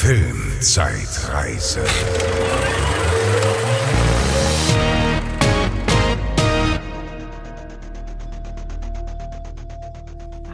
[0.00, 1.84] Filmzeitreise.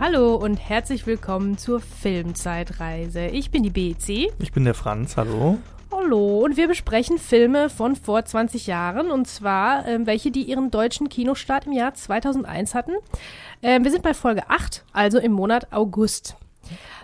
[0.01, 3.27] Hallo und herzlich willkommen zur Filmzeitreise.
[3.27, 4.33] Ich bin die BEC.
[4.39, 5.59] Ich bin der Franz, hallo.
[5.93, 10.71] Hallo und wir besprechen Filme von vor 20 Jahren und zwar äh, welche, die ihren
[10.71, 12.93] deutschen Kinostart im Jahr 2001 hatten.
[13.61, 16.39] Äh, wir sind bei Folge 8, also im Monat August.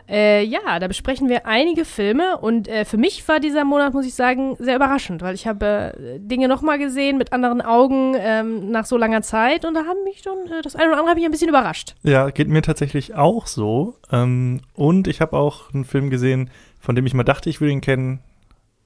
[0.09, 4.05] Äh, ja, da besprechen wir einige Filme und äh, für mich war dieser Monat, muss
[4.07, 8.73] ich sagen, sehr überraschend, weil ich habe äh, Dinge nochmal gesehen mit anderen Augen ähm,
[8.73, 11.17] nach so langer Zeit und da haben mich schon, äh, das eine oder andere hat
[11.17, 11.95] mich ein bisschen überrascht.
[12.03, 13.95] Ja, geht mir tatsächlich auch so.
[14.11, 17.73] Ähm, und ich habe auch einen Film gesehen, von dem ich mal dachte, ich würde
[17.73, 18.19] ihn kennen.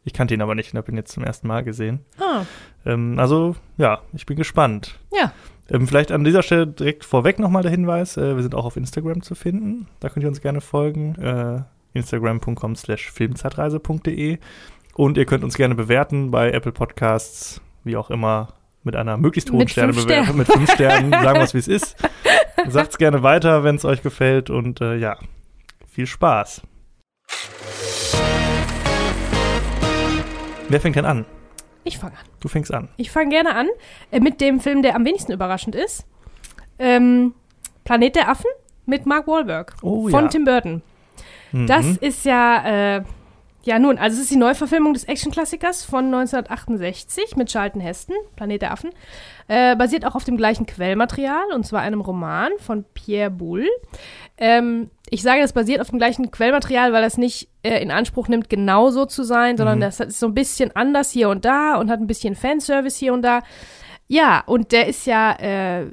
[0.05, 2.01] Ich kannte ihn aber nicht und habe ihn jetzt zum ersten Mal gesehen.
[2.21, 2.43] Ah,
[2.85, 4.99] Ähm, also, ja, ich bin gespannt.
[5.11, 5.33] ja.
[5.71, 8.77] Ähm, vielleicht an dieser Stelle direkt vorweg nochmal der Hinweis, äh, wir sind auch auf
[8.77, 9.89] Instagram zu finden.
[10.01, 11.15] Da könnt ihr uns gerne folgen.
[11.17, 11.63] Äh,
[11.95, 14.39] Instagram.com slash filmzeitreise.de
[14.95, 18.49] Und ihr könnt uns gerne bewerten bei Apple Podcasts, wie auch immer,
[18.83, 21.97] mit einer möglichst hohen Sternebewertung, mit fünf Sternen, sagen wir es, wie es ist.
[22.69, 25.17] Sagt's gerne weiter, wenn es euch gefällt und äh, ja,
[25.89, 26.63] viel Spaß.
[30.69, 31.25] Wer fängt denn an?
[31.85, 32.25] Ich fange an.
[32.41, 32.89] Du fängst an.
[32.97, 33.69] Ich fange gerne an
[34.11, 36.07] äh, mit dem Film, der am wenigsten überraschend ist.
[36.79, 37.35] Ähm,
[37.85, 38.51] Planet der Affen
[38.87, 40.29] mit Mark Wahlberg Oh von ja.
[40.29, 40.83] Tim Burton.
[41.53, 41.67] Mhm.
[41.67, 43.03] Das ist ja, äh,
[43.65, 48.63] ja nun, also es ist die Neuverfilmung des Actionklassikers von 1968 mit Charlton Heston, Planet
[48.63, 48.91] der Affen.
[49.49, 53.69] Äh, basiert auch auf dem gleichen Quellmaterial und zwar einem Roman von Pierre Boulle.
[54.39, 58.29] Ähm, ich sage, das basiert auf dem gleichen Quellmaterial, weil das nicht äh, in Anspruch
[58.29, 59.83] nimmt, genau so zu sein, sondern Mhm.
[59.83, 63.13] das ist so ein bisschen anders hier und da und hat ein bisschen Fanservice hier
[63.13, 63.41] und da.
[64.07, 65.87] Ja, und der ist ja äh,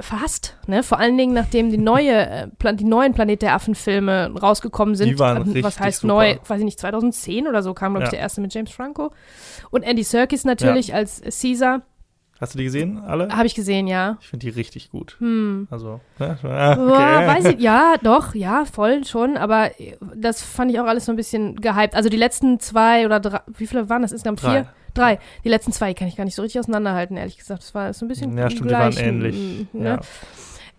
[0.00, 0.82] verhasst, ne?
[0.82, 5.08] Vor allen Dingen, nachdem die neue, äh, Plan die neuen Planet der Affen-Filme rausgekommen sind.
[5.08, 6.14] Die waren was richtig heißt super.
[6.14, 6.36] neu?
[6.46, 8.12] Weiß ich nicht, 2010 oder so kam, glaube ich, Ja.
[8.12, 9.12] der erste mit James Franco.
[9.70, 11.82] Und Andy Serkis natürlich als Caesar.
[12.40, 13.28] Hast du die gesehen, alle?
[13.36, 14.16] Habe ich gesehen, ja.
[14.20, 15.16] Ich finde die richtig gut.
[15.18, 15.66] Hm.
[15.72, 16.38] Also, ne?
[16.44, 20.86] Ah, Boah, weiß ich, ja, doch, ja, voll schon, aber äh, das fand ich auch
[20.86, 21.96] alles so ein bisschen gehypt.
[21.96, 24.40] Also die letzten zwei oder drei, wie viele waren das insgesamt?
[24.42, 24.62] Drei.
[24.62, 24.72] Vier?
[24.98, 25.18] Drei.
[25.44, 27.62] Die letzten zwei kann ich gar nicht so richtig auseinanderhalten, ehrlich gesagt.
[27.62, 29.36] Das war so ein bisschen Ja, stimmt, die waren ähnlich.
[29.72, 29.88] mm, Ne?
[29.88, 30.00] Ja.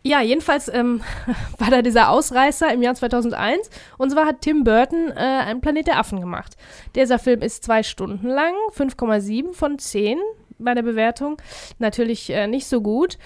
[0.01, 1.01] Ja, jedenfalls ähm,
[1.57, 5.87] war da dieser Ausreißer im Jahr 2001 und zwar hat Tim Burton äh, einen Planet
[5.87, 6.55] der Affen gemacht.
[6.95, 10.17] Dieser Film ist zwei Stunden lang, 5,7 von 10
[10.57, 11.37] bei der Bewertung.
[11.79, 13.17] Natürlich äh, nicht so gut.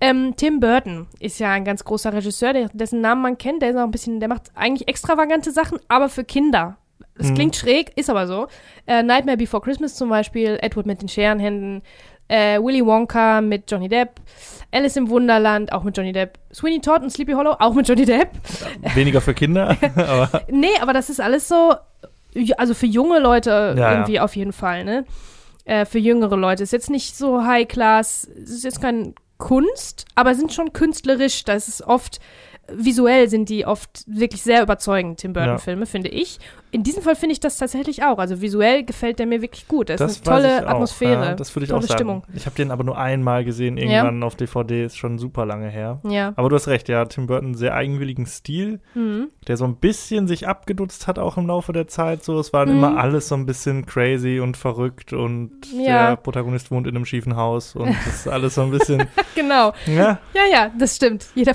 [0.00, 3.60] Ähm, Tim Burton ist ja ein ganz großer Regisseur, der, dessen Namen man kennt.
[3.62, 6.78] Der ist auch ein bisschen, der macht eigentlich extravagante Sachen, aber für Kinder.
[7.18, 7.34] Das Mhm.
[7.34, 8.46] klingt schräg, ist aber so.
[8.86, 11.82] Äh, Nightmare Before Christmas zum Beispiel, Edward mit den Scherenhänden,
[12.28, 14.20] äh, Willy Wonka mit Johnny Depp,
[14.70, 18.04] Alice im Wunderland, auch mit Johnny Depp, Sweeney Todd und Sleepy Hollow, auch mit Johnny
[18.04, 18.28] Depp.
[18.94, 21.74] Weniger für Kinder, aber Nee, aber das ist alles so,
[22.56, 25.04] also für junge Leute Ja, irgendwie auf jeden Fall, ne?
[25.64, 26.62] Äh, für jüngere Leute.
[26.62, 31.44] Ist jetzt nicht so High Class, es ist jetzt kein Kunst, aber sind schon künstlerisch.
[31.44, 32.20] Das ist oft,
[32.70, 36.38] visuell sind die oft wirklich sehr überzeugend, Tim Burton-Filme, finde ich.
[36.70, 38.18] In diesem Fall finde ich das tatsächlich auch.
[38.18, 39.88] Also visuell gefällt der mir wirklich gut.
[39.88, 40.66] Das, ist eine tolle.
[40.68, 41.24] Atmosphäre.
[41.26, 41.98] Ja, das würde ich tolle auch sagen.
[41.98, 42.22] Stimmung.
[42.34, 46.00] Ich habe den aber nur einmal gesehen, irgendwann auf DVD, ist schon super lange her.
[46.04, 46.32] Ja.
[46.36, 49.28] Aber du hast recht, ja, Tim Burton einen sehr eigenwilligen Stil, Mhm.
[49.46, 52.22] der so ein bisschen sich abgedutzt hat auch im Laufe der Zeit.
[52.24, 52.72] So, es war Mhm.
[52.72, 56.08] immer alles so ein bisschen crazy und verrückt und Ja.
[56.10, 59.04] der Protagonist wohnt in einem schiefen Haus und das ist alles so ein bisschen,
[59.34, 59.72] Genau.
[59.86, 61.26] ja, Ja, ja, das stimmt.
[61.34, 61.54] Jeder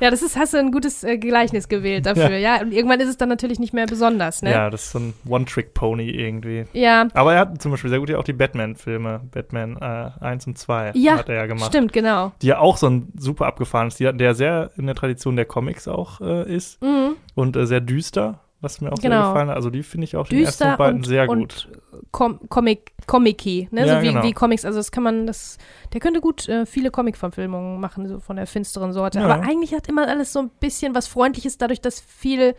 [0.00, 2.60] Ja, das ist, hast du ein gutes äh, Gleichnis gewählt dafür, ja.
[2.60, 4.50] Und irgendwann ist es dann natürlich nicht mehr besonders, ne?
[4.50, 6.66] ja, das ist so ein One-Trick-Pony irgendwie.
[6.72, 10.46] Ja, Aber er hat zum Beispiel sehr gut ja auch die Batman-Filme, Batman äh, 1
[10.46, 11.66] und 2 Ja, hat er ja gemacht.
[11.68, 12.32] stimmt, genau.
[12.42, 15.88] Die ja auch so ein super abgefahrenes hat, der sehr in der Tradition der Comics
[15.88, 17.16] auch äh, ist Mhm.
[17.34, 19.28] und äh, sehr düster, was mir auch sehr Genau.
[19.28, 19.56] gefallen hat.
[19.56, 21.68] Also die finde ich auch die ersten Düster beiden und, sehr gut.
[22.10, 23.86] Com Comic, Comic-y, ne?
[23.86, 24.22] Ja, so wie, genau.
[24.22, 25.58] wie Comics, also das kann man, das,
[25.92, 29.18] der könnte gut äh, viele Comic-Verfilmungen machen, so von der finsteren Sorte.
[29.20, 29.24] Ja.
[29.26, 32.54] Aber eigentlich hat immer alles so ein bisschen was Freundliches, dadurch, dass viel,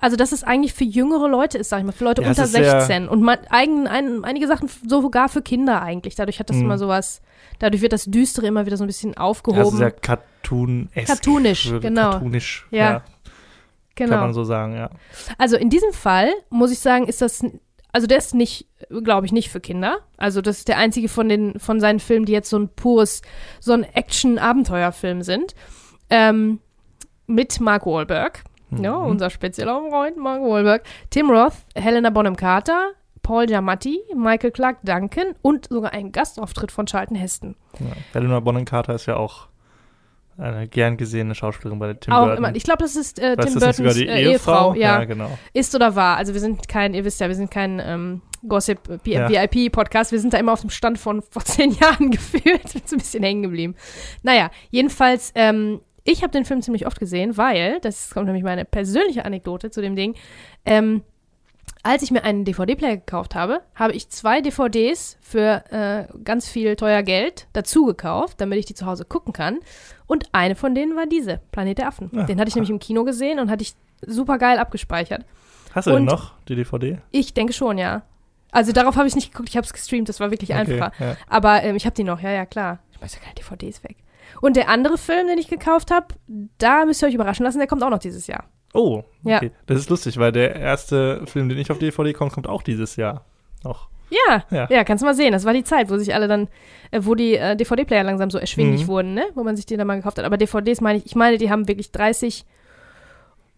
[0.00, 2.44] also dass es eigentlich für jüngere Leute ist, sag ich mal, für Leute Ja, unter
[2.44, 6.14] ist sehr- 16 und man, eigen, ein, einige Sachen sogar für Kinder eigentlich.
[6.14, 6.62] Dadurch hat das Mhm.
[6.64, 7.20] immer sowas,
[7.58, 9.76] dadurch wird das Düstere immer wieder so ein bisschen Ja, also aufgehoben.
[9.76, 11.06] sehr cartoon-esque.
[11.06, 12.10] Cartoonisch, genau.
[12.12, 13.02] Cartoonisch, Ja, ja,
[13.94, 14.10] genau.
[14.10, 14.90] kann man so sagen, ja.
[15.36, 17.42] Also in diesem Fall muss ich sagen, ist das,
[17.92, 18.66] also der ist nicht,
[19.02, 19.98] glaube ich, nicht für Kinder.
[20.16, 23.22] Also das ist der einzige von den, von seinen Filmen, die jetzt so ein pures,
[23.60, 25.54] so ein Action-Abenteuerfilm sind.
[26.10, 26.60] Ähm,
[27.26, 28.44] mit Mark Wahlberg.
[28.70, 29.06] Ja, Mhm.
[29.06, 30.82] unser spezieller Freund Mark Wahlberg.
[31.10, 32.90] Tim Roth, Helena Bonham Carter,
[33.22, 37.56] Paul Giamatti, Michael Clark Duncan und sogar ein Gastauftritt von Charlton Heston.
[37.80, 37.86] ja.
[38.12, 39.48] Helena Bonham Carter ist ja auch
[40.36, 42.44] eine gern gesehene Schauspielerin bei Tim auch Burton.
[42.44, 42.54] immer.
[42.56, 44.72] Ich glaube, das ist äh, Tim ist Burtons sogar die äh, Ehefrau.
[44.74, 44.98] Ja.
[45.00, 45.36] Ja, genau.
[45.52, 46.16] Ist oder war.
[46.16, 49.28] Also wir sind kein, ihr wisst ja, wir sind kein ähm, Gossip äh, Ja.
[49.28, 50.12] VIP-Podcast.
[50.12, 52.68] Wir sind da immer auf dem Stand von vor zehn Jahren gefühlt.
[52.68, 53.74] So ein bisschen hängen geblieben.
[54.22, 55.80] Naja, jedenfalls, ähm,
[56.10, 59.80] ich habe den Film ziemlich oft gesehen, weil, das kommt nämlich meine persönliche Anekdote zu
[59.82, 60.14] dem Ding,
[60.64, 61.02] ähm,
[61.82, 66.76] als ich mir einen DVD-Player gekauft habe, habe ich zwei DVDs für äh, ganz viel
[66.76, 69.58] teuer Geld dazu gekauft, damit ich die zu Hause gucken kann.
[70.06, 72.10] Und eine von denen war diese, Planet der Affen.
[72.12, 72.24] Ja.
[72.24, 73.74] Den hatte ich nämlich im Kino gesehen und hatte ich
[74.06, 75.24] super geil abgespeichert.
[75.74, 76.98] Hast du denn Und- noch die DVD?
[77.10, 78.02] Ich denke schon, ja.
[78.50, 80.92] Also darauf habe ich nicht geguckt, ich habe es gestreamt, das war wirklich einfacher.
[80.98, 81.16] ja.
[81.28, 82.78] Aber ähm, ich habe die noch, ja, ja, klar.
[82.92, 83.96] Ich weiß ja keine DVDs weg.
[84.40, 86.06] Und der andere Film, den ich gekauft habe,
[86.58, 88.44] da müsst ihr euch überraschen lassen, der kommt auch noch dieses Jahr.
[88.74, 89.38] Oh, Ja.
[89.38, 89.50] okay.
[89.66, 92.96] Das ist lustig, weil der erste Film, den ich auf DVD kommt, kommt auch dieses
[92.96, 93.24] Jahr.
[93.64, 93.88] Noch.
[94.10, 94.66] Ja, Ja.
[94.70, 95.32] ja, kannst du mal sehen.
[95.32, 96.48] Das war die Zeit, wo sich alle dann,
[96.90, 98.88] äh, wo die äh, DVD-Player langsam so erschwinglich Mhm.
[98.88, 99.24] wurden, ne?
[99.34, 100.24] Wo man sich die dann mal gekauft hat.
[100.24, 102.44] Aber DVDs meine ich, ich meine, die haben wirklich 30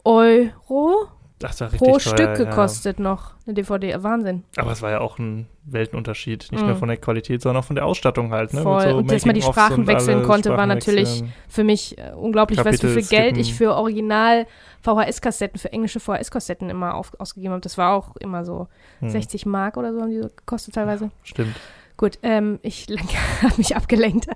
[0.04, 1.08] Euro
[1.40, 2.34] Das war richtig pro teuer, Stück ja.
[2.34, 3.32] gekostet noch.
[3.46, 4.44] Eine DVD, Wahnsinn.
[4.58, 6.48] Aber es war ja auch ein Weltenunterschied.
[6.52, 6.68] Nicht Mhm.
[6.68, 8.52] nur von der Qualität, sondern auch von der Ausstattung halt.
[8.52, 8.62] Ne?
[8.62, 8.92] Voll.
[8.92, 11.32] Und dass man die Sprachen wechseln konnte, war Sprachen natürlich wechseln.
[11.48, 14.46] Für mich äh, unglaublich, weißt du, wie viel Kapitel Geld ich für Original
[14.82, 17.62] VHS-Kassetten, für englische VHS-Kassetten immer auf, ausgegeben habe.
[17.62, 18.68] Das war auch immer so
[19.00, 21.10] Hm, 60 Mark oder so haben die so gekostet teilweise.
[21.22, 21.56] Stimmt.
[21.96, 22.86] Gut, ähm, ich
[23.42, 24.26] habe mich abgelenkt.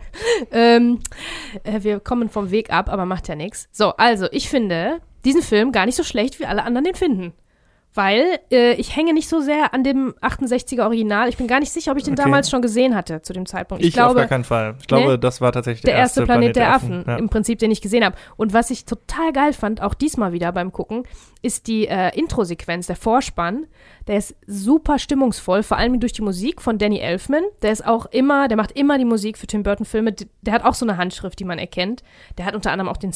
[0.52, 1.00] ähm,
[1.64, 3.68] äh, wir kommen vom Weg ab, aber macht ja nichts.
[3.72, 7.32] So, also ich finde diesen Film gar nicht so schlecht, wie alle anderen den finden.
[7.96, 11.28] Weil äh, ich hänge nicht so sehr an dem 68er Original.
[11.28, 12.22] Ich bin gar nicht sicher, ob ich den Okay.
[12.24, 13.82] damals schon gesehen hatte zu dem Zeitpunkt.
[13.84, 14.74] Ich, Ich, glaube, auf gar keinen Fall.
[14.80, 15.18] Ich glaube, Ne?
[15.20, 17.14] das war tatsächlich der erste Planet, der Affen, Ja.
[17.18, 18.16] im Prinzip, den ich gesehen habe.
[18.36, 21.04] Und was ich total geil fand, auch diesmal wieder beim Gucken,
[21.40, 23.66] ist die äh, Intro-Sequenz, der Vorspann.
[24.08, 27.44] Der ist super stimmungsvoll, vor allem durch die Musik von Danny Elfman.
[27.62, 30.16] Der ist auch immer, der macht immer die Musik für Tim Burton-Filme.
[30.42, 32.02] Der hat auch so eine Handschrift, die man erkennt.
[32.38, 33.12] Der hat unter anderem auch den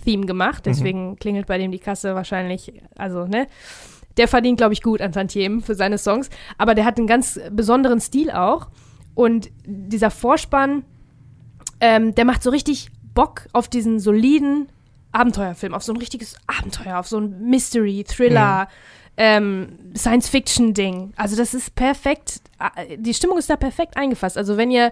[0.00, 3.46] Simpsons-Theme gemacht, deswegen klingelt bei dem die Kasse wahrscheinlich, also, ne?
[4.16, 6.30] Der verdient, glaube ich, gut an Tantiemen für seine Songs.
[6.58, 8.68] Aber der hat einen ganz besonderen Stil auch.
[9.14, 10.84] Und dieser Vorspann,
[11.80, 14.68] ähm, der macht so richtig Bock auf diesen soliden
[15.12, 18.68] Abenteuerfilm, auf so ein richtiges Abenteuer, auf so ein Mystery, Thriller,
[19.16, 21.12] ähm, Science-Fiction-Ding.
[21.16, 24.36] Also das ist perfekt, äh, die Stimmung ist da perfekt eingefasst.
[24.36, 24.90] Also wenn ihr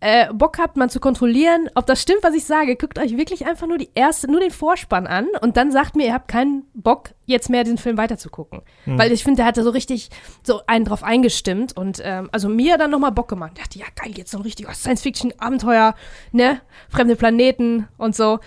[0.00, 3.46] äh, Bock habt, mal zu kontrollieren, ob das stimmt, was ich sage, guckt euch wirklich
[3.46, 6.64] einfach nur die erste, nur den Vorspann an und dann sagt mir, ihr habt keinen
[6.74, 8.62] Bock, jetzt mehr den Film weiterzugucken.
[8.84, 8.98] Hm.
[8.98, 10.08] Weil ich finde, der hat da so richtig
[10.42, 13.52] so einen drauf eingestimmt und ähm, also mir dann nochmal Bock gemacht.
[13.56, 15.94] Ich dachte, ja geil, jetzt so ein richtiger Science-Fiction-Abenteuer,
[16.32, 16.62] ne?
[16.88, 18.40] Fremde Planeten und so.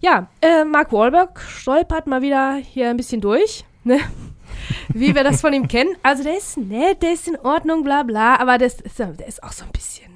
[0.00, 4.00] Ja, äh, Mark Wahlberg stolpert mal wieder hier ein bisschen durch, ne?
[4.88, 5.94] Wie wir das von ihm kennen.
[6.02, 9.42] Also der ist nett, der ist in Ordnung, bla bla, aber das ist, der ist
[9.42, 10.13] auch so ein bisschen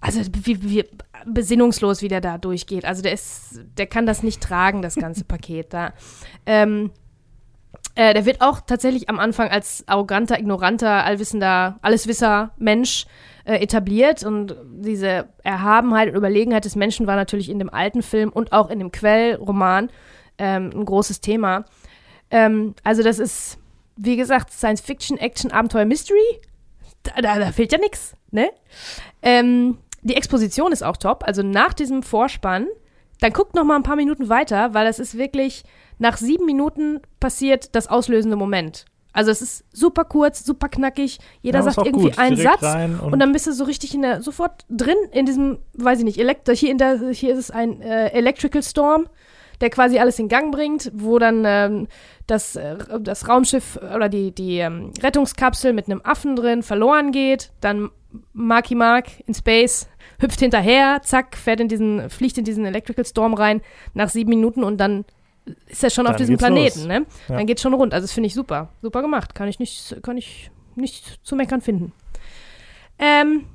[0.00, 0.84] also wie, wie
[1.26, 2.84] besinnungslos, wie der da durchgeht.
[2.84, 5.92] Also der ist, der kann das nicht tragen, das ganze Paket da.
[6.46, 6.90] Ähm,
[7.94, 13.06] äh, der wird auch tatsächlich am Anfang als arroganter, ignoranter, allwissender, alleswisser Mensch
[13.44, 18.30] äh, etabliert und diese Erhabenheit und Überlegenheit des Menschen war natürlich in dem alten Film
[18.30, 19.90] und auch in dem Quellroman
[20.38, 21.64] ähm, ein großes Thema.
[22.30, 23.58] Ähm, also das ist,
[23.96, 26.40] wie gesagt, Science Fiction, Action, Abenteuer, Mystery.
[27.02, 28.50] Da, da, da fehlt ja nichts, ne?
[29.22, 31.24] Ähm, die Exposition ist auch top.
[31.26, 32.66] Also nach diesem Vorspann,
[33.20, 35.64] dann guckt noch mal ein paar Minuten weiter, weil es ist wirklich
[35.98, 38.86] nach sieben Minuten passiert das auslösende Moment.
[39.12, 41.18] Also es ist super kurz, super knackig.
[41.42, 42.18] Jeder Ja, sagt irgendwie gut.
[42.18, 45.26] einen Direkt Satz rein und, dann bist du so richtig in der sofort drin in
[45.26, 46.52] diesem, weiß ich nicht, Elektro.
[46.52, 49.08] Hier in der, hier ist es ein äh, Electrical Storm,
[49.60, 51.88] der quasi alles in Gang bringt, wo dann ähm,
[52.28, 57.50] das, äh, das Raumschiff oder die, die ähm, Rettungskapsel mit einem Affen drin verloren geht.
[57.60, 57.90] Dann
[58.32, 59.88] Marky Mark in Space
[60.20, 63.60] hüpft hinterher, zack, fährt in diesen, fliegt in diesen Electrical Storm rein
[63.94, 65.04] nach sieben Minuten und dann
[65.66, 66.86] ist er schon auf Dann diesem geht's Planeten, los.
[66.86, 67.06] ne?
[67.28, 67.36] Ja.
[67.36, 67.94] Dann geht's schon rund.
[67.94, 68.68] Also das finde ich super.
[68.82, 69.34] Super gemacht.
[69.34, 71.92] Kann ich nicht, kann ich nicht zu meckern finden.
[72.98, 73.46] Ähm,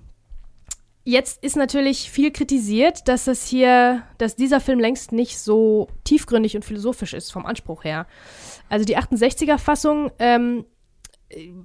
[1.04, 6.56] jetzt ist natürlich viel kritisiert, dass das hier, dass dieser Film längst nicht so tiefgründig
[6.56, 8.08] und philosophisch ist vom Anspruch her.
[8.68, 10.66] Also die 68er-Fassung ähm,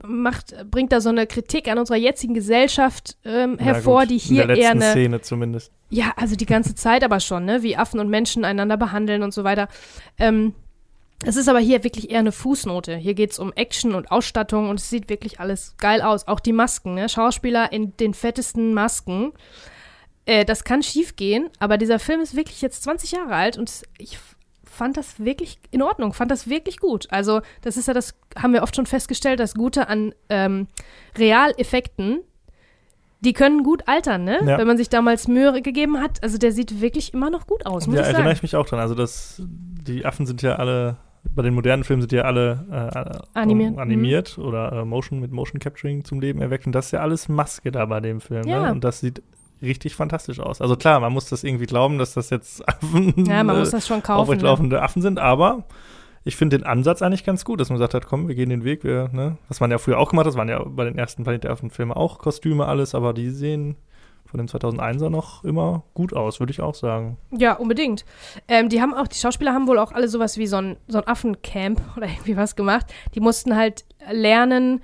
[0.03, 4.11] macht, bringt da so eine Kritik an unserer jetzigen Gesellschaft ähm, hervor, gut.
[4.11, 5.73] die hier In der eher letzten eine Szene zumindest.
[5.91, 7.63] ja, also die ganze Zeit aber schon, ne?
[7.63, 9.69] Wie Affen und Menschen einander behandeln und so weiter.
[10.19, 10.55] Ähm,
[11.23, 12.97] es ist aber hier wirklich eher eine Fußnote.
[12.97, 16.27] Hier geht es um Action und Ausstattung und es sieht wirklich alles geil aus.
[16.27, 17.09] Auch die Masken, ne?
[17.11, 19.33] Schauspieler in den fettesten Masken.
[20.25, 23.71] Äh, das kann schief gehen, aber dieser Film ist wirklich jetzt 20 Jahre alt und
[23.99, 24.19] ich
[24.81, 27.07] fand das wirklich in Ordnung, fand das wirklich gut.
[27.11, 30.69] Also, das ist ja das, haben wir oft schon festgestellt, das Gute an ähm,
[31.19, 32.21] Realeffekten
[33.21, 34.39] Die können gut altern, ne?
[34.47, 34.57] Ja.
[34.57, 36.23] Wenn man sich damals Mühe gegeben hat.
[36.23, 38.37] Also der sieht wirklich immer noch gut aus, muss ja, ich erinnere sagen.
[38.37, 38.81] ich mich auch dran.
[38.81, 40.97] Also das, die Affen sind ja alle,
[41.35, 43.77] bei den modernen Filmen sind ja alle äh, Animiert.
[43.77, 46.65] animiert oder äh, Motion mit Motion Capturing zum Leben erweckt.
[46.65, 48.49] Und das ist ja alles Maske da bei dem Film.
[48.49, 48.63] Ja.
[48.63, 48.73] Ne?
[48.73, 49.23] Und das sieht
[49.63, 50.61] richtig fantastisch aus.
[50.61, 53.71] Also klar, man muss das irgendwie glauben, dass das jetzt Affen, ja, man äh, muss
[53.71, 54.17] das schon kaufen.
[54.17, 54.23] Ne?
[54.23, 55.65] aufrechtlaufende Affen sind, aber
[56.25, 58.65] ich finde den Ansatz eigentlich ganz gut, dass man sagt hat, komm, wir gehen den
[58.65, 60.99] Weg, wir, ne, was man ja früher auch gemacht hat, das waren ja bei den
[60.99, 63.77] ersten Planet der Affen-Filmen auch Kostüme, alles, aber die sehen
[64.27, 67.17] von den 2001er noch immer gut aus, würde ich auch sagen.
[67.37, 68.05] Ja, unbedingt.
[68.47, 70.99] Ähm, die haben auch, die Schauspieler haben wohl auch alle sowas wie so ein, so
[70.99, 72.87] ein Affencamp oder irgendwie was gemacht.
[73.15, 74.83] Die mussten halt lernen,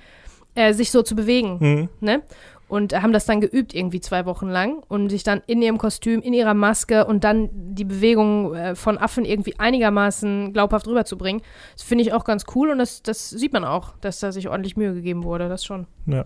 [0.56, 1.88] äh, sich so zu bewegen, Mhm.
[2.00, 2.22] ne?
[2.68, 6.20] Und haben das dann geübt irgendwie zwei Wochen lang und sich dann in ihrem Kostüm,
[6.20, 11.42] in ihrer Maske und dann die Bewegung äh, von Affen irgendwie einigermaßen glaubhaft rüberzubringen.
[11.74, 14.48] Das finde ich auch ganz cool und das, das sieht man auch, dass da sich
[14.48, 15.86] ordentlich Mühe gegeben wurde, das schon.
[16.06, 16.24] Ja.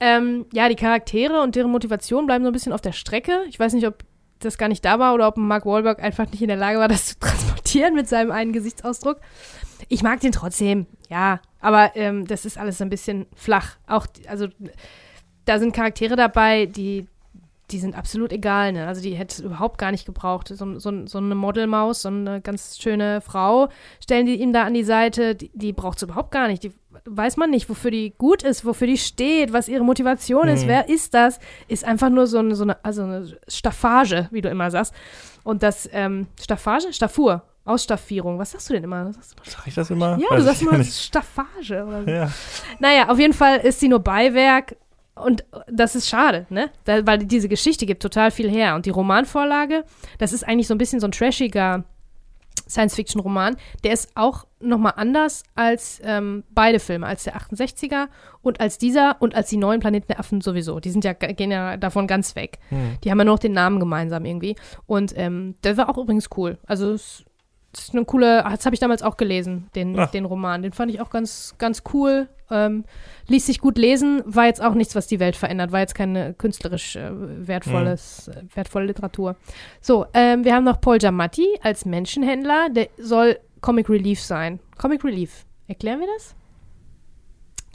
[0.00, 3.42] Ähm, ja, die Charaktere und deren Motivation bleiben so ein bisschen auf der Strecke.
[3.48, 4.04] Ich weiß nicht, ob
[4.38, 6.88] das gar nicht da war oder ob Mark Wahlberg einfach nicht in der Lage war,
[6.88, 9.20] das zu transportieren mit seinem einen Gesichtsausdruck.
[9.88, 13.76] Ich mag den trotzdem, ja, aber ähm, das ist alles ein bisschen flach.
[13.86, 14.48] Auch, also
[15.48, 17.06] da sind Charaktere dabei, die,
[17.70, 18.86] die sind absolut egal, ne?
[18.86, 20.48] Also die hätte es überhaupt gar nicht gebraucht.
[20.48, 23.68] So, so, so eine Modelmaus, so eine ganz schöne Frau,
[24.02, 26.62] stellen die ihm da an die Seite, die, die braucht es überhaupt gar nicht.
[26.62, 26.72] Die
[27.04, 30.68] weiß man nicht, wofür die gut ist, wofür die steht, was ihre Motivation ist, Mhm.
[30.68, 31.38] wer ist das?
[31.68, 34.94] Ist einfach nur so eine, so eine, also eine Staffage, wie du immer sagst.
[35.44, 36.92] Und das, ähm, Staffage?
[36.92, 37.42] Staffur.
[37.64, 38.38] Ausstaffierung.
[38.38, 39.04] Was sagst du denn immer?
[39.04, 39.12] Du
[39.44, 40.16] Sag ich das immer?
[40.18, 40.82] ja, Weiß du sagst immer.
[40.82, 42.10] Staffage oder so.
[42.10, 42.30] Ja.
[42.78, 44.74] Naja, auf jeden Fall ist sie nur Beiwerk
[45.24, 46.70] und das ist schade, ne?
[46.84, 48.74] Da, weil diese Geschichte gibt total viel her.
[48.74, 49.84] Und die Romanvorlage,
[50.18, 51.84] das ist eigentlich so ein bisschen so ein trashiger
[52.68, 53.56] Science-Fiction-Roman.
[53.84, 58.08] Der ist auch nochmal anders als ähm, beide Filme, als der 68er
[58.42, 60.80] und als dieser und als die neuen Planeten der Affen sowieso.
[60.80, 62.58] Die sind ja, gehen ja davon ganz weg.
[62.68, 62.98] Hm.
[63.04, 64.56] Die haben ja nur noch den Namen gemeinsam irgendwie.
[64.86, 66.58] Und ähm, der war auch übrigens cool.
[66.66, 67.24] Also es
[67.72, 70.10] das ist eine coole, das habe ich damals auch gelesen, den, Ach.
[70.10, 70.62] den Roman.
[70.62, 72.28] Den fand ich auch ganz, ganz cool.
[72.50, 72.84] Ähm,
[73.26, 76.34] ließ sich gut lesen, war jetzt auch nichts, was die Welt verändert, war jetzt keine
[76.34, 79.36] künstlerisch äh, wertvolles, äh, wertvolle Literatur.
[79.80, 84.60] So, ähm, wir haben noch Paul Giamatti als Menschenhändler, der soll Comic Relief sein.
[84.78, 86.34] Comic Relief, erklären wir das?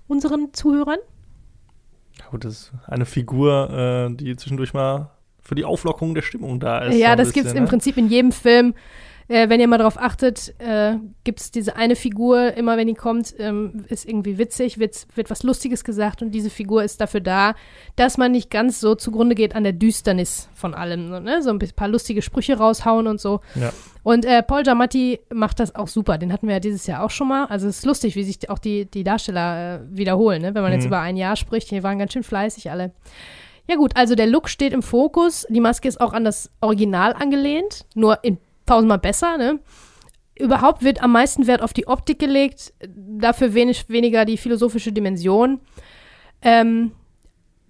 [0.08, 1.00] Unseren Zuhörern?
[2.20, 6.60] Ja, Gut, das ist eine Figur, äh, die zwischendurch mal für die Auflockerung der Stimmung
[6.60, 6.96] da ist.
[6.96, 7.70] ja, das gibt's im ne?
[7.70, 8.74] Prinzip in jedem Film.
[9.28, 13.34] Äh, wenn ihr mal drauf achtet, äh, gibt's diese eine Figur, immer wenn die kommt,
[13.40, 17.56] ähm, ist irgendwie witzig, wird, wird was Lustiges gesagt und diese Figur ist dafür da,
[17.96, 21.08] dass man nicht ganz so zugrunde geht an der Düsternis von allem.
[21.10, 21.42] So, ne?
[21.42, 23.40] so ein paar lustige Sprüche raushauen und so.
[23.56, 23.72] Ja.
[24.04, 26.18] Und äh, Paul Giamatti macht das auch super.
[26.18, 27.46] Den hatten wir ja dieses Jahr auch schon mal.
[27.46, 30.54] Also es ist lustig, wie sich auch die, die Darsteller äh, wiederholen, ne?
[30.54, 30.88] wenn man jetzt Mhm.
[30.88, 31.72] über ein Jahr spricht.
[31.72, 32.92] Die waren ganz schön fleißig alle.
[33.70, 35.48] Ja gut, also der Look steht im Fokus.
[35.50, 39.38] Die Maske ist auch an das Original angelehnt, nur in tausendmal besser.
[39.38, 39.60] Ne?
[40.38, 45.60] Überhaupt wird am meisten Wert auf die Optik gelegt, dafür wenig, weniger die philosophische Dimension.
[46.42, 46.92] Ähm,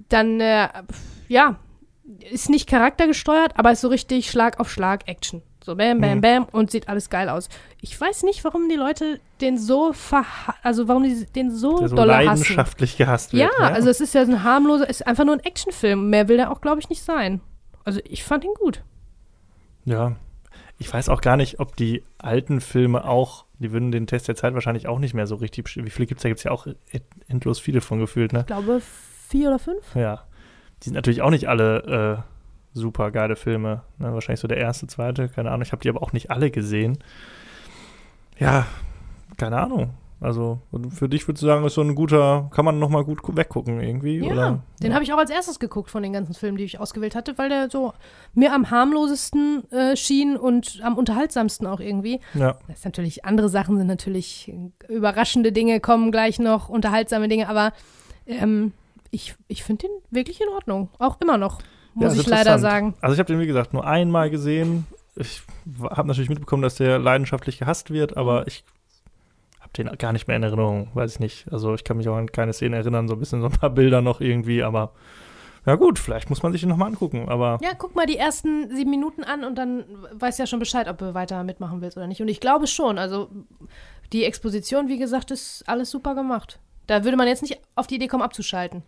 [0.09, 0.67] dann, äh,
[1.27, 1.57] ja,
[2.31, 5.41] ist nicht charaktergesteuert, aber ist so richtig Schlag auf Schlag Action.
[5.63, 6.21] So bam, bam, Mhm.
[6.21, 7.47] bam und sieht alles geil aus.
[7.79, 11.87] Ich weiß nicht, warum die Leute den so verha also warum die den so Der
[11.89, 12.25] so doll hassen.
[12.27, 13.59] leidenschaftlich gehasst Ja, wird.
[13.59, 13.65] ne?
[13.71, 16.09] also es ist ja ein harmloser, ist einfach nur ein Actionfilm.
[16.09, 17.39] Mehr will der auch, glaube ich, nicht sein.
[17.85, 18.83] Also ich fand ihn gut.
[19.85, 20.17] Ja.
[20.83, 24.35] Ich weiß auch gar nicht, ob die alten Filme auch, die würden den Test der
[24.35, 25.77] Zeit wahrscheinlich auch nicht mehr so richtig.
[25.77, 26.27] Wie viele gibt es da?
[26.27, 26.67] Gibt es ja auch
[27.29, 28.41] endlos viele von gefühlt, ne?
[28.41, 28.81] Ich glaube
[29.29, 29.95] vier oder fünf.
[29.95, 30.25] Ja.
[30.81, 32.25] Die sind natürlich auch nicht alle
[32.75, 33.83] äh, super geile Filme.
[33.97, 34.13] Ne?
[34.13, 35.61] Wahrscheinlich so der erste, zweite, keine Ahnung.
[35.61, 36.97] Ich habe die aber auch nicht alle gesehen.
[38.37, 38.65] Ja,
[39.37, 39.93] keine Ahnung.
[40.23, 43.21] Also für dich würdest du sagen, ist so ein guter, kann man noch mal gut
[43.21, 44.19] gu- weggucken irgendwie?
[44.19, 44.63] Ja, oder?
[44.81, 44.93] den ja.
[44.93, 47.49] habe ich auch als erstes geguckt von den ganzen Filmen, die ich ausgewählt hatte, weil
[47.49, 47.93] der so
[48.33, 52.19] mir am harmlosesten äh, schien und am unterhaltsamsten auch irgendwie.
[52.33, 54.47] Ja, Das ist natürlich, andere Sachen sind natürlich
[54.87, 57.73] äh, überraschende Dinge, kommen gleich noch, unterhaltsame Dinge, aber
[58.25, 58.71] ähm,
[59.11, 60.89] ich, ich finde den wirklich in Ordnung.
[60.99, 61.59] Auch immer noch,
[61.95, 62.95] Ja, muss ist ich leider sagen.
[63.01, 64.87] Also ich habe den, wie gesagt, nur einmal gesehen.
[65.15, 65.43] Ich
[65.91, 68.17] habe natürlich mitbekommen, dass der leidenschaftlich gehasst wird, Mhm.
[68.17, 68.67] aber ich habe
[69.77, 71.51] den gar nicht mehr in Erinnerung, weiß ich nicht.
[71.51, 73.69] Also ich kann mich auch an keine Szene erinnern, so ein bisschen so ein paar
[73.71, 74.93] Bilder noch irgendwie, aber
[75.65, 78.69] ja gut, vielleicht muss man sich den nochmal angucken, aber Ja, guck mal die ersten
[78.75, 82.07] sieben Minuten an und dann weißt ja schon Bescheid, ob du weiter mitmachen willst oder
[82.07, 82.21] nicht.
[82.21, 82.97] Und ich glaube schon.
[82.97, 83.29] Also
[84.11, 86.59] die Exposition, wie gesagt, ist alles super gemacht.
[86.87, 88.83] Da würde man jetzt nicht auf die Idee kommen, abzuschalten.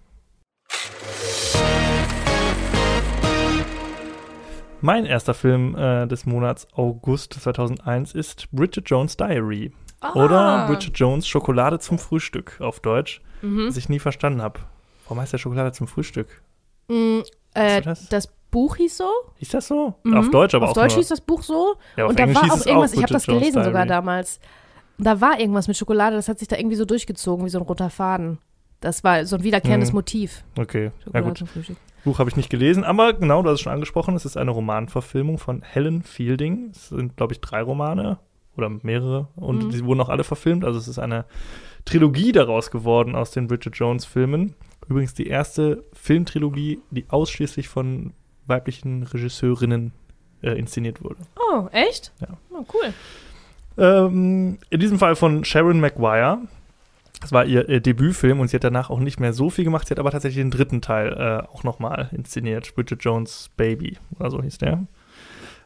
[4.86, 9.72] mein erster Film äh, des Monats August 2001 ist Bridget Jones Diary
[10.14, 13.68] oder Bridget Jones Schokolade zum Frühstück auf Deutsch, Mhm.
[13.68, 14.60] was ich nie verstanden habe.
[15.06, 16.42] Warum heißt der Schokolade zum Frühstück?
[16.88, 17.20] Mm,
[17.54, 18.08] äh, das?
[18.10, 19.10] das Buch hieß so.
[19.38, 19.96] Hieß das so?
[20.04, 20.18] Mhm.
[20.18, 21.00] Auf Deutsch aber Auf auch Deutsch nur.
[21.00, 21.76] hieß das Buch so.
[21.98, 23.88] Ja, auf und da war auch irgendwas, ich habe das Jones' gelesen sogar Diary.
[23.90, 24.40] damals.
[24.98, 27.60] Und da war irgendwas mit Schokolade, das hat sich da irgendwie so durchgezogen, wie so
[27.60, 28.38] ein roter Faden.
[28.82, 29.96] Das war so ein wiederkehrendes Mhm.
[29.96, 30.44] Motiv.
[30.58, 31.38] Okay, ja Schokolade gut.
[31.40, 31.78] zum Frühstück.
[32.04, 34.52] Buch habe ich nicht gelesen, aber genau, du hast es schon angesprochen, es ist eine
[34.52, 36.70] Romanverfilmung von Helen Fielding.
[36.72, 38.20] Es sind, glaube ich, drei Romane
[38.58, 39.70] oder mehrere und Mhm.
[39.72, 40.64] die wurden auch alle verfilmt.
[40.66, 41.26] Also es ist eine
[41.86, 44.56] Trilogie daraus geworden aus den Bridget Jones-Filmen.
[44.88, 48.14] Übrigens die erste Filmtrilogie, die ausschließlich von
[48.48, 49.92] weiblichen Regisseurinnen
[50.44, 51.18] äh, inszeniert wurde.
[51.52, 52.12] Oh, echt?
[52.22, 52.28] Ja.
[52.52, 52.94] Oh, cool.
[53.78, 56.40] Ähm, in diesem Fall von Sharon Maguire.
[57.22, 59.88] Das war ihr, ihr Debütfilm und sie hat danach auch nicht mehr so viel gemacht.
[59.88, 62.74] Sie hat aber tatsächlich den dritten Teil äh, auch nochmal inszeniert.
[62.76, 64.86] Bridget Jones Baby oder so hieß der.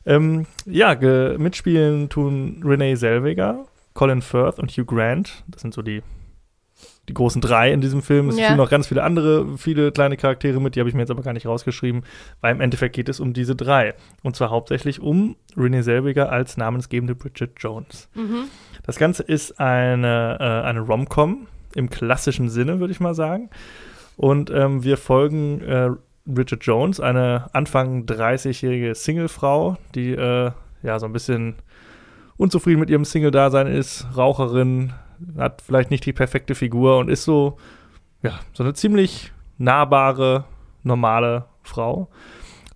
[0.09, 0.95] Ähm, ja,
[1.37, 5.43] mitspielen tun Renee Zellweger, Colin Firth und Hugh Grant.
[5.47, 6.01] Das sind so die,
[7.07, 8.29] die großen drei in diesem Film.
[8.29, 8.45] Es Ja.
[8.45, 11.21] spielen noch ganz viele andere, viele kleine Charaktere mit, die habe ich mir jetzt aber
[11.21, 12.03] gar nicht rausgeschrieben,
[12.41, 13.93] weil im Endeffekt geht es um diese drei.
[14.23, 18.09] Und zwar hauptsächlich um Renee Zellweger als namensgebende Bridget Jones.
[18.15, 18.45] Mhm.
[18.83, 23.51] Das Ganze ist eine, äh, eine Rom-Com im klassischen Sinne, würde ich mal sagen.
[24.17, 25.89] Und ähm, wir folgen äh,
[26.33, 30.51] Bridget Jones, eine Anfang 30-jährige Singlefrau, die äh,
[30.83, 31.55] ja so ein bisschen
[32.37, 34.93] unzufrieden mit ihrem Single-Dasein ist, Raucherin,
[35.37, 37.57] hat vielleicht nicht die perfekte Figur und ist so,
[38.23, 40.45] ja, so eine ziemlich nahbare,
[40.83, 42.09] normale Frau.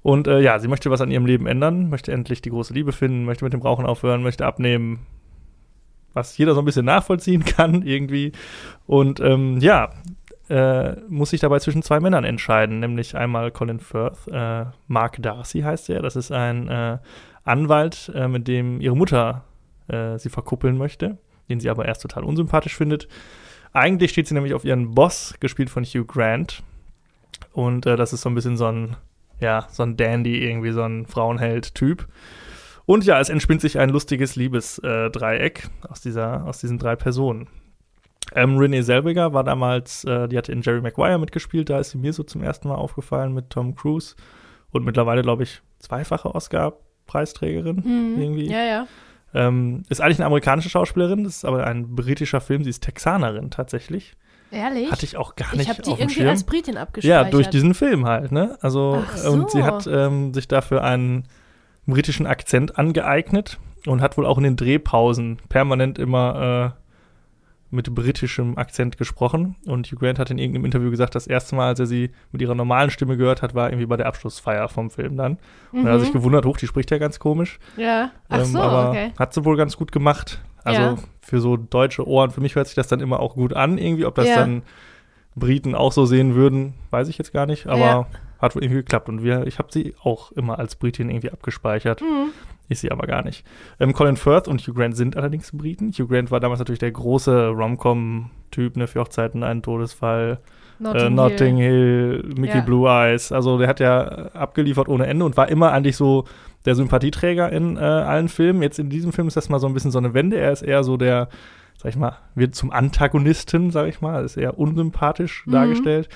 [0.01, 2.91] Und äh, ja, sie möchte was an ihrem Leben ändern, möchte endlich die große Liebe
[2.91, 5.05] finden, möchte mit dem Rauchen aufhören, möchte abnehmen,
[6.13, 8.33] was jeder so ein bisschen nachvollziehen kann irgendwie.
[8.85, 9.91] Und ähm, ja,
[10.49, 15.61] äh, muss sich dabei zwischen zwei Männern entscheiden, nämlich einmal Colin Firth, äh, Mark Darcy
[15.61, 16.97] heißt er, das ist ein äh,
[17.43, 19.43] Anwalt, äh, mit dem ihre Mutter
[19.87, 21.17] äh, sie verkuppeln möchte,
[21.49, 23.07] den sie aber erst total unsympathisch findet.
[23.71, 26.61] Eigentlich steht sie nämlich auf ihren Boss, gespielt von Hugh Grant.
[27.53, 28.95] Und äh, das ist so ein bisschen so ein,
[29.39, 32.07] ja, so ein Dandy, irgendwie so ein Frauenheld-Typ.
[32.85, 37.47] Und ja, es entspinnt sich ein lustiges Liebesdreieck aus, aus diesen drei Personen.
[38.35, 41.97] Ähm, Renee Selbiger war damals, äh, die hatte in Jerry Maguire mitgespielt, da ist sie
[41.97, 44.15] mir so zum ersten Mal aufgefallen mit Tom Cruise.
[44.71, 47.75] Und mittlerweile, glaube ich, zweifache Oscar-Preisträgerin
[48.15, 48.21] Mhm.
[48.21, 48.49] irgendwie.
[48.51, 48.87] Ja, ja.
[49.35, 53.49] Ähm, ist eigentlich eine amerikanische Schauspielerin, das ist aber ein britischer Film, sie ist Texanerin
[53.51, 54.15] tatsächlich.
[54.51, 54.91] Ehrlich?
[54.91, 56.29] Hatte ich auch gar ich nicht habe die auf irgendwie Schirm.
[56.29, 57.25] als Britin abgespeichert.
[57.25, 58.57] Ja, durch diesen Film halt, ne?
[58.61, 59.65] Also, Ach und sie so.
[59.65, 61.23] hat ähm, sich dafür einen
[61.87, 63.57] britischen Akzent angeeignet
[63.87, 66.82] und hat wohl auch in den Drehpausen permanent immer äh,
[67.73, 69.55] mit britischem Akzent gesprochen.
[69.65, 72.41] Und Hugh Grant hat in irgendeinem Interview gesagt, das erste Mal, als er sie mit
[72.41, 75.37] ihrer normalen Stimme gehört hat, war irgendwie bei der Abschlussfeier vom Film dann.
[75.71, 76.19] Und er hat sich Mhm.
[76.19, 77.59] gewundert, hoch, die spricht ja ganz komisch.
[77.75, 78.11] Ja.
[78.29, 79.11] Ach Ähm, so, aber okay.
[79.19, 80.41] hat sie wohl ganz gut gemacht.
[80.63, 80.95] Also Ja.
[81.21, 84.05] für so deutsche Ohren, für mich hört sich das dann immer auch gut an, irgendwie.
[84.05, 84.35] Ob das Ja.
[84.37, 84.61] dann
[85.35, 88.07] Briten auch so sehen würden, weiß ich jetzt gar nicht, aber Ja.
[88.39, 89.09] hat wohl irgendwie geklappt.
[89.09, 92.01] Und wir, ich habe sie auch immer als Britin irgendwie abgespeichert.
[92.01, 92.31] Mhm.
[92.69, 93.45] Ist sie aber gar nicht.
[93.79, 95.91] Ähm, Colin Firth und Hugh Grant sind allerdings Briten.
[95.91, 100.39] Hugh Grant war damals natürlich der große Rom-Com-Typ, ne, für Hochzeiten, ein Todesfall,
[100.79, 102.63] Notting äh, Notting Hill, Mickey Ja.
[102.63, 103.31] Blue Eyes.
[103.31, 106.25] Also der hat ja abgeliefert ohne Ende und war immer eigentlich so
[106.65, 108.61] der Sympathieträger in äh, allen Filmen.
[108.61, 110.37] Jetzt in diesem Film ist das mal so ein bisschen so eine Wende.
[110.37, 111.27] Er ist eher so der,
[111.77, 115.51] sag ich mal, wird zum Antagonisten, sag ich mal, ist eher unsympathisch Mhm.
[115.51, 116.09] dargestellt.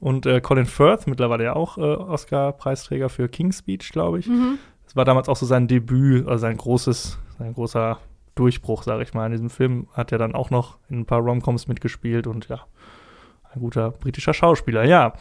[0.00, 4.26] Und äh, Colin Firth, mittlerweile ja auch äh, Oscar-Preisträger für King's Speech, glaube ich.
[4.28, 4.58] Mhm.
[4.84, 7.98] Das war damals auch so sein Debüt, also sein großes, sein großer
[8.34, 9.26] Durchbruch, sage ich mal.
[9.26, 12.60] In diesem Film hat er dann auch noch in ein paar Romcoms mitgespielt und ja,
[13.54, 15.14] ein guter britischer Schauspieler, ja.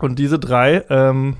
[0.00, 1.36] Und diese drei ähm,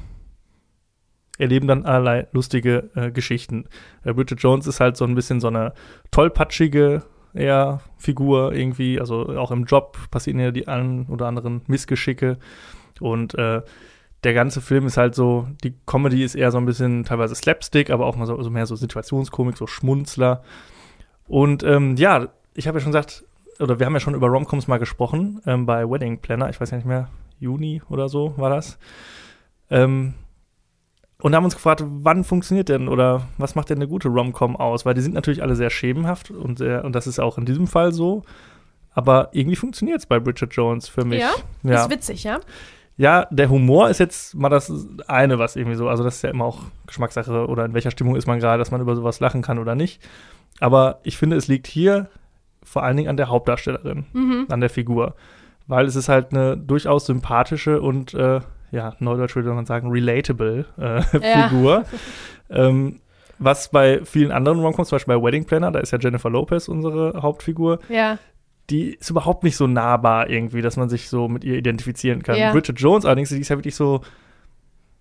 [1.38, 3.68] erleben dann allerlei lustige äh, Geschichten.
[4.04, 5.72] Äh, Bridget Jones ist halt so ein bisschen so eine
[6.10, 7.04] tollpatschige
[7.36, 12.38] eher Figur irgendwie, also auch im Job passieren ja die ein oder anderen Missgeschicke
[13.00, 13.62] und äh,
[14.24, 17.90] der ganze Film ist halt so, die Comedy ist eher so ein bisschen teilweise Slapstick,
[17.90, 20.42] aber auch mal so, so mehr so Situationskomik, so Schmunzler.
[21.28, 23.24] Und ähm, ja, ich habe ja schon gesagt,
[23.60, 26.70] oder wir haben ja schon über Romcoms mal gesprochen, ähm, bei Wedding Planner, ich weiß
[26.70, 28.78] ja nicht mehr, Juni oder so war das.
[29.70, 30.14] Ähm,
[31.22, 34.84] und haben uns gefragt, wann funktioniert denn oder was macht denn eine gute Romcom aus?
[34.84, 37.66] Weil die sind natürlich alle sehr schemenhaft und, sehr, und das ist auch in diesem
[37.66, 38.22] Fall so.
[38.92, 41.20] Aber irgendwie funktioniert es bei Bridget Jones für mich.
[41.20, 41.30] Ja?
[41.62, 41.82] ja.
[41.84, 42.40] Ist witzig, ja?
[42.98, 44.72] Ja, der Humor ist jetzt mal das
[45.06, 48.16] eine, was irgendwie so, also das ist ja immer auch Geschmackssache oder in welcher Stimmung
[48.16, 50.02] ist man gerade, dass man über sowas lachen kann oder nicht.
[50.60, 52.08] Aber ich finde, es liegt hier
[52.62, 54.46] vor allen Dingen an der Hauptdarstellerin, Mhm.
[54.48, 55.14] an der Figur.
[55.66, 60.64] Weil es ist halt eine durchaus sympathische und, äh, ja, neudeutsch würde man sagen, relatable
[60.78, 61.00] äh,
[61.32, 61.48] Ja.
[61.48, 61.84] Figur.
[62.50, 63.00] ähm,
[63.38, 66.68] was bei vielen anderen Romcoms, zum Beispiel bei Wedding Planner, da ist ja Jennifer Lopez
[66.68, 68.18] unsere Hauptfigur, Ja.
[68.70, 72.36] die ist überhaupt nicht so nahbar irgendwie, dass man sich so mit ihr identifizieren kann.
[72.36, 72.52] Ja.
[72.52, 74.00] Bridget Jones allerdings, die ist ja wirklich so,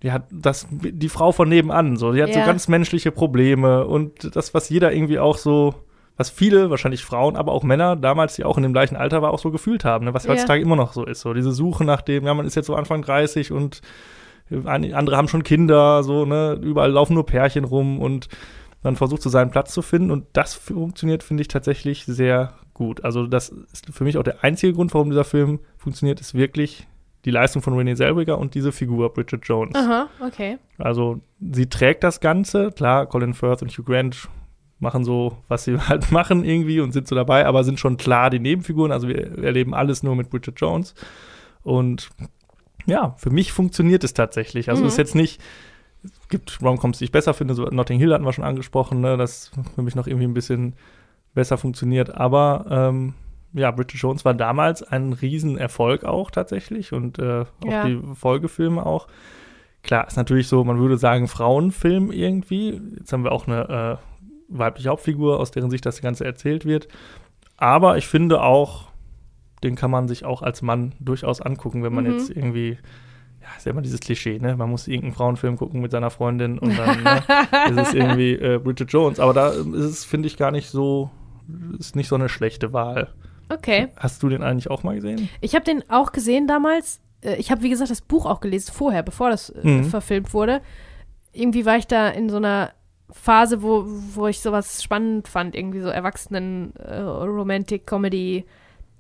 [0.04, 2.42] ja, das, die Frau von nebenan, so, die hat Ja.
[2.42, 5.74] so ganz menschliche Probleme und das, was jeder irgendwie auch so,
[6.18, 9.32] was viele, wahrscheinlich Frauen, aber auch Männer damals, die auch in dem gleichen Alter war,
[9.34, 10.14] auch so gefühlt haben, ne?
[10.14, 10.32] was Ja.
[10.32, 12.76] heutzutage immer noch so ist, so diese Suche nach dem, ja, man ist jetzt so
[12.76, 13.82] Anfang 30 und
[14.66, 18.28] ein- andere haben schon Kinder, so, ne, überall laufen nur Pärchen rum und
[18.84, 23.04] man versucht so seinen Platz zu finden und das funktioniert, finde ich, tatsächlich sehr gut.
[23.04, 26.88] Also das ist für mich auch der einzige Grund, warum dieser Film funktioniert, ist wirklich
[27.26, 29.74] die Leistung von Renee Zellweger und diese Figur Bridget Jones.
[29.74, 30.60] Aha, okay.
[30.78, 32.70] Also sie trägt das Ganze.
[32.72, 34.30] Klar, Colin Firth und Hugh Grant
[34.80, 38.30] machen so, was sie halt machen irgendwie und sind so dabei, aber sind schon klar
[38.30, 38.92] die Nebenfiguren.
[38.92, 40.94] Also wir erleben alles nur mit Bridget Jones.
[41.64, 42.10] Und
[42.86, 44.70] ja, für mich funktioniert es tatsächlich.
[44.70, 44.88] Also Mhm.
[44.88, 45.42] es ist jetzt nicht,
[46.04, 47.54] es gibt Romcoms, die ich besser finde.
[47.56, 50.74] So Notting Hill hatten wir schon angesprochen, ne, das für mich noch irgendwie ein bisschen
[51.34, 52.16] besser funktioniert.
[52.16, 53.14] Aber ähm,
[53.54, 57.86] ja, Bridget Jones war damals ein Riesenerfolg auch tatsächlich und äh, auch Ja.
[57.88, 59.08] die Folgefilme auch.
[59.82, 62.82] Klar, ist natürlich so, man würde sagen, Frauenfilm irgendwie.
[62.98, 64.15] Jetzt haben wir auch eine äh,
[64.48, 66.88] weibliche Hauptfigur, aus deren Sicht das Ganze erzählt wird.
[67.58, 68.86] Aber ich finde auch,
[69.64, 72.12] den kann man sich auch als Mann durchaus angucken, wenn man Mhm.
[72.12, 72.78] jetzt irgendwie,
[73.42, 74.56] ja, ist ja immer dieses Klischee, ne?
[74.58, 77.24] Man muss irgendeinen Frauenfilm gucken mit seiner Freundin und dann ne,
[77.70, 79.20] ist es irgendwie äh, Bridget Jones.
[79.20, 81.10] Aber da ist es, finde ich, gar nicht so,
[81.80, 83.14] ist nicht so eine schlechte Wahl.
[83.50, 83.88] Okay.
[83.98, 85.30] Hast du den eigentlich auch mal gesehen?
[85.42, 87.00] Ich habe den auch gesehen damals.
[87.22, 89.84] Äh, Ich habe, wie gesagt, das Buch auch gelesen vorher, bevor das äh, Mhm.
[89.86, 90.62] verfilmt wurde.
[91.32, 92.72] Irgendwie war ich da in so einer
[93.12, 98.46] Phase, wo, wo ich sowas spannend fand, irgendwie so Erwachsenen äh, Romantic Comedy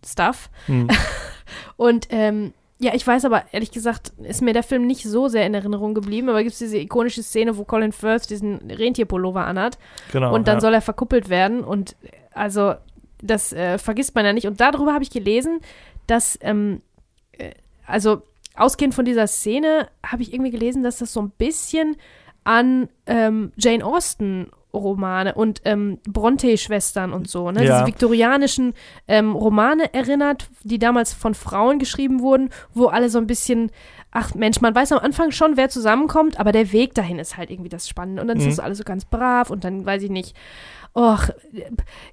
[0.06, 0.50] Stuff.
[0.68, 0.88] Hm.
[1.78, 5.46] Und ähm, ja, ich weiß aber, ehrlich gesagt, ist mir der Film nicht so sehr
[5.46, 9.78] in Erinnerung geblieben, aber gibt es diese ikonische Szene, wo Colin Firth diesen Rentierpullover anhat
[10.12, 10.34] Genau.
[10.36, 10.62] und dann ja.
[10.62, 11.96] soll er verkuppelt werden und
[12.34, 12.76] also
[13.22, 14.46] das äh, vergisst man ja nicht.
[14.46, 15.62] Und darüber habe ich gelesen,
[16.06, 16.82] dass, ähm,
[17.32, 17.52] äh,
[17.86, 18.22] also
[18.56, 21.96] ausgehend von dieser Szene habe ich irgendwie gelesen, dass das so ein bisschen
[22.45, 27.63] an ähm, Jane Austen Romane und ähm, Bronte-Schwestern und so, ne?
[27.65, 27.75] Ja.
[27.77, 28.73] Diese viktorianischen
[29.08, 33.71] ähm, Romane erinnert, die damals von Frauen geschrieben wurden, wo alle so ein bisschen,
[34.12, 37.51] ach Mensch, man weiß am Anfang schon, wer zusammenkommt, aber der Weg dahin ist halt
[37.51, 38.21] irgendwie das Spannende.
[38.21, 38.47] Und dann Mhm.
[38.49, 40.36] ist das alles so ganz brav und dann weiß ich nicht,
[40.93, 41.29] och,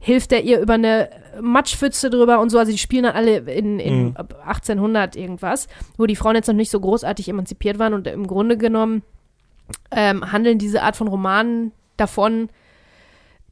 [0.00, 2.58] hilft er ihr über eine Matschpfütze drüber und so.
[2.60, 4.14] Also die spielen dann alle in, in Mhm.
[4.46, 5.66] 1800 irgendwas,
[5.98, 9.02] wo die Frauen jetzt noch nicht so großartig emanzipiert waren und im Grunde genommen
[9.90, 12.48] ähm, handeln diese Art von Romanen davon,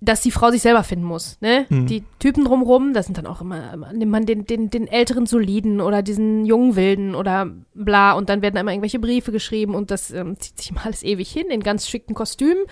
[0.03, 1.37] dass die Frau sich selber finden muss.
[1.43, 1.67] Ne?
[1.69, 1.87] Mhm.
[1.87, 5.83] Die Typen drumrum, das sind dann auch immer, nimmt man den, den, den älteren Soliden
[5.83, 10.11] oder diesen jungen Wilden oder bla und dann werden immer irgendwelche Briefe geschrieben und das
[10.11, 12.65] ähm, zieht sich immer alles ewig hin in ganz schicken Kostümen.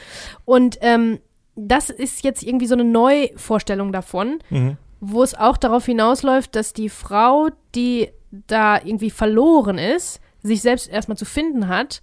[0.47, 1.19] Und ähm,
[1.55, 4.79] das ist jetzt irgendwie so eine Neuvorstellung davon, Mhm.
[5.01, 10.89] wo es auch darauf hinausläuft, dass die Frau, die da irgendwie verloren ist, sich selbst
[10.89, 12.01] erstmal zu finden hat,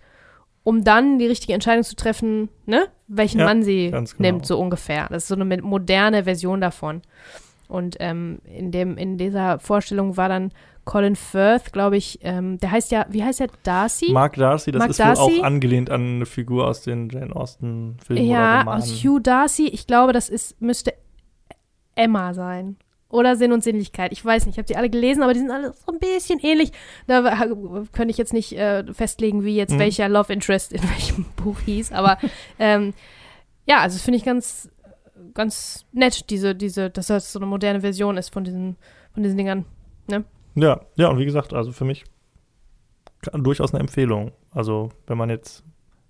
[0.65, 4.09] um dann die richtige Entscheidung zu treffen, ne, welchen Ja, Mann sie genau.
[4.17, 5.07] nimmt, so ungefähr.
[5.09, 7.03] Das ist so eine moderne Version davon.
[7.67, 10.51] Und ähm, in, dem, in dieser Vorstellung war dann
[10.83, 14.11] Colin Firth, glaube ich, ähm, der heißt ja, wie heißt der, Darcy?
[14.11, 15.21] Mark Darcy, das Mark ist Darcy?
[15.21, 19.67] wohl auch angelehnt an eine Figur aus den Jane Austen-Filmen ja, aus Hugh Darcy.
[19.67, 20.93] Ich glaube, das ist, müsste
[21.93, 22.77] Emma sein.
[23.15, 24.11] Oder Sinn und Sinnlichkeit.
[24.11, 26.39] Ich weiß nicht, ich habe die alle gelesen, aber die sind alle so ein bisschen
[26.39, 26.71] ähnlich.
[27.07, 27.21] Da
[27.93, 29.79] könnte ich jetzt nicht äh, festlegen, wie jetzt Mhm.
[29.79, 31.91] welcher Love Interest in welchem Buch hieß.
[31.91, 32.17] Aber
[32.59, 32.93] ähm,
[33.65, 34.69] ja, also das finde ich ganz,
[35.33, 38.75] ganz nett, diese, diese, dass das so eine moderne Version ist von diesen,
[39.13, 39.65] von diesen Dingern.
[40.57, 42.05] Ja, ja, und wie gesagt, also für mich
[43.33, 44.31] durchaus eine Empfehlung.
[44.51, 45.63] Also, wenn man jetzt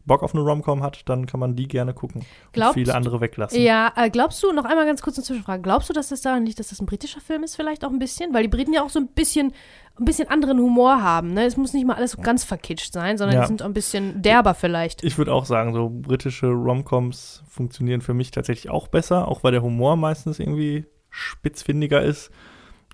[0.06, 2.24] Bock auf eine Romcom hat, dann kann man die gerne gucken.
[2.52, 3.60] Glaubst und viele andere weglassen.
[3.62, 6.46] Ja, äh, glaubst du, noch einmal ganz kurz eine Zwischenfrage, glaubst du, dass das daran
[6.46, 8.34] liegt, dass das ein britischer Film ist, vielleicht auch ein bisschen?
[8.34, 9.54] Weil die Briten ja auch so ein bisschen,
[10.00, 11.46] ein bisschen anderen Humor haben, ne?
[11.46, 13.42] Es muss nicht mal alles so ganz verkitscht sein, sondern Ja.
[13.42, 15.04] die sind auch ein bisschen derber vielleicht.
[15.04, 19.54] Ich würde auch sagen, so britische Romcoms funktionieren für mich tatsächlich auch besser, auch weil
[19.54, 22.30] der Humor meistens irgendwie spitzfindiger ist.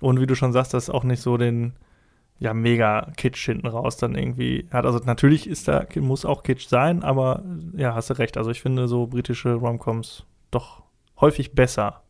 [0.00, 1.74] Und wie du schon sagst, das auch nicht so den
[2.42, 4.84] ja, mega Kitsch hinten raus dann irgendwie hat.
[4.84, 7.42] Also natürlich ist da, muss auch Kitsch sein, aber
[7.76, 8.36] ja, hast du recht.
[8.36, 10.82] Also ich finde so britische Romcoms doch
[11.20, 12.02] häufig besser.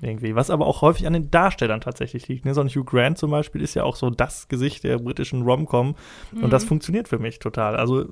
[0.00, 0.34] Irgendwie.
[0.34, 2.44] Was aber auch häufig an den Darstellern tatsächlich liegt.
[2.44, 2.52] Ne?
[2.52, 5.94] So ein Hugh Grant zum Beispiel ist ja auch so das Gesicht der britischen Romcom.
[6.42, 6.68] Und das Mhm.
[6.68, 7.76] funktioniert für mich total.
[7.76, 8.06] Also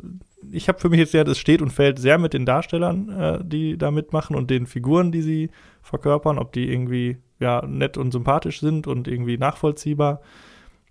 [0.52, 3.38] ich habe für mich jetzt sehr, das steht und fällt sehr mit den Darstellern, äh,
[3.44, 5.50] die da mitmachen und den Figuren, die sie
[5.82, 10.20] verkörpern, ob die irgendwie ja nett und sympathisch sind und irgendwie nachvollziehbar.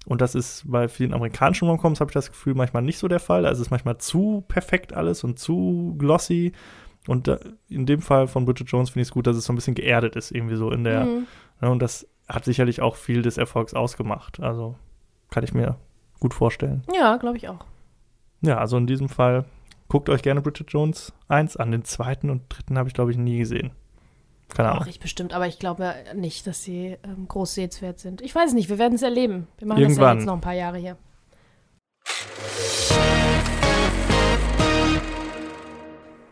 [0.06, 3.20] Und das ist bei vielen amerikanischen Romcoms, habe ich das Gefühl, manchmal nicht so der
[3.20, 3.46] Fall.
[3.46, 6.54] Also es ist manchmal zu perfekt alles und zu glossy.
[7.08, 9.54] Und da, in dem Fall von Bridget Jones finde ich es gut, dass es so
[9.54, 11.06] ein bisschen geerdet ist, irgendwie so in der.
[11.06, 11.28] Mhm.
[11.62, 14.40] Ne, und das hat sicherlich auch viel des Erfolgs ausgemacht.
[14.40, 14.76] Also
[15.30, 15.78] kann ich mir
[16.20, 16.84] gut vorstellen.
[16.94, 17.66] Ja, glaube ich auch.
[18.42, 19.46] Ja, also in diesem Fall
[19.88, 21.72] guckt euch gerne Bridget Jones 1 an.
[21.72, 23.72] Den zweiten und dritten habe ich, glaube ich, nie gesehen.
[24.56, 24.82] Keine Ahnung.
[24.82, 28.22] Mach ich bestimmt, aber ich glaube nicht, dass sie ähm, groß sehenswert sind.
[28.22, 29.48] Ich weiß nicht, wir werden es erleben.
[29.58, 30.18] Wir machen das ja Irgendwann.
[30.18, 30.98] jetzt noch ein paar Jahre hier.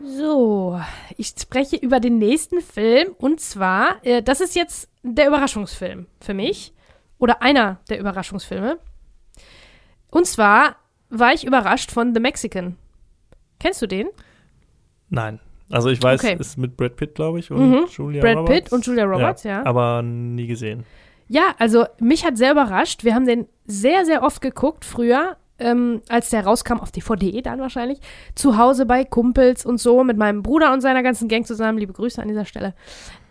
[0.02, 0.80] So,
[1.16, 6.34] ich spreche über den nächsten Film und zwar, äh, das ist jetzt der Überraschungsfilm für
[6.34, 6.74] mich
[7.18, 8.78] oder einer der Überraschungsfilme.
[10.10, 10.76] Und zwar
[11.08, 12.76] war ich überrascht von The Mexican.
[13.58, 14.08] Kennst du den?
[15.08, 15.40] Nein.
[15.70, 16.36] Also ich weiß, Okay.
[16.38, 17.86] es ist mit Brad Pitt, glaube ich, und Mhm.
[17.90, 18.60] Julia Brad Roberts.
[18.64, 19.64] Pitt und Julia Roberts, ja.
[19.64, 20.84] Aber nie gesehen.
[21.28, 23.04] Ja, also mich hat sehr überrascht.
[23.04, 27.60] Wir haben den sehr, sehr oft geguckt früher, ähm, als der rauskam auf DVD dann
[27.60, 28.00] wahrscheinlich.
[28.34, 31.78] Zu Hause bei Kumpels und so mit meinem Bruder und seiner ganzen Gang zusammen.
[31.78, 32.74] Liebe Grüße an dieser Stelle.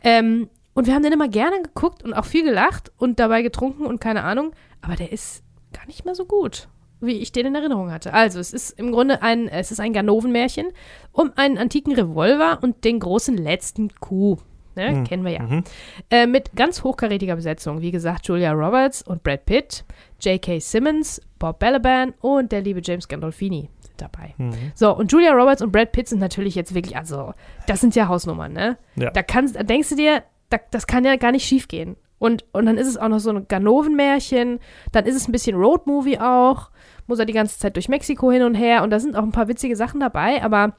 [0.03, 3.85] Ähm, und wir haben den immer gerne geguckt und auch viel gelacht und dabei getrunken
[3.85, 4.53] und keine Ahnung.
[4.81, 6.69] Aber der ist gar nicht mehr so gut,
[7.01, 8.13] wie ich den in Erinnerung hatte.
[8.13, 10.67] Also es ist im Grunde ein, es ist ein Ganovenmärchen
[11.11, 14.39] um einen antiken Revolver und den großen letzten Coup.
[14.75, 14.89] Ne?
[14.89, 15.03] Hm.
[15.03, 15.43] Kennen wir ja.
[15.43, 15.63] Mhm.
[16.09, 17.81] Äh, mit ganz hochkarätiger Besetzung.
[17.81, 19.83] Wie gesagt, Julia Roberts und Brad Pitt,
[20.21, 20.59] J.K.
[20.59, 24.35] Simmons, Bob Balaban und der liebe James Gandolfini sind dabei.
[24.37, 24.71] Mhm.
[24.75, 27.33] So, und Julia Roberts und Brad Pitt sind natürlich jetzt wirklich, also,
[27.67, 28.77] das sind ja Hausnummern, ne?
[28.95, 29.11] Ja.
[29.11, 31.97] Da, kannst, da denkst du dir, da, das kann ja gar nicht schief gehen.
[32.19, 34.59] Und, und dann ist es auch noch so ein Ganoven-Märchen,
[34.91, 36.69] dann ist es ein bisschen Roadmovie auch,
[37.09, 39.31] muss er die ganze Zeit durch Mexiko hin und her und da sind auch ein
[39.31, 40.73] paar witzige Sachen dabei, aber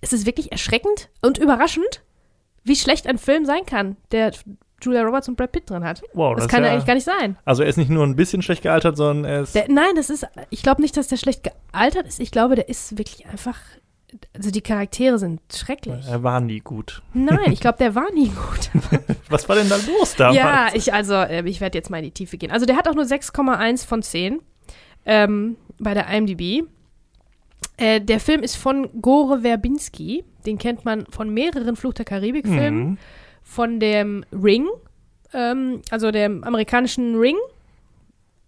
[0.00, 2.02] es ist wirklich erschreckend und überraschend,
[2.62, 4.32] wie schlecht ein Film sein kann, der
[4.80, 6.02] Julia Roberts und Brad Pitt drin hat.
[6.12, 7.36] Wow, Das, ist kann ja ja, eigentlich gar nicht sein.
[7.44, 9.54] Also er ist nicht nur ein bisschen schlecht gealtert, sondern er ist.
[9.54, 12.20] Der, nein, das ist, ich glaube nicht, dass der schlecht gealtert ist.
[12.20, 13.58] Ich glaube, der ist wirklich einfach,
[14.36, 16.06] also die Charaktere sind schrecklich.
[16.06, 17.02] er war nie gut.
[17.12, 18.70] Nein, ich glaube, der war nie gut.
[19.30, 20.36] Was war denn da los damals?
[20.36, 22.52] Ja, ich, also, äh, ich werde jetzt mal in die Tiefe gehen.
[22.52, 24.40] Also, der hat auch nur 6,1 von 10
[25.06, 26.66] ähm, bei der IMDb.
[27.76, 30.24] Äh, der Film ist von Gore Verbinski.
[30.46, 32.90] Den kennt man von mehreren Fluch der Karibik-Filmen.
[32.90, 32.98] Mhm.
[33.42, 34.66] Von dem Ring,
[35.32, 37.36] ähm, also dem amerikanischen Ring.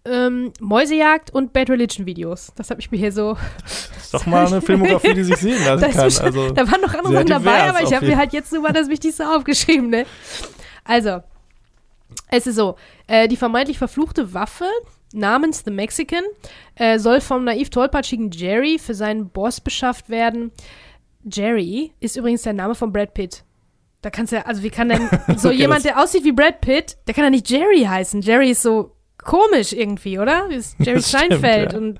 [0.03, 2.51] Ähm, Mäusejagd und Bad Religion Videos.
[2.55, 3.37] Das habe ich mir hier so.
[3.61, 6.01] Das ist doch mal eine Filmografie, die sich sehen lassen kann.
[6.01, 8.73] Also, Da waren noch andere Sachen dabei, aber ich habe mir halt jetzt nur mal
[8.73, 10.05] das Wichtigste aufgeschrieben, ne?
[10.83, 11.21] Also,
[12.31, 12.75] es ist so,
[13.07, 14.65] äh, die vermeintlich verfluchte Waffe
[15.13, 16.23] namens The Mexican
[16.75, 20.51] äh, soll vom naiv tollpatschigen Jerry für seinen Boss beschafft werden.
[21.29, 23.43] Jerry ist übrigens der Name von Brad Pitt.
[24.01, 26.61] Da kannst du ja, also wie kann denn so Okay, jemand, der aussieht wie Brad
[26.61, 28.21] Pitt, der kann ja nicht Jerry heißen.
[28.21, 30.49] Jerry ist so komisch irgendwie, oder?
[30.49, 31.77] Ist Jerry Steinfeld ja.
[31.77, 31.99] und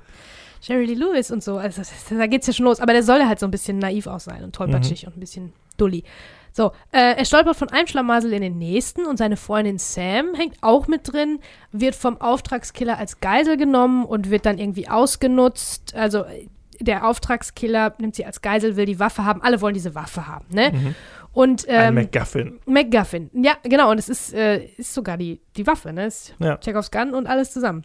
[0.62, 1.58] Jerry Lee Lewis und so.
[1.58, 2.80] Also da geht's ja schon los.
[2.80, 5.20] Aber der soll ja halt so ein bisschen naiv auch sein und tollpatschig und ein
[5.20, 6.04] bisschen dulli.
[6.52, 10.56] So, äh, er stolpert von einem Schlamassel in den nächsten und seine Freundin Sam hängt
[10.60, 11.40] auch mit drin,
[11.72, 15.94] wird vom Auftragskiller als Geisel genommen und wird dann irgendwie ausgenutzt.
[15.94, 16.46] Also äh,
[16.78, 19.40] der Auftragskiller nimmt sie als Geisel, will die Waffe haben.
[19.42, 20.72] Alle wollen diese Waffe haben, ne?
[20.72, 20.94] Mhm.
[21.32, 22.60] Und ein ähm, MacGuffin.
[22.66, 23.30] MacGuffin.
[23.32, 23.90] Ja, genau.
[23.90, 26.06] Und es ist, äh, ist sogar die, die Waffe, ne?
[26.06, 26.58] Ist Ja.
[26.58, 27.84] Chekhovs Gun und alles zusammen.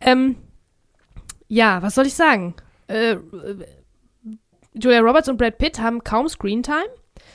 [0.00, 0.36] Ähm,
[1.48, 2.54] ja, was soll ich sagen?
[2.86, 3.18] Äh, äh,
[4.72, 6.86] Julia Roberts und Brad Pitt haben kaum Screentime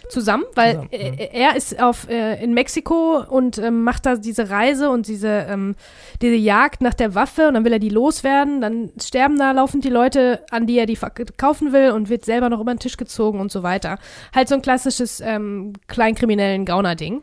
[0.09, 4.49] zusammen, weil Zusammen, äh, er ist auf, äh, in Mexiko und ähm, macht da diese
[4.49, 5.75] Reise und diese, ähm,
[6.21, 9.83] diese Jagd nach der Waffe und dann will er die loswerden, dann sterben da laufend
[9.83, 12.97] die Leute, an die er die verkaufen will und wird selber noch über den Tisch
[12.97, 13.97] gezogen und so weiter.
[14.35, 17.21] Halt so ein klassisches ähm, kleinkriminellen Gauner-Ding.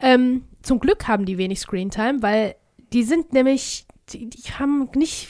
[0.00, 2.56] Ähm, zum Glück haben die wenig Screentime, weil
[2.92, 5.28] die sind nämlich, die, die haben nicht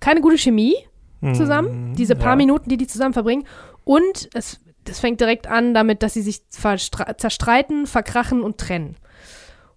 [0.00, 0.74] keine gute Chemie
[1.32, 1.90] zusammen.
[1.90, 2.36] Mhm, Diese paar ja.
[2.36, 3.44] Minuten, die die zusammen verbringen.
[3.84, 8.96] Und es, das fängt direkt an damit, dass sie sich zerstreiten, verkrachen und trennen.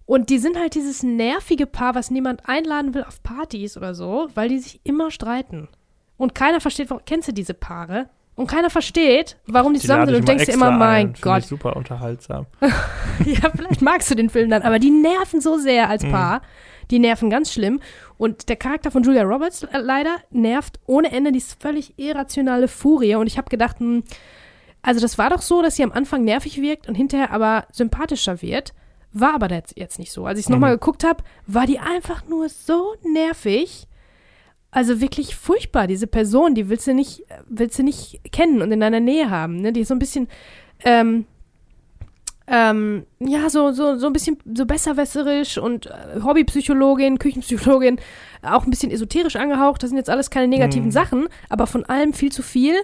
[0.06, 4.28] Und die sind halt dieses nervige Paar, was niemand einladen will auf Partys oder so,
[4.34, 5.68] weil die sich immer streiten.
[6.16, 8.08] Und keiner versteht, warum, kennst du diese Paare?
[8.34, 10.16] Und keiner versteht, warum die, Die zusammen sind.
[10.16, 11.14] Und denkst dir immer, mein ein.
[11.20, 12.46] Gott, super unterhaltsam.
[12.60, 16.42] ja, vielleicht magst du den Film dann, aber die nerven so sehr als Paar.
[16.90, 17.80] Die nerven ganz schlimm.
[18.18, 21.32] Und der Charakter von Julia Roberts äh, leider nervt ohne Ende.
[21.32, 23.14] Die völlig irrationale Furie.
[23.14, 24.02] Und ich habe gedacht, hm,
[24.82, 28.42] also das war doch so, dass sie am Anfang nervig wirkt und hinterher aber sympathischer
[28.42, 28.72] wird.
[29.12, 30.26] War aber jetzt jetzt nicht so.
[30.26, 30.80] Als ich es nochmal Mhm.
[30.80, 33.86] geguckt habe, war die einfach nur so nervig.
[34.70, 35.86] Also wirklich furchtbar.
[35.86, 39.60] Diese Person, die willst du nicht, willst du nicht kennen und in deiner Nähe haben.
[39.60, 39.72] Ne?
[39.74, 40.28] Die ist so ein bisschen,
[40.82, 41.26] ähm,
[42.48, 48.00] ähm, ja, so, so, so ein bisschen so besserwässerisch und äh, Hobbypsychologin, Küchenpsychologin,
[48.42, 49.82] auch ein bisschen esoterisch angehaucht.
[49.82, 50.92] Das sind jetzt alles keine negativen Mhm.
[50.92, 52.74] Sachen, aber von allem viel zu viel.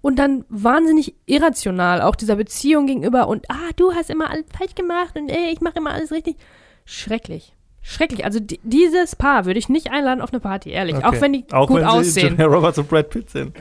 [0.00, 3.28] Und dann wahnsinnig irrational, auch dieser Beziehung gegenüber.
[3.28, 6.36] Und, ah, du hast immer alles falsch gemacht und ey, ich mache immer alles richtig.
[6.84, 7.54] Schrecklich.
[7.82, 8.24] Schrecklich.
[8.24, 10.96] Also di dieses Paar würde ich nicht einladen auf eine Party, ehrlich.
[10.96, 11.06] Okay.
[11.06, 12.30] Auch wenn die Auch gut wenn aussehen.
[12.30, 13.56] Julia Roberts und Brad Pitt sind.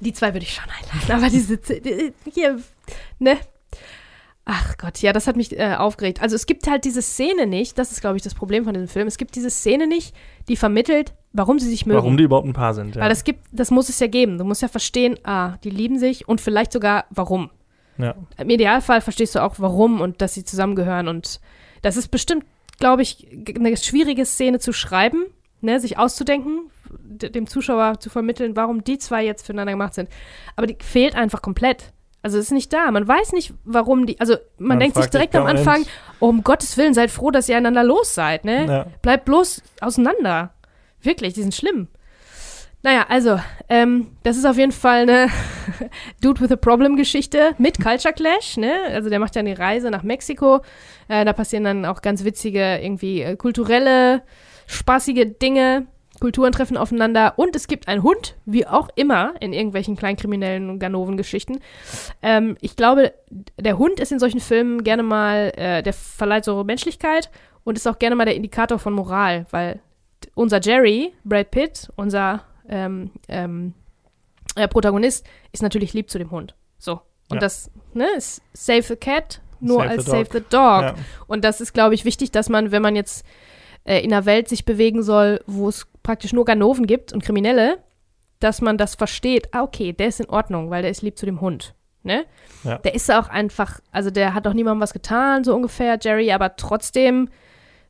[0.00, 2.60] Die zwei würde ich schon einladen, aber diese, die, hier,
[3.18, 3.36] ne?
[4.44, 6.22] Ach Gott, ja, das hat mich äh, aufgeregt.
[6.22, 8.88] Also es gibt halt diese Szene nicht, das ist, glaube ich, das Problem von diesem
[8.88, 9.06] Film.
[9.06, 10.14] Es gibt diese Szene nicht,
[10.48, 11.98] die vermittelt, warum sie sich mögen.
[11.98, 13.02] Warum die überhaupt ein Paar sind, ja.
[13.02, 14.38] Weil das gibt, das muss es ja geben.
[14.38, 17.50] Du musst ja verstehen, ah, die lieben sich und vielleicht sogar warum.
[17.98, 18.14] ja.
[18.36, 21.40] Im Idealfall verstehst du auch warum und dass sie zusammengehören und
[21.82, 22.44] das ist bestimmt,
[22.78, 25.26] glaube ich, eine schwierige Szene zu schreiben,
[25.60, 30.08] ne, sich auszudenken, dem Zuschauer zu vermitteln, warum die zwei jetzt füreinander gemacht sind.
[30.56, 31.92] Aber die fehlt einfach komplett.
[32.22, 32.90] Also es ist nicht da.
[32.90, 34.18] Man weiß nicht, warum die.
[34.20, 35.84] Also man, Man denkt sich direkt am Anfang,
[36.20, 38.66] oh, um Gottes Willen, seid froh, dass ihr einander los seid, ne?
[38.66, 38.86] Ja.
[39.02, 40.52] Bleibt bloß auseinander.
[41.02, 41.88] Wirklich, die sind schlimm.
[42.82, 45.28] Naja, also, ähm, das ist auf jeden Fall eine
[46.22, 48.72] Dude with a Problem-Geschichte mit Culture Clash, ne?
[48.92, 50.60] Also der macht ja eine Reise nach Mexiko.
[51.08, 54.22] Äh, da passieren dann auch ganz witzige, irgendwie äh, kulturelle,
[54.66, 55.86] spaßige Dinge.
[56.20, 61.60] Kulturen treffen aufeinander und es gibt einen Hund, wie auch immer in irgendwelchen kleinkriminellen Ganoven-Geschichten.
[62.22, 63.12] Ähm, ich glaube,
[63.56, 67.30] der Hund ist in solchen Filmen gerne mal, äh, der verleiht so Menschlichkeit
[67.62, 69.80] und ist auch gerne mal der Indikator von Moral, weil
[70.34, 73.74] unser Jerry, Brad Pitt, unser ähm, ähm,
[74.56, 76.54] äh, Protagonist, ist natürlich lieb zu dem Hund.
[76.78, 77.00] So.
[77.30, 77.40] Und Ja.
[77.40, 80.10] das ne, ist Save the Cat, nur Save als the.
[80.10, 80.82] Save the Dog.
[80.82, 80.94] Ja.
[81.26, 83.24] Und das ist, glaube ich, wichtig, dass man, wenn man jetzt
[83.84, 87.78] äh, in einer Welt sich bewegen soll, wo es praktisch nur Ganoven gibt und Kriminelle,
[88.40, 89.52] dass man das versteht.
[89.52, 91.74] Ah, okay, der ist in Ordnung, weil der ist lieb zu dem Hund.
[92.02, 92.24] Ne?
[92.64, 92.78] Ja.
[92.78, 96.56] Der ist auch einfach, also der hat doch niemandem was getan, so ungefähr, Jerry, aber
[96.56, 97.28] trotzdem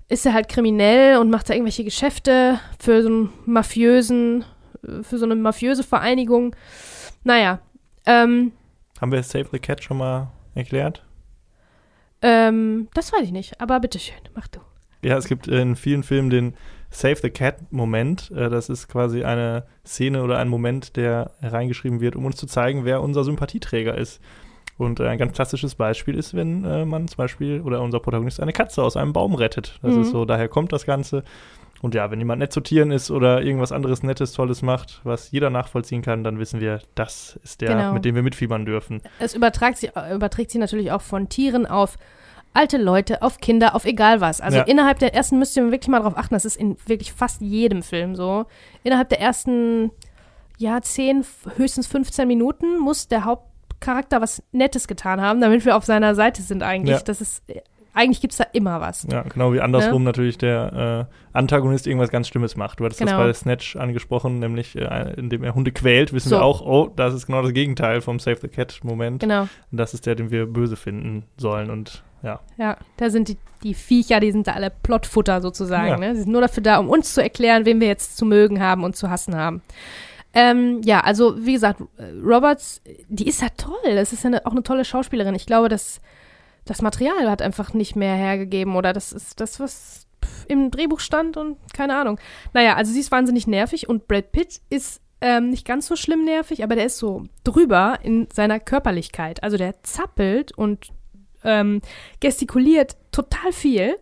[0.09, 4.45] ist er halt kriminell und macht da irgendwelche Geschäfte für so einen mafiösen,
[5.03, 6.55] für so eine mafiöse Vereinigung.
[7.25, 7.61] Naja,
[8.07, 8.53] ähm,
[9.01, 11.05] Haben wir Save the Cat schon mal erklärt?
[12.23, 14.61] ähm, das weiß ich nicht, aber bitteschön, mach du.
[15.03, 16.55] Ja, es gibt in vielen Filmen den
[16.91, 18.31] Save the Cat-Moment.
[18.33, 22.47] Äh, Das ist quasi eine Szene oder ein Moment, der reingeschrieben wird, um uns zu
[22.47, 24.21] zeigen, wer unser Sympathieträger ist.
[24.79, 28.41] Und äh, ein ganz klassisches Beispiel ist, wenn äh, man zum Beispiel oder unser Protagonist
[28.41, 29.79] eine Katze aus einem Baum rettet.
[29.83, 30.03] Das Mhm.
[30.03, 31.25] ist so, daher kommt das Ganze.
[31.83, 35.31] Und ja, wenn jemand nett zu Tieren ist oder irgendwas anderes Nettes, Tolles macht, was
[35.31, 37.93] jeder nachvollziehen kann, dann wissen wir, das ist der, Genau.
[37.93, 39.01] mit dem wir mitfiebern dürfen.
[39.21, 41.97] Es übertragt sich, überträgt sich natürlich auch von Tieren auf
[42.55, 44.41] alte Leute, auf Kinder, auf egal was.
[44.41, 44.65] Also Ja.
[44.65, 47.83] innerhalb der ersten müsst ihr wirklich mal darauf achten, das ist in wirklich fast jedem
[47.85, 48.47] Film so.
[48.83, 49.91] Innerhalb der ersten,
[50.57, 51.25] ja, 10,
[51.57, 53.25] höchstens 15 Minuten muss der
[53.81, 56.97] Hauptcharakter was Nettes getan haben, damit wir auf seiner Seite sind eigentlich.
[56.99, 57.03] Ja.
[57.05, 57.43] Das ist,
[57.95, 59.07] eigentlich gibt es da immer was.
[59.11, 62.81] Ja, genau wie andersrum natürlich der äh, Antagonist irgendwas ganz Schlimmes macht.
[62.81, 63.13] Du hattest Genau.
[63.19, 66.37] das bei Snatch angesprochen, nämlich äh, indem er Hunde quält, wissen So.
[66.37, 69.21] wir auch, oh, das ist genau das Gegenteil vom Save the Cat-Moment.
[69.21, 69.43] Genau.
[69.43, 71.71] Und Das ist der, den wir böse finden sollen.
[71.71, 75.89] Und ja, Ja, da sind die, die Viecher, die sind da alle Plottfutter sozusagen.
[75.89, 75.97] Ja.
[75.99, 76.15] Ne?
[76.15, 78.85] Sie sind nur dafür da, um uns zu erklären, wen wir jetzt zu mögen haben
[78.85, 79.63] und zu hassen haben.
[80.41, 83.97] Ähm, ja, also wie gesagt, äh, Roberts, die ist ja toll.
[83.97, 85.35] Das ist ja eine, auch eine tolle Schauspielerin.
[85.35, 86.01] Ich glaube, dass
[86.65, 90.07] das Material hat einfach nicht mehr hergegeben oder das ist das, was
[90.47, 92.21] im Drehbuch stand und keine Ahnung.
[92.55, 96.25] Naja, also sie ist wahnsinnig nervig und Brad Pitt ist ähm, nicht ganz so schlimm
[96.25, 99.43] nervig, aber der ist so drüber in seiner Körperlichkeit.
[99.43, 100.91] Also der zappelt und
[101.43, 101.81] ähm,
[102.21, 103.97] gestikuliert total viel.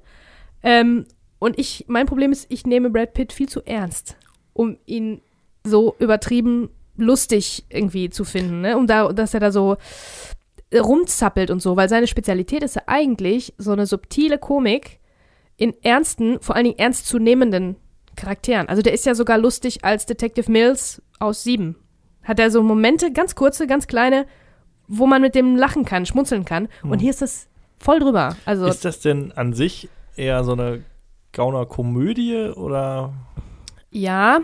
[0.62, 1.07] Ähm,
[1.38, 4.16] und ich, mein Problem ist, ich nehme Brad Pitt viel zu ernst,
[4.53, 5.22] um ihn
[5.66, 8.76] so übertrieben lustig irgendwie zu finden, ne?
[8.76, 9.76] Um da, dass er da so
[10.74, 14.98] rumzappelt und so, weil seine Spezialität ist ja eigentlich so eine subtile Komik
[15.57, 17.76] in ernsten, vor allen Dingen ernstzunehmenden
[18.16, 18.68] Charakteren.
[18.68, 21.76] Also der ist ja sogar lustig als Detective Mills aus Sieben.
[22.22, 24.26] Hat er so Momente, ganz kurze, ganz kleine,
[24.88, 26.68] wo man mit dem lachen kann, schmunzeln kann.
[26.83, 26.98] Und Hm.
[27.00, 27.46] hier ist das
[27.79, 28.37] voll drüber.
[28.44, 30.83] Also ist das denn an sich eher so eine
[31.33, 33.12] Gauner-Komödie oder
[33.90, 34.40] Ja,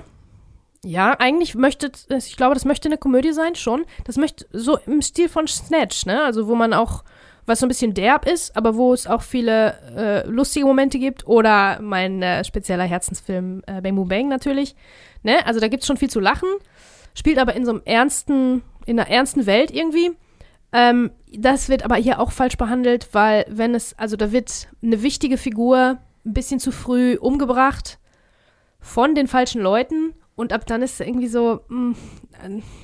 [0.84, 3.84] ja, eigentlich möchte, ich glaube, das möchte eine Komödie sein, schon.
[4.04, 6.24] Das möchte so im Stil von Snatch, ne?
[6.24, 7.04] Also wo man auch,
[7.46, 11.26] was so ein bisschen derb ist, aber wo es auch viele äh, lustige Momente gibt.
[11.26, 14.74] Oder mein äh, spezieller Herzensfilm äh, Bang Boom Bang natürlich.
[15.22, 15.44] Ne?
[15.46, 16.48] Also da gibt es schon viel zu lachen.
[17.14, 20.12] Spielt aber in so einem ernsten, in einer ernsten Welt irgendwie.
[20.72, 25.02] Ähm, das wird aber hier auch falsch behandelt, weil wenn es, also da wird eine
[25.02, 27.98] wichtige Figur ein bisschen zu früh umgebracht
[28.80, 31.94] von den falschen Leuten und ab dann ist es irgendwie so, mh,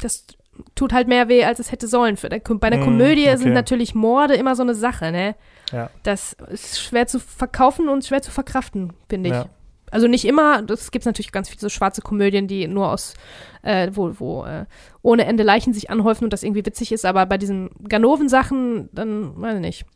[0.02, 0.26] das
[0.74, 2.16] tut halt mehr weh, als es hätte sollen.
[2.16, 3.50] Für, der- bei einer Mm, Komödie sind okay.
[3.50, 5.34] natürlich Morde immer so eine Sache, ne?
[5.72, 5.90] Ja.
[6.02, 9.34] Das ist schwer zu verkaufen und schwer zu verkraften, finde ich.
[9.36, 9.46] Ja.
[9.90, 13.14] Also nicht immer, das gibt es natürlich ganz viele so schwarze Komödien, die nur aus,
[13.62, 14.66] äh, wo, wo äh,
[15.00, 19.40] ohne Ende Leichen sich anhäufen und das irgendwie witzig ist, aber bei diesen Ganoven-Sachen, dann,
[19.40, 19.86] weiß ich nicht.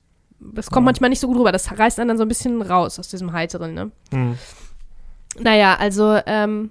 [0.40, 0.86] Das kommt Ja.
[0.86, 1.52] manchmal nicht so gut rüber.
[1.52, 3.90] Das reißt einen dann so ein bisschen raus aus diesem Heiteren, ne?
[4.12, 4.38] Hm.
[5.38, 6.70] Naja, also, ähm,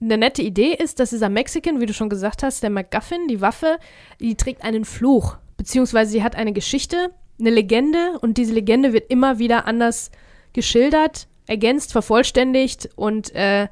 [0.00, 3.40] eine nette Idee ist, dass dieser Mexican, wie du schon gesagt hast, der MacGuffin, die
[3.40, 3.78] Waffe,
[4.20, 9.10] die trägt einen Fluch, beziehungsweise sie hat eine Geschichte, eine Legende und diese Legende wird
[9.10, 10.10] immer wieder anders
[10.52, 13.68] geschildert, ergänzt, vervollständigt und äh,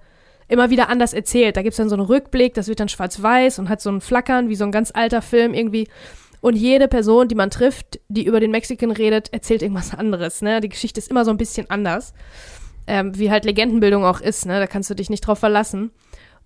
[0.48, 1.56] immer wieder anders erzählt.
[1.56, 4.00] Da gibt es dann so einen Rückblick, das wird dann schwarz-weiß und hat so ein
[4.00, 5.88] Flackern wie so ein ganz alter Film irgendwie.
[6.40, 10.42] Und jede Person, die man trifft, die über den Mexican redet, erzählt irgendwas anderes.
[10.42, 10.60] Ne?
[10.60, 12.12] Die Geschichte ist immer so ein bisschen anders.
[12.86, 14.58] Ähm, wie halt Legendenbildung auch ist, ne?
[14.58, 15.92] Da kannst du dich nicht drauf verlassen.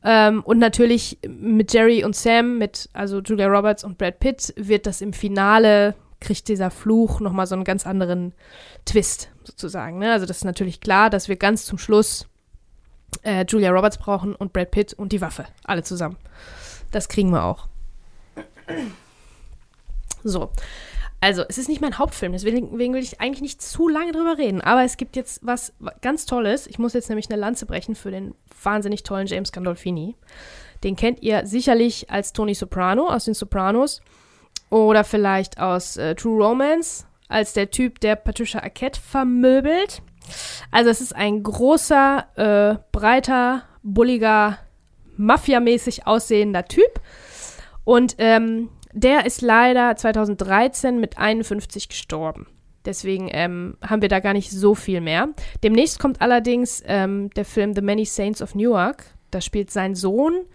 [0.05, 4.87] Ähm, und natürlich mit Jerry und Sam, mit also Julia Roberts und Brad Pitt, wird
[4.87, 8.35] das im Finale, kriegt dieser Fluch nochmal so einen ganz anderen
[8.85, 9.99] Twist, sozusagen.
[9.99, 10.13] Ne?
[10.13, 12.27] Also das ist natürlich klar, dass wir ganz zum Schluss
[13.23, 15.47] äh, Julia Roberts brauchen und Brad Pitt und die Waffe.
[15.65, 16.17] Alle zusammen.
[16.91, 17.67] Das kriegen wir auch.
[20.23, 20.51] So.
[21.21, 24.61] Also, es ist nicht mein Hauptfilm, deswegen will ich eigentlich nicht zu lange drüber reden.
[24.61, 26.67] Aber es gibt jetzt was ganz Tolles.
[26.67, 30.15] Ich muss jetzt nämlich eine Lanze brechen für den wahnsinnig tollen James Gandolfini.
[30.85, 34.03] Den kennt ihr sicherlich als Tony Soprano aus den Sopranos
[34.71, 40.03] oder vielleicht aus äh, True Romance als der Typ, der Patricia Arquette vermöbelt.
[40.71, 44.59] Also es ist ein großer, äh, breiter, bulliger,
[45.17, 47.01] mafiamäßig aussehender Typ.
[47.85, 52.47] Und ähm, der ist leider 2013 mit 51 gestorben.
[52.87, 55.29] Deswegen ähm, haben wir da gar nicht so viel mehr.
[55.63, 59.05] Demnächst kommt allerdings ähm, der Film The Many Saints of Newark.
[59.31, 60.47] Da spielt sein Sohn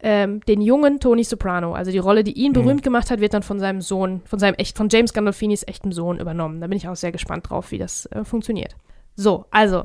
[0.00, 1.72] ähm, den jungen Tony Soprano.
[1.72, 2.54] Also die Rolle, die ihn mhm.
[2.54, 5.92] berühmt gemacht hat, wird dann von seinem Sohn, von seinem echt, von James Gandolfinis echtem
[5.92, 6.60] Sohn übernommen.
[6.60, 8.76] Da bin ich auch sehr gespannt drauf, wie das äh, funktioniert.
[9.16, 9.84] So, also,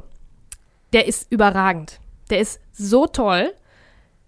[0.91, 2.01] der ist überragend.
[2.29, 3.53] Der ist so toll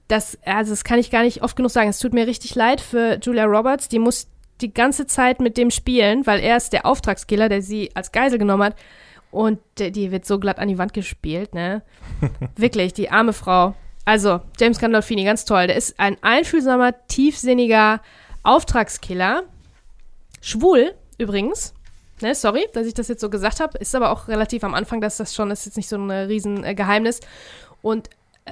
[0.10, 1.88] das, also das kann ich gar nicht oft genug sagen.
[1.88, 3.88] Es tut mir richtig leid für Julia Roberts.
[3.88, 4.28] Die muss
[4.60, 8.40] die ganze Zeit mit dem spielen, weil er ist der Auftragskiller, der sie als Geisel
[8.40, 8.76] genommen hat.
[9.32, 11.84] Und die wird so glatt an die Wand gespielt, ne?
[12.56, 13.76] Wirklich, die arme Frau.
[14.04, 15.68] Also, James Gandolfini, ganz toll.
[15.68, 18.02] Der ist ein einfühlsamer, tiefsinniger
[18.42, 19.44] Auftragskiller.
[20.42, 21.76] Schwul, übrigens.
[22.22, 23.78] Ne, sorry, dass ich das jetzt so gesagt habe.
[23.78, 27.20] Ist aber auch relativ am Anfang, dass das schon, ist jetzt nicht so ein Riesengeheimnis.
[27.84, 28.10] Und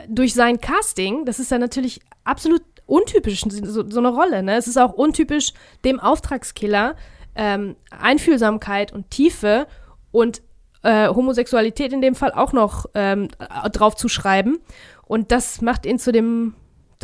[0.08, 4.44] durch sein Casting, das ist ja natürlich absolut untypisch, so, so eine Rolle.
[4.44, 4.56] Ne?
[4.56, 6.96] Es ist auch untypisch dem Auftragskiller
[7.36, 9.68] ähm, Einfühlsamkeit und Tiefe
[10.12, 10.42] und
[10.84, 13.30] äh, Homosexualität in dem Fall auch noch ähm,
[13.72, 14.60] drauf zu schreiben.
[15.06, 16.56] Und das macht ihn zu dem,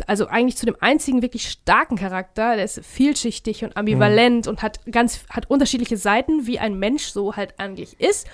[0.06, 2.56] also eigentlich zu dem einzigen wirklich starken Charakter.
[2.56, 4.50] Der ist vielschichtig und ambivalent mhm.
[4.50, 8.26] und hat ganz, hat unterschiedliche Seiten, wie ein Mensch so halt eigentlich ist.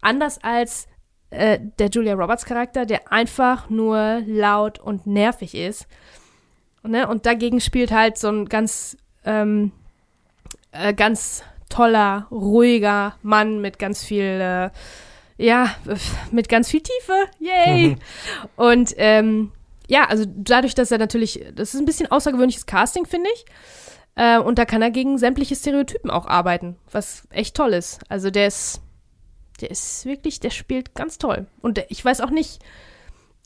[0.00, 0.86] Anders als
[1.30, 5.86] äh, der Julia Roberts Charakter, der einfach nur laut und nervig ist.
[6.82, 7.06] Ne?
[7.06, 9.72] Und dagegen spielt halt so ein ganz, ähm,
[10.72, 14.70] äh, ganz toller, ruhiger Mann mit ganz viel, äh,
[15.36, 15.74] ja,
[16.30, 17.12] mit ganz viel Tiefe.
[17.38, 17.88] Yay!
[17.88, 17.96] Mhm.
[18.56, 19.52] Und ähm,
[19.86, 23.46] ja, also dadurch, dass er natürlich, das ist ein bisschen außergewöhnliches Casting, finde ich.
[24.16, 28.00] Äh, und da kann er gegen sämtliche Stereotypen auch arbeiten, was echt toll ist.
[28.10, 28.82] Also der ist
[29.60, 31.46] der ist wirklich, der spielt ganz toll.
[31.60, 32.62] Und ich weiß auch nicht,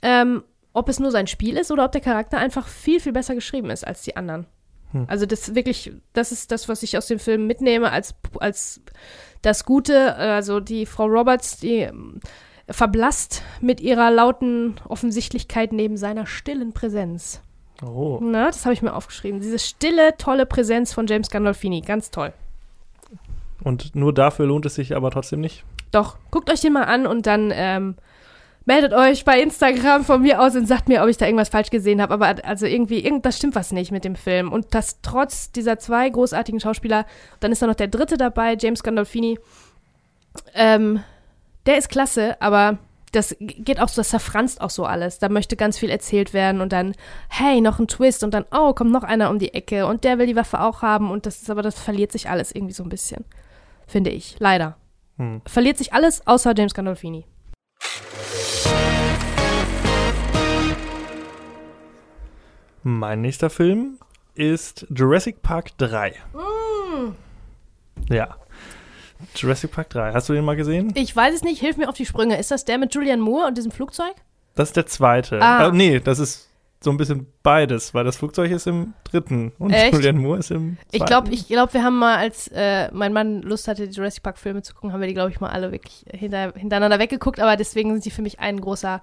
[0.03, 0.43] ähm,
[0.73, 3.71] ob es nur sein Spiel ist oder ob der Charakter einfach viel, viel besser geschrieben
[3.71, 4.47] ist als die anderen.
[4.93, 5.07] Hm.
[5.09, 8.81] Also das wirklich, das ist das, was ich aus dem Film mitnehme als, als
[9.43, 10.17] das Gute.
[10.17, 12.21] Also die Frau Roberts, die ähm,
[12.69, 17.43] verblasst mit ihrer lauten Offensichtlichkeit neben seiner stillen Präsenz.
[17.85, 18.21] Oh.
[18.23, 19.41] Na, das habe ich mir aufgeschrieben.
[19.41, 21.81] Diese stille, tolle Präsenz von James Gandolfini.
[21.81, 22.33] Ganz toll.
[23.65, 25.65] Und nur dafür lohnt es sich aber trotzdem nicht?
[25.93, 27.97] Doch, guckt euch den mal an und dann ähm,
[28.65, 31.71] meldet euch bei Instagram von mir aus und sagt mir, ob ich da irgendwas falsch
[31.71, 32.15] gesehen habe.
[32.15, 34.53] Aber also irgendwie, irgendwas stimmt was nicht mit dem Film.
[34.53, 37.07] Und das trotz dieser zwei großartigen Schauspieler,
[37.41, 39.39] dann ist da noch der dritte dabei, James Gandolfini.
[40.55, 41.03] Ähm,
[41.67, 42.79] der ist klasse, aber
[43.13, 45.19] das geht auch so, das zerfranst auch so alles.
[45.19, 46.95] Da möchte ganz viel erzählt werden und dann,
[47.29, 50.19] hey, noch ein Twist und dann, oh, kommt noch einer um die Ecke und der
[50.19, 52.83] will die Waffe auch haben und das ist aber, das verliert sich alles irgendwie so
[52.83, 53.27] ein bisschen.
[53.87, 54.37] Finde ich.
[54.39, 54.77] Leider.
[55.23, 55.41] Hm.
[55.47, 57.25] Verliert sich alles außer James Gandolfini.
[62.83, 63.99] Mein nächster Film
[64.35, 66.15] ist Jurassic Park 3.
[66.35, 67.13] Mm.
[68.13, 68.37] Ja.
[69.37, 70.13] Jurassic Park 3.
[70.13, 70.93] Hast du den mal gesehen?
[70.97, 71.61] Ich weiß es nicht.
[71.61, 72.37] Hilf mir auf die Sprünge.
[72.37, 74.17] Ist das der mit Julian Moore und diesem Flugzeug?
[74.57, 75.41] Das ist der zweite.
[75.41, 75.69] Ah.
[75.69, 76.49] Äh, nee, das ist
[76.83, 79.93] so ein bisschen beides, weil das Flugzeug ist im dritten und Echt?
[79.93, 80.89] Julian Moore ist im zweiten.
[80.93, 84.23] Ich glaube, ich glaub, wir haben mal, als äh, mein Mann Lust hatte, die Jurassic
[84.23, 87.41] Park Filme zu gucken, haben wir die, glaube ich, mal alle wirklich hinter, hintereinander weggeguckt,
[87.41, 89.03] aber deswegen sind sie für mich ein großer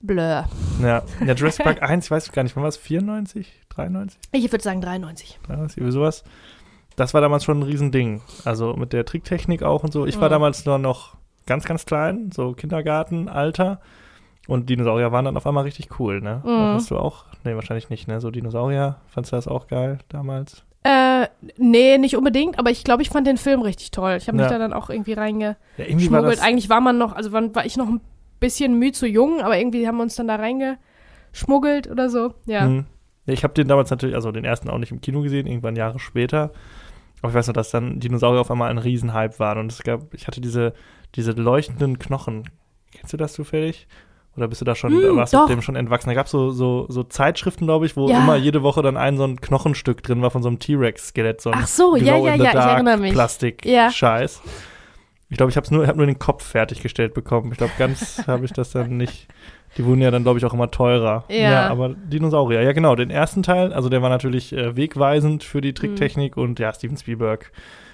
[0.00, 0.46] Blur.
[0.82, 4.20] Ja, ja Jurassic Park 1, ich weiß gar nicht, wann war es, 94, 93?
[4.32, 5.38] Ich würde sagen 93.
[5.46, 6.24] 93, irgendwie sowas.
[6.96, 8.20] Das war damals schon ein Riesending.
[8.44, 10.06] Also mit der Tricktechnik auch und so.
[10.06, 10.32] Ich war mhm.
[10.32, 13.80] damals nur noch ganz, ganz klein, so Kindergartenalter.
[14.48, 16.42] Und Dinosaurier waren dann auf einmal richtig cool, ne?
[16.44, 16.74] Mhm.
[16.74, 17.24] Hast du auch?
[17.44, 18.20] Nee, wahrscheinlich nicht, ne?
[18.20, 20.64] So Dinosaurier, fandst du das auch geil damals?
[20.82, 21.26] Äh,
[21.58, 24.14] nee, nicht unbedingt, aber ich glaube, ich fand den Film richtig toll.
[24.16, 24.52] Ich habe mich Ja.
[24.52, 26.38] da dann auch irgendwie reingeschmuggelt.
[26.38, 28.00] Ja, Eigentlich war man noch, also war ich noch ein
[28.40, 32.34] bisschen müde zu jung, aber irgendwie haben wir uns dann da reingeschmuggelt oder so.
[32.46, 32.62] Ja.
[32.62, 32.86] Hm.
[33.26, 35.76] Ja, ich habe den damals natürlich, also den ersten auch nicht im Kino gesehen, irgendwann
[35.76, 36.50] Jahre später.
[37.20, 39.58] Aber ich weiß noch, dass dann Dinosaurier auf einmal ein Riesenhype waren.
[39.58, 40.72] Und es gab, ich hatte diese,
[41.14, 42.44] diese leuchtenden Knochen.
[42.92, 43.86] Kennst du das zufällig?
[44.36, 46.08] Oder bist du da schon, Hm, warst du dem schon entwachsen?
[46.08, 48.18] Da gab es so, so, so Zeitschriften, glaube ich, wo Ja.
[48.18, 51.40] immer jede Woche dann ein so ein Knochenstück drin war von so einem T-Rex-Skelett.
[51.40, 53.12] So Ach so, ja, ja, ja, ich erinnere mich.
[53.12, 54.40] Plastik-Scheiß.
[55.30, 57.50] Ich glaube, ich habe nur, hab nur den Kopf fertiggestellt bekommen.
[57.52, 59.28] Ich glaube, ganz habe ich das dann nicht.
[59.76, 61.24] Die wurden ja dann, glaube ich, auch immer teurer.
[61.28, 61.68] Ja.
[61.68, 62.96] aber Dinosaurier, ja genau.
[62.96, 66.42] Den ersten Teil, also der war natürlich äh, wegweisend für die Tricktechnik Mhm.
[66.42, 67.52] und ja, Steven Spielberg,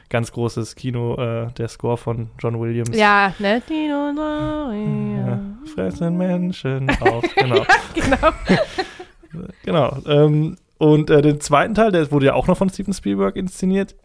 [0.08, 2.96] ganz großes Kino, äh, der Score von John Williams.
[2.96, 3.54] Ja, ne?
[3.54, 5.40] Ja, Dinosaurier.
[5.74, 7.64] fressen Menschen auf, genau.
[7.94, 8.32] genau.
[9.64, 9.98] genau.
[10.06, 13.96] Ähm, und äh, den zweiten Teil, der wurde ja auch noch von Steven Spielberg inszeniert,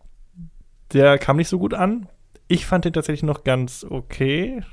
[0.94, 2.08] der kam nicht so gut an.
[2.48, 4.64] Ich fand den tatsächlich noch ganz okay.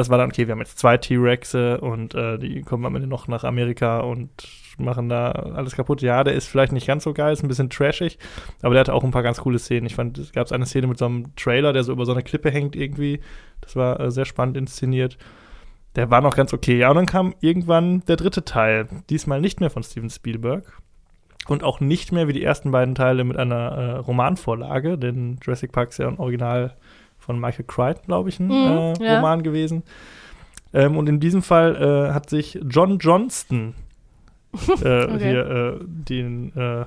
[0.00, 3.06] Das war dann, okay, wir haben jetzt zwei T-Rexe und äh, die kommen am Ende
[3.06, 4.30] noch nach Amerika und
[4.78, 6.00] machen da alles kaputt.
[6.00, 8.18] Ja, der ist vielleicht nicht ganz so geil, ist ein bisschen trashig,
[8.62, 9.84] aber der hatte auch ein paar ganz coole Szenen.
[9.84, 12.22] Ich fand, es gab eine Szene mit so einem Trailer, der so über so eine
[12.22, 13.20] Klippe hängt irgendwie.
[13.60, 15.18] Das war äh, sehr spannend inszeniert.
[15.96, 16.78] Der war noch ganz okay.
[16.78, 18.88] Ja, und dann kam irgendwann der dritte Teil.
[19.10, 20.80] Diesmal nicht mehr von Steven Spielberg.
[21.46, 25.72] Und auch nicht mehr wie die ersten beiden Teile mit einer äh, Romanvorlage, denn Jurassic
[25.72, 26.74] Park ist ja ein Original
[27.20, 28.52] von Michael Crichton, glaube ich, ein Mhm,
[29.00, 29.16] äh, ja.
[29.16, 29.82] Roman gewesen.
[30.72, 33.74] Ähm, und in diesem Fall äh, hat sich John Johnston
[34.68, 35.18] äh, Okay.
[35.18, 36.84] hier äh, den äh,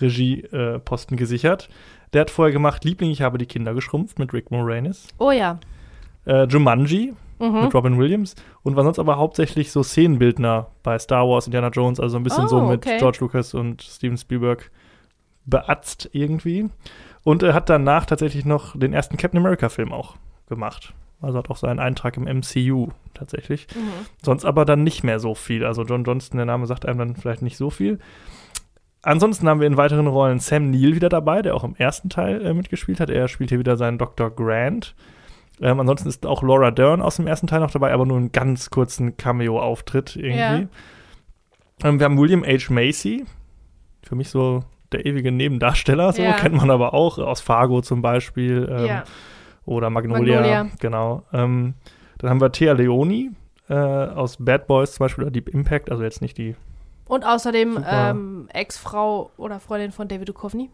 [0.00, 1.68] Regieposten gesichert.
[2.12, 5.08] Der hat vorher gemacht Liebling, ich habe die Kinder geschrumpft mit Rick Moranis.
[5.18, 5.58] Oh ja.
[6.26, 7.64] Jumanji Mhm.
[7.64, 11.98] mit Robin Williams und war sonst aber hauptsächlich so Szenenbildner bei Star Wars, Indiana Jones,
[11.98, 12.98] also ein bisschen Oh, so mit okay.
[12.98, 14.70] George Lucas und Steven Spielberg
[15.44, 16.70] beatzt irgendwie.
[17.24, 20.16] Und er hat danach tatsächlich noch den ersten Captain America-Film auch
[20.48, 20.92] gemacht.
[21.20, 23.66] Also hat auch so einen Eintrag im MCU tatsächlich.
[23.74, 24.06] Mhm.
[24.22, 25.64] Sonst aber dann nicht mehr so viel.
[25.64, 27.98] Also John Johnston, der Name sagt einem dann vielleicht nicht so viel.
[29.02, 32.44] Ansonsten haben wir in weiteren Rollen Sam Neill wieder dabei, der auch im ersten Teil
[32.44, 33.10] äh, mitgespielt hat.
[33.10, 34.30] Er spielt hier wieder seinen Dr.
[34.30, 34.94] Grant.
[35.60, 38.32] Ähm, ansonsten ist auch Laura Dern aus dem ersten Teil noch dabei, aber nur einen
[38.32, 40.38] ganz kurzen Cameo-Auftritt irgendwie.
[40.38, 40.68] Ja.
[41.84, 42.72] Ähm, wir haben William H.
[42.72, 43.24] Macy.
[44.02, 44.64] Für mich so
[44.94, 46.32] der ewige Nebendarsteller, so Ja.
[46.32, 48.68] kennt man aber auch aus Fargo zum Beispiel.
[48.70, 49.04] Ähm, ja.
[49.66, 50.66] oder Magnolia, Magnolia.
[50.80, 51.22] genau.
[51.32, 51.74] Ähm,
[52.18, 53.30] dann haben wir Thea Leoni
[53.68, 56.54] äh, aus Bad Boys zum Beispiel oder Deep Impact, also jetzt nicht die.
[57.06, 60.70] Und außerdem ähm, Ex-Frau oder Freundin von David Duchovny.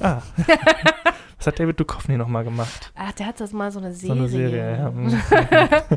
[0.00, 0.22] Ah.
[1.38, 2.92] Was hat David Duchovny nochmal gemacht?
[2.96, 4.16] Ach, der hat das mal so eine So Serie.
[4.16, 5.82] eine Serie, ja.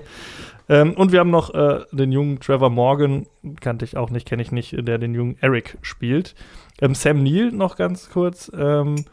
[0.70, 3.26] Ähm, und wir haben noch äh, den jungen Trevor Morgan,
[3.60, 6.36] kannte ich auch nicht, kenne ich nicht, der den jungen Eric spielt.
[6.80, 8.52] Ähm, Sam Neill noch ganz kurz.
[8.56, 9.04] Ähm,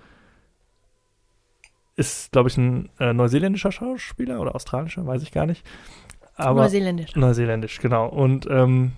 [1.97, 5.65] ist, glaube ich, ein äh, neuseeländischer Schauspieler oder australischer, weiß ich gar nicht.
[6.37, 7.17] Aber Neuseeländisch.
[7.17, 8.07] Neuseeländisch, genau.
[8.07, 8.93] Und ähm,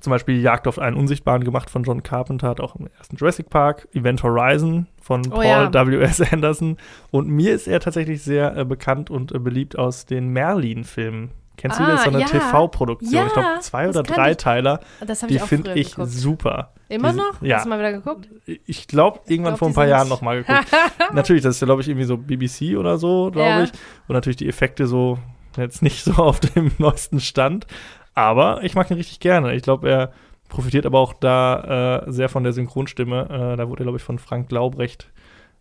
[0.00, 3.48] zum Beispiel Jagd auf einen Unsichtbaren gemacht von John Carpenter, hat auch im ersten Jurassic
[3.48, 5.72] Park, Event Horizon von Oh Paul ja.
[5.72, 6.20] W.S.
[6.32, 6.76] Anderson.
[7.12, 11.30] Und mir ist er tatsächlich sehr äh, bekannt und äh, beliebt aus den Merlin-Filmen.
[11.56, 12.04] Kennst du Ah, das?
[12.04, 12.26] So eine ja.
[12.26, 13.12] TV-Produktion.
[13.12, 14.80] Ja, ich glaube, zwei oder drei ich- Teiler.
[15.06, 16.10] Das Die ich finde ich geguckt.
[16.10, 16.72] super.
[16.88, 17.42] Immer die- noch?
[17.42, 17.56] ja.
[17.56, 18.28] Hast du mal wieder geguckt?
[18.66, 20.66] Ich glaube, irgendwann glaub, vor ein paar Jahren noch mal geguckt.
[21.12, 23.62] natürlich, das ist, glaube ich, irgendwie so BBC oder so, glaube Ja.
[23.64, 23.70] ich.
[24.06, 25.18] Und natürlich die Effekte so
[25.56, 27.66] jetzt nicht so auf dem neuesten Stand.
[28.14, 29.54] Aber ich mag ihn richtig gerne.
[29.54, 30.12] Ich glaube, er
[30.48, 33.52] profitiert aber auch da äh, sehr von der Synchronstimme.
[33.54, 35.08] Äh, da wurde er, glaube ich, von Frank Laubrecht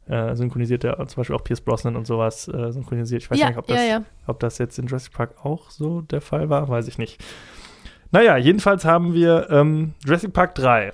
[0.07, 3.23] äh, synchronisiert, der zum Beispiel auch Pierce Brosnan und sowas äh, synchronisiert.
[3.23, 4.03] Ich weiß ja, nicht, ob das, ja, ja.
[4.27, 7.23] ob das jetzt in Jurassic Park auch so der Fall war, weiß ich nicht.
[8.11, 10.93] Naja, jedenfalls haben wir ähm, Jurassic Park 3.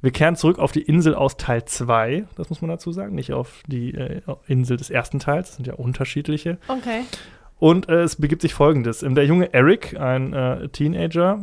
[0.00, 3.32] Wir kehren zurück auf die Insel aus Teil 2, das muss man dazu sagen, nicht
[3.32, 6.58] auf die äh, Insel des ersten Teils, das sind ja unterschiedliche.
[6.68, 7.04] Okay.
[7.58, 11.40] Und äh, es begibt sich folgendes: ähm, Der junge Eric, ein äh, Teenager,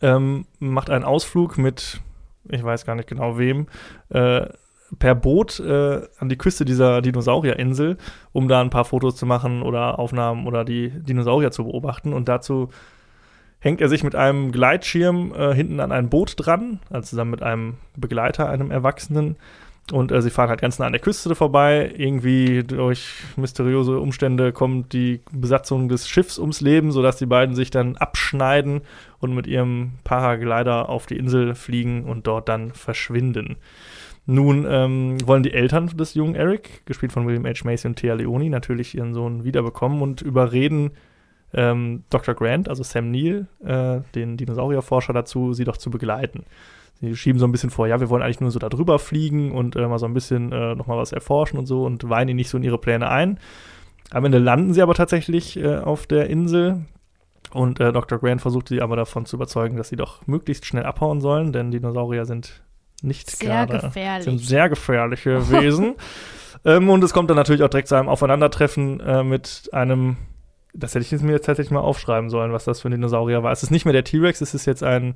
[0.00, 2.00] ähm, macht einen Ausflug mit,
[2.48, 3.66] ich weiß gar nicht genau wem,
[4.08, 4.46] äh,
[4.98, 7.98] per Boot äh, an die Küste dieser Dinosaurierinsel,
[8.32, 12.12] um da ein paar Fotos zu machen oder Aufnahmen oder die Dinosaurier zu beobachten.
[12.12, 12.70] Und dazu
[13.60, 17.42] hängt er sich mit einem Gleitschirm äh, hinten an ein Boot dran, also zusammen mit
[17.42, 19.36] einem Begleiter, einem Erwachsenen.
[19.90, 21.92] Und äh, sie fahren halt ganz nah an der Küste vorbei.
[21.96, 27.70] Irgendwie durch mysteriöse Umstände kommt die Besatzung des Schiffs ums Leben, sodass die beiden sich
[27.70, 28.82] dann abschneiden
[29.18, 33.56] und mit ihrem Paraglider auf die Insel fliegen und dort dann verschwinden.
[34.30, 37.64] Nun ähm, wollen die Eltern des jungen Eric, gespielt von William H.
[37.64, 40.90] Macy und Thea Leoni, natürlich ihren Sohn wiederbekommen und überreden
[41.54, 42.34] ähm, Dr.
[42.34, 46.44] Grant, also Sam Neill, äh, den Dinosaurierforscher dazu, sie doch zu begleiten.
[47.00, 49.50] Sie schieben so ein bisschen vor, ja, wir wollen eigentlich nur so da drüber fliegen
[49.50, 52.36] und äh, mal so ein bisschen äh, nochmal was erforschen und so und weinen ihn
[52.36, 53.38] nicht so in ihre Pläne ein.
[54.10, 56.84] Am Ende landen sie aber tatsächlich äh, auf der Insel
[57.54, 58.18] und äh, Dr.
[58.18, 61.70] Grant versucht sie aber davon zu überzeugen, dass sie doch möglichst schnell abhauen sollen, denn
[61.70, 62.62] Dinosaurier sind
[63.02, 64.24] nicht Sehr gerade, gefährlich.
[64.24, 65.94] sind sehr gefährliche Wesen.
[66.64, 70.16] ähm, und es kommt dann natürlich auch direkt zu einem Aufeinandertreffen äh, mit einem,
[70.74, 73.42] das hätte ich jetzt mir jetzt tatsächlich mal aufschreiben sollen, was das für ein Dinosaurier
[73.42, 73.52] war.
[73.52, 75.14] Es ist nicht mehr der T-Rex, es ist jetzt ein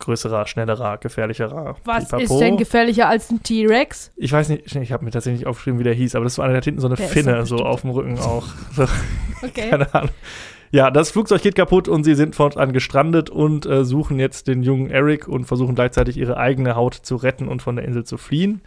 [0.00, 1.76] größerer, schnellerer, gefährlicherer.
[1.84, 2.22] Was Pipapo.
[2.24, 4.10] ist denn gefährlicher als ein T-Rex?
[4.16, 6.44] Ich weiß nicht, ich habe mir tatsächlich nicht aufgeschrieben, wie der hieß, aber das war
[6.44, 8.46] einer, der hat hinten so eine Der Finne so auf dem Rücken auch.
[8.72, 8.86] So,
[9.42, 9.70] Okay.
[9.70, 10.10] keine Ahnung.
[10.74, 14.64] Ja, das Flugzeug geht kaputt und sie sind fortan gestrandet und äh, suchen jetzt den
[14.64, 18.16] jungen Eric und versuchen gleichzeitig ihre eigene Haut zu retten und von der Insel zu
[18.16, 18.60] fliehen.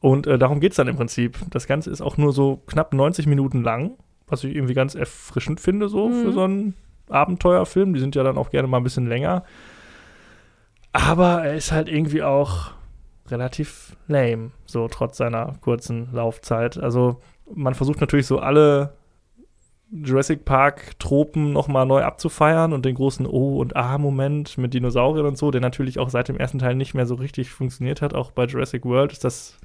[0.00, 1.36] Und äh, darum geht es dann im Prinzip.
[1.50, 5.60] Das Ganze ist auch nur so knapp 90 Minuten lang, was ich irgendwie ganz erfrischend
[5.60, 6.22] finde, so Mhm.
[6.22, 6.74] für so einen
[7.10, 7.92] Abenteuerfilm.
[7.92, 9.44] Die sind ja dann auch gerne mal ein bisschen länger.
[10.94, 12.70] Aber er ist halt irgendwie auch
[13.28, 16.78] relativ lame, so trotz seiner kurzen Laufzeit.
[16.78, 17.20] Also
[17.54, 18.94] man versucht natürlich so alle
[19.90, 25.38] Jurassic Park Tropen nochmal neu abzufeiern und den großen O- und A-Moment mit Dinosauriern und
[25.38, 28.14] so, der natürlich auch seit dem ersten Teil nicht mehr so richtig funktioniert hat.
[28.14, 29.58] Auch bei Jurassic World ist das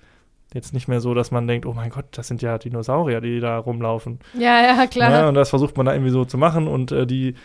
[0.53, 3.39] jetzt nicht mehr so, dass man denkt, oh mein Gott, das sind ja Dinosaurier, die
[3.39, 4.19] da rumlaufen.
[4.34, 5.11] Ja, ja, klar.
[5.11, 7.36] Ja, und das versucht man da irgendwie so zu machen und äh, die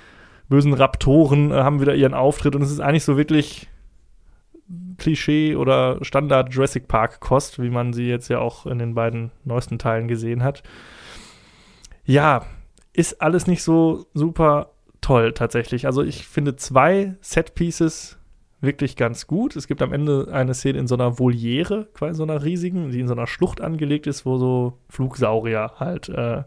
[0.49, 3.69] bösen Raptoren äh, haben wieder ihren Auftritt und es ist eigentlich so wirklich
[4.99, 9.31] Klischee oder Standard Jurassic Park Kost, wie man sie jetzt ja auch in den beiden
[9.45, 10.63] neuesten Teilen gesehen hat.
[12.05, 12.45] Ja,
[12.99, 15.87] ist alles nicht so super toll tatsächlich.
[15.87, 18.19] Also ich finde zwei Set Pieces
[18.61, 19.55] wirklich ganz gut.
[19.55, 22.99] Es gibt am Ende eine Szene in so einer Voliere, quasi so einer riesigen, die
[22.99, 26.43] in so einer Schlucht angelegt ist, wo so Flugsaurier halt äh,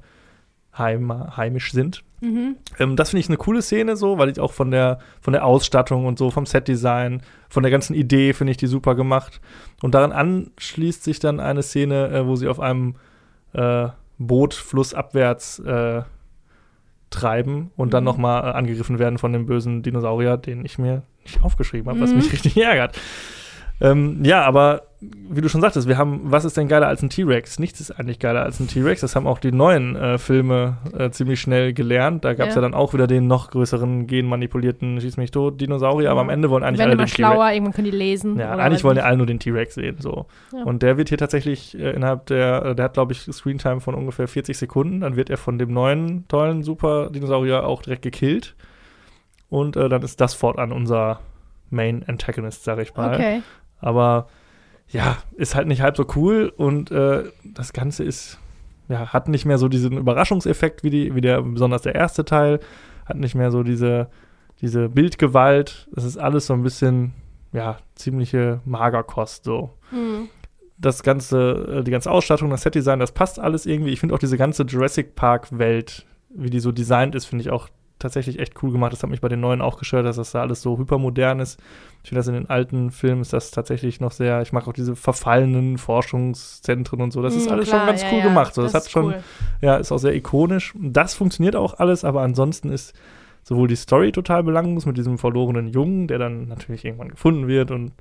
[0.78, 2.04] heim, heimisch sind.
[2.20, 2.58] Mhm.
[2.80, 5.46] Ähm, das finde ich eine coole Szene so, weil ich auch von der, von der
[5.46, 9.40] Ausstattung und so, vom Setdesign, von der ganzen Idee finde ich die super gemacht.
[9.82, 12.96] Und daran anschließt sich dann eine Szene, äh, wo sie auf einem
[13.54, 13.88] äh,
[14.18, 16.02] Boot flussabwärts äh,
[17.12, 18.06] treiben und dann Mhm.
[18.06, 22.12] nochmal äh, angegriffen werden von dem bösen Dinosaurier, den ich mir nicht aufgeschrieben habe, was
[22.12, 22.18] Mhm.
[22.18, 23.00] mich richtig ärgert.
[23.80, 27.10] Ähm, ja, aber wie du schon sagtest, wir haben, was ist denn geiler als ein
[27.10, 27.58] T-Rex?
[27.58, 29.02] Nichts ist eigentlich geiler als ein T-Rex.
[29.02, 32.24] Das haben auch die neuen äh, Filme äh, ziemlich schnell gelernt.
[32.24, 32.62] Da gab es Ja.
[32.62, 32.68] ja.
[32.68, 36.64] dann auch wieder den noch größeren genmanipulierten Schieß mich tot Dinosaurier, aber am Ende wollen
[36.64, 37.16] eigentlich Werden alle den T-Rex.
[37.16, 38.38] schlauer, irgendwann können die lesen.
[38.38, 39.96] Ja, eigentlich wollen ja alle nur den T-Rex sehen.
[40.00, 40.28] So.
[40.54, 40.64] Ja.
[40.66, 43.96] Und der wird hier tatsächlich äh, innerhalb der, äh, der hat, glaube ich, Screentime von
[43.96, 45.00] ungefähr 40 Sekunden.
[45.02, 48.56] Dann wird er von dem neuen, tollen Super-Dinosaurier auch direkt gekillt.
[49.50, 51.22] Und äh, dann ist das fortan unser
[51.72, 53.16] Main Antagonist, sag ich mal.
[53.16, 53.42] Okay.
[53.80, 54.28] Aber
[54.92, 58.40] ja, ist halt nicht halb so cool und äh, das Ganze ist,
[58.90, 62.60] ja, hat nicht mehr so diesen Überraschungseffekt wie, die, wie der, besonders der erste Teil,
[63.06, 64.10] hat nicht mehr so diese,
[64.60, 65.88] diese Bildgewalt.
[65.94, 67.14] Das ist alles so ein bisschen,
[67.54, 69.72] ja, ziemliche Magerkost so.
[69.92, 70.28] Mhm.
[70.78, 73.92] Das ganze, äh, die ganze Ausstattung, das Setdesign, das passt alles irgendwie.
[73.92, 77.70] Ich finde auch diese ganze Jurassic Park-Welt, wie die so designt ist, finde ich auch
[78.02, 78.92] tatsächlich echt cool gemacht.
[78.92, 81.60] Das hat mich bei den neuen auch gestört, dass das da alles so hypermodern ist.
[82.04, 84.74] Ich finde das in den alten Filmen ist das tatsächlich noch sehr, ich mag auch
[84.74, 87.22] diese verfallenen Forschungszentren und so.
[87.22, 88.54] Das ist Mhm, alles klar, schon ganz ja, cool ja, gemacht.
[88.54, 89.24] So, das, hat ist schon, cool.
[89.62, 90.74] ja, ist auch sehr ikonisch.
[90.80, 92.94] Das funktioniert auch alles, aber ansonsten ist
[93.44, 97.72] sowohl die Story total belanglos mit diesem verlorenen Jungen, der dann natürlich irgendwann gefunden wird
[97.72, 97.94] und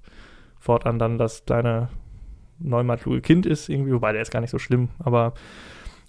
[0.58, 1.88] fortan dann das kleine
[2.58, 5.32] neunmal kluge Kind ist irgendwie, wobei der ist gar nicht so schlimm, aber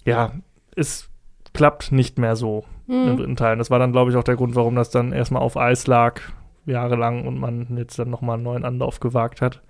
[0.04, 0.32] ja,
[0.76, 1.08] es
[1.54, 3.16] klappt nicht mehr so im Mhm.
[3.16, 3.56] dritten Teil.
[3.56, 6.20] Das war dann, glaube ich, auch der Grund, warum das dann erstmal auf Eis lag,
[6.66, 9.62] jahrelang, und man jetzt dann nochmal einen neuen Anlauf gewagt hat.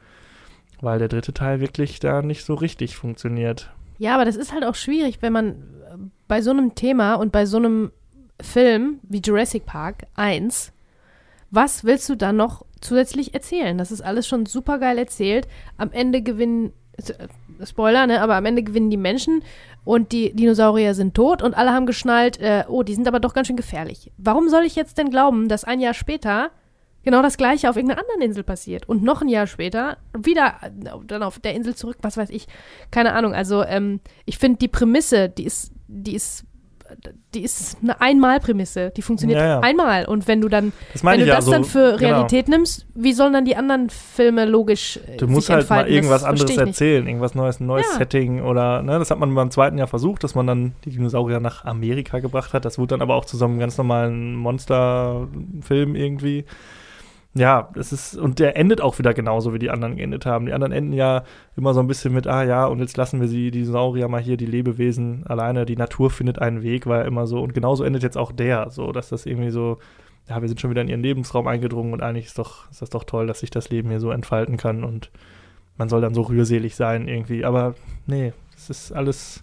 [0.80, 3.72] Weil der dritte Teil wirklich da nicht so richtig funktioniert.
[3.98, 5.96] Ja, aber das ist halt auch schwierig, wenn man äh,
[6.26, 7.92] bei so einem Thema und bei so einem
[8.40, 10.72] Film wie Jurassic Park 1,
[11.52, 13.78] was willst du dann noch zusätzlich erzählen?
[13.78, 15.46] Das ist alles schon super geil erzählt.
[15.76, 17.12] Am Ende gewinnen, äh,
[17.66, 19.42] Spoiler, ne, aber am Ende gewinnen die Menschen
[19.84, 23.34] und die Dinosaurier sind tot und alle haben geschnallt, äh, oh, die sind aber doch
[23.34, 24.12] ganz schön gefährlich.
[24.16, 26.50] Warum soll ich jetzt denn glauben, dass ein Jahr später
[27.02, 30.70] genau das gleiche auf irgendeiner anderen Insel passiert und noch ein Jahr später wieder äh,
[31.06, 32.46] dann auf der Insel zurück, was weiß ich,
[32.90, 33.34] keine Ahnung.
[33.34, 36.44] Also ähm, ich finde die Prämisse, die ist, die ist,
[37.34, 39.60] die ist eine Einmal-Prämisse, die funktioniert Ja, ja.
[39.60, 41.50] einmal und wenn du dann, Das wenn du das so.
[41.50, 42.12] dann für genau.
[42.14, 46.24] Realität nimmst, wie sollen dann die anderen Filme logisch äh, Du musst halt mal irgendwas
[46.24, 47.98] anderes erzählen, irgendwas Neues, ein neues Ja.
[47.98, 51.40] Setting oder, ne, das hat man beim zweiten Jahr versucht, dass man dann die Dinosaurier
[51.40, 52.64] nach Amerika gebracht hat.
[52.64, 56.44] Das wurde dann aber auch zu so einem ganz normalen Monsterfilm irgendwie.
[57.34, 60.44] Ja, es ist, und der endet auch wieder genauso, wie die anderen geendet haben.
[60.46, 61.24] Die anderen enden ja
[61.56, 64.20] immer so ein bisschen mit, ah ja, und jetzt lassen wir sie, die Saurier mal
[64.20, 67.40] hier, die Lebewesen alleine, die Natur findet einen Weg, war ja immer so.
[67.40, 69.78] Und genauso endet jetzt auch der, so, dass das irgendwie so,
[70.28, 72.90] ja, wir sind schon wieder in ihren Lebensraum eingedrungen und eigentlich ist doch, ist das
[72.90, 75.10] doch toll, dass sich das Leben hier so entfalten kann und
[75.78, 77.46] man soll dann so rührselig sein irgendwie.
[77.46, 77.74] Aber
[78.06, 79.42] nee, es ist alles,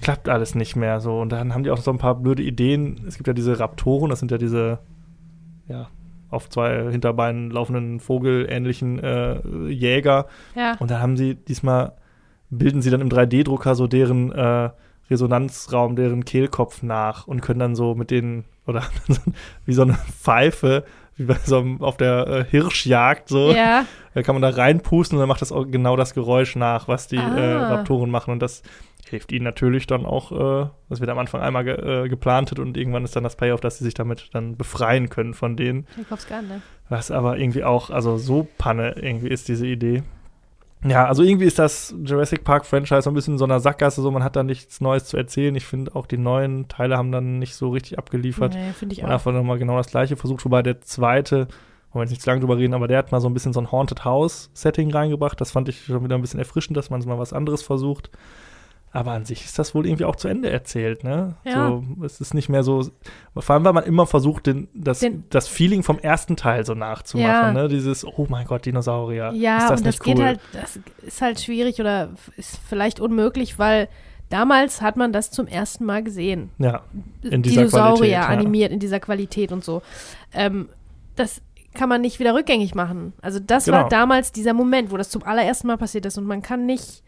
[0.00, 1.20] klappt alles nicht mehr so.
[1.20, 3.04] Und dann haben die auch so ein paar blöde Ideen.
[3.06, 4.78] Es gibt ja diese Raptoren, das sind ja diese,
[5.68, 5.88] ja,
[6.36, 10.26] auf zwei Hinterbeinen laufenden Vogelähnlichen äh, Jäger.
[10.54, 10.76] Ja.
[10.78, 11.92] Und da haben sie diesmal,
[12.50, 14.70] bilden sie dann im 3D-Drucker so deren äh,
[15.10, 18.82] Resonanzraum, deren Kehlkopf nach und können dann so mit denen, oder
[19.64, 20.84] wie so eine Pfeife,
[21.16, 23.84] wie bei so einem, auf der äh, Hirschjagd so, Ja.
[24.14, 27.08] da kann man da reinpusten und dann macht das auch genau das Geräusch nach, was
[27.08, 27.36] die Ah.
[27.36, 28.30] äh, Raptoren machen.
[28.32, 28.62] Und das
[29.08, 32.76] hilft ihnen natürlich dann auch, äh, das wird am Anfang einmal ge äh, geplantet und
[32.76, 35.86] irgendwann ist dann das Payoff, dass sie sich damit dann befreien können von denen.
[36.00, 36.60] Ich glaub's gar nicht.
[36.88, 40.02] Was aber irgendwie auch, also so Panne irgendwie ist diese Idee.
[40.88, 44.02] Ja, also irgendwie ist das Jurassic Park Franchise so ein bisschen in so einer Sackgasse,
[44.02, 45.54] so man hat da nichts Neues zu erzählen.
[45.54, 48.54] Ich finde auch die neuen Teile haben dann nicht so richtig abgeliefert.
[48.54, 49.14] Nee, finde ich Und auch.
[49.14, 51.48] einfach nochmal genau das gleiche versucht, wobei der zweite, wollen
[51.94, 53.60] wir jetzt nicht zu lange drüber reden, aber der hat mal so ein bisschen so
[53.60, 55.40] ein Haunted House-Setting reingebracht.
[55.40, 58.10] Das fand ich schon wieder ein bisschen erfrischend, dass man mal was anderes versucht.
[58.96, 61.34] Aber an sich ist das wohl irgendwie auch zu Ende erzählt, ne?
[61.44, 61.68] Ja.
[61.68, 62.88] So, es ist nicht mehr so,
[63.36, 66.72] vor allem, weil man immer versucht, den, das, Den- das Feeling vom ersten Teil so
[66.74, 67.52] nachzumachen, Ja.
[67.52, 67.68] ne?
[67.68, 69.32] Dieses, oh mein Gott, Dinosaurier.
[69.34, 70.14] Ja, ist das und das cool?
[70.14, 73.88] geht halt, das ist halt schwierig oder ist vielleicht unmöglich, weil
[74.30, 76.48] damals hat man das zum ersten Mal gesehen.
[76.56, 76.80] Ja,
[77.22, 78.26] in dieser Dinosaurier Qualität, ja.
[78.28, 79.82] animiert in dieser Qualität und so.
[80.32, 80.70] Ähm,
[81.16, 81.42] das
[81.74, 83.12] kann man nicht wieder rückgängig machen.
[83.20, 83.76] Also das Genau.
[83.82, 87.02] war damals dieser Moment, wo das zum allerersten Mal passiert ist und man kann nicht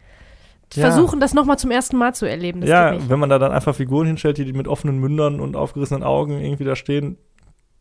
[0.73, 0.91] Ja.
[0.91, 2.61] versuchen, das nochmal zum ersten Mal zu erleben.
[2.61, 6.03] Das ja, wenn man da dann einfach Figuren hinstellt, die mit offenen Mündern und aufgerissenen
[6.03, 7.17] Augen irgendwie da stehen,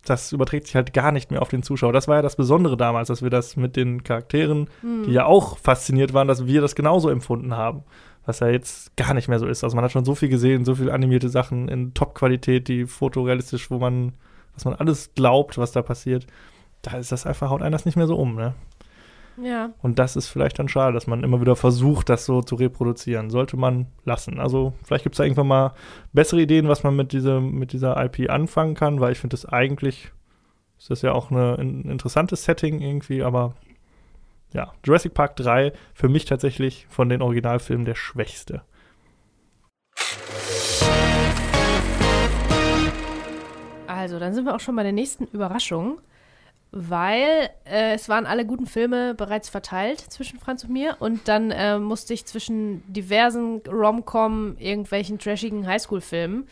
[0.04, 1.92] das überträgt sich halt gar nicht mehr auf den Zuschauer.
[1.92, 5.02] Das war ja das Besondere damals, dass wir das mit den Charakteren, Hm.
[5.06, 7.82] die ja auch fasziniert waren, dass wir das genauso empfunden haben.
[8.24, 9.64] Was ja jetzt gar nicht mehr so ist.
[9.64, 13.70] Also man hat schon so viel gesehen, so viel animierte Sachen in Top-Qualität, die fotorealistisch,
[13.70, 14.12] wo man,
[14.54, 16.26] was man alles glaubt, was da passiert.
[16.82, 18.54] Da ist das einfach, haut einen das nicht mehr so um, ne?
[19.42, 19.70] Ja.
[19.82, 23.30] Und das ist vielleicht dann schade, dass man immer wieder versucht, das so zu reproduzieren.
[23.30, 24.40] Sollte man lassen.
[24.40, 25.74] Also vielleicht gibt es da irgendwann mal
[26.12, 29.46] bessere Ideen, was man mit, diese, mit dieser IP anfangen kann, weil ich finde das
[29.46, 30.12] eigentlich,
[30.78, 33.54] ist das ja auch eine, ein interessantes Setting irgendwie, aber
[34.52, 38.62] ja, Jurassic Park 3 für mich tatsächlich von den Originalfilmen der schwächste.
[43.86, 46.00] Also, dann sind wir auch schon bei der nächsten Überraschung,
[46.70, 51.50] weil äh, es waren alle guten Filme bereits verteilt zwischen Franz und mir und dann
[51.50, 56.46] äh, musste ich zwischen diversen Rom-Com, irgendwelchen trashigen Highschool-Filmen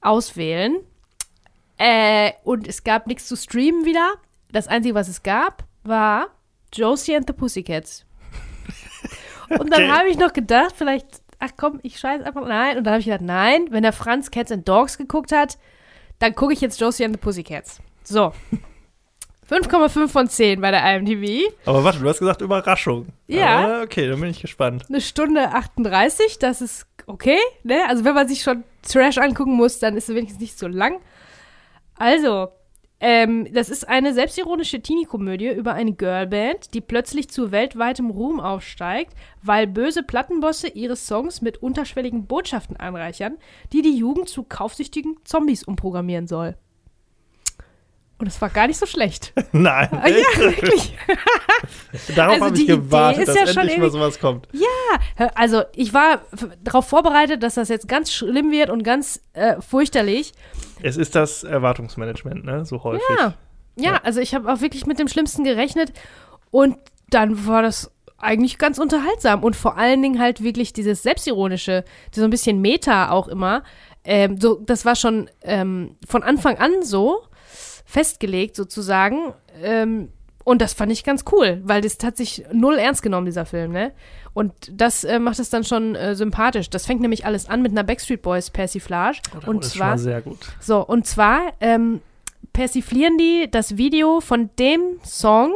[0.00, 0.76] auswählen.
[1.78, 4.14] Äh, und es gab nichts zu streamen wieder.
[4.52, 6.28] Das Einzige, was es gab, war
[6.72, 8.04] Josie and the Pussycats.
[9.48, 9.90] Und dann Okay.
[9.90, 11.06] habe ich noch gedacht, vielleicht,
[11.40, 12.78] ach komm, ich scheiße einfach, nein.
[12.78, 15.58] Und dann habe ich gedacht, nein, wenn der Franz Cats and Dogs geguckt hat,
[16.20, 17.80] dann gucke ich jetzt Josie and the Pussycats.
[18.04, 18.32] So.
[19.50, 21.52] 5,5 von 10 bei der IMDb.
[21.66, 23.08] Aber warte, du hast gesagt Überraschung.
[23.26, 23.80] Ja.
[23.80, 24.84] Ah, okay, dann bin ich gespannt.
[24.88, 27.38] Eine Stunde 38, das ist okay.
[27.64, 27.80] Ne?
[27.88, 31.00] Also wenn man sich schon Trash angucken muss, dann ist es wenigstens nicht so lang.
[31.96, 32.48] Also,
[33.00, 39.14] ähm, das ist eine selbstironische Teenie-Komödie über eine Girlband, die plötzlich zu weltweitem Ruhm aufsteigt,
[39.42, 43.36] weil böse Plattenbosse ihre Songs mit unterschwelligen Botschaften anreichern,
[43.72, 46.56] die die Jugend zu kaufsüchtigen Zombies umprogrammieren soll.
[48.20, 49.32] Und es war gar nicht so schlecht.
[49.52, 50.94] Nein, Ah, ja, wirklich.
[52.14, 54.48] darauf Also habe die ich gewartet, dass ja schon endlich mal sowas kommt.
[55.34, 56.20] Also, ich war
[56.62, 60.32] darauf vorbereitet, dass das jetzt ganz schlimm wird und ganz äh, fürchterlich.
[60.82, 62.64] Es ist das Erwartungsmanagement, ne?
[62.64, 63.02] So häufig.
[63.18, 63.34] Ja.
[63.76, 64.00] Ja, Ja.
[64.04, 65.92] also ich habe auch wirklich mit dem Schlimmsten gerechnet
[66.50, 66.76] und
[67.10, 72.22] dann war das eigentlich ganz unterhaltsam und vor allen Dingen halt wirklich dieses Selbstironische, so
[72.22, 73.62] ein bisschen Meta auch immer.
[74.04, 77.22] Ähm, so, das war schon ähm, von Anfang an so
[77.90, 79.34] festgelegt sozusagen.
[79.62, 80.10] Ähm,
[80.44, 83.72] und das fand ich ganz cool, weil das hat sich null ernst genommen, dieser Film,
[83.72, 83.92] ne?
[84.32, 86.70] Und das äh, macht es dann schon äh, sympathisch.
[86.70, 89.20] Das fängt nämlich alles an mit einer Backstreet Boys Persiflage.
[89.34, 90.38] Oh, und ist zwar sehr gut.
[90.60, 92.00] so, und zwar ähm,
[92.52, 95.52] persiflieren die das Video von dem Song,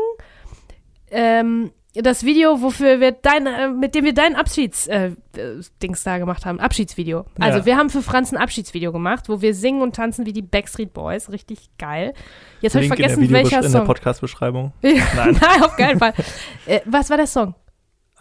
[1.10, 1.70] ähm,
[2.02, 5.12] das Video, wofür wir dein, äh, mit dem wir dein Abschieds äh,
[5.82, 7.24] Dings da gemacht haben, Abschiedsvideo.
[7.38, 7.66] Also Ja.
[7.66, 10.92] wir haben für Franz ein Abschiedsvideo gemacht, wo wir singen und tanzen wie die Backstreet
[10.92, 12.12] Boys, richtig geil.
[12.60, 13.86] Jetzt habe ich vergessen, in welcher in der Song.
[13.86, 14.72] Podcast-Beschreibung.
[14.82, 14.98] Nein.
[15.14, 15.62] Nein.
[15.62, 16.12] auf keinen Fall.
[16.66, 17.54] Äh, was war der Song?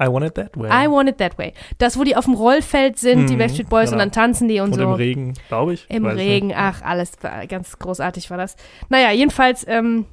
[0.02, 0.68] I want it that way.
[0.70, 1.54] I Want It That Way.
[1.78, 4.06] Das, wo die auf dem Rollfeld sind, die Mhm, Backstreet Boys, und genau.
[4.06, 4.82] dann tanzen die und, Und so.
[4.84, 5.86] im Regen, glaube ich.
[5.88, 6.58] Im Weiß Regen, nicht.
[6.58, 7.12] ach, alles
[7.48, 8.56] ganz großartig war das.
[8.90, 10.13] Naja, jedenfalls ähm, äh,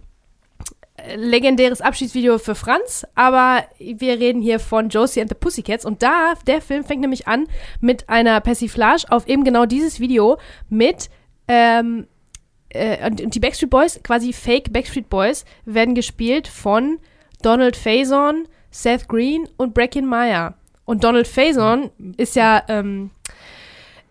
[1.16, 6.34] legendäres Abschiedsvideo für Franz, aber wir reden hier von Josie and the Pussycats und da,
[6.46, 7.46] der Film fängt nämlich an
[7.80, 10.38] mit einer Persiflage auf eben genau dieses Video
[10.68, 11.10] mit
[11.48, 12.06] ähm,
[12.70, 16.98] äh, und die Backstreet Boys, quasi Fake Backstreet Boys, werden gespielt von
[17.42, 20.54] Donald Faison, Seth Green und Breckin Meyer.
[20.84, 23.10] Und Donald Faison ist ja ähm,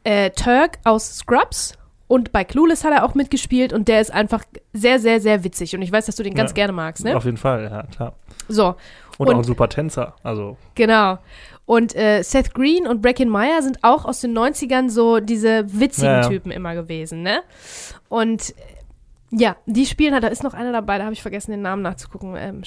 [0.04, 1.79] äh, Turk aus Scrubs
[2.10, 4.44] und bei Clueless hat er auch mitgespielt und der ist einfach
[4.74, 5.74] sehr, sehr, sehr witzig.
[5.76, 6.56] Und ich weiß, dass du den ganz Ja.
[6.56, 7.16] gerne magst, ne?
[7.16, 8.16] Auf jeden Fall, ja, klar.
[8.50, 8.76] So.
[9.18, 10.16] Und, Und- auch ein super Tänzer.
[10.24, 11.20] Also, Genau.
[11.66, 16.10] Und äh, Seth Green und Breckin Meyer sind auch aus den 90ern so diese witzigen
[16.10, 16.28] Ja, ja.
[16.28, 17.42] Typen immer gewesen, ne?
[18.10, 18.54] Und äh,
[19.32, 21.84] ja, die spielen halt, da ist noch einer dabei, da habe ich vergessen, den Namen
[21.84, 22.36] nachzugucken.
[22.36, 22.64] Ähm,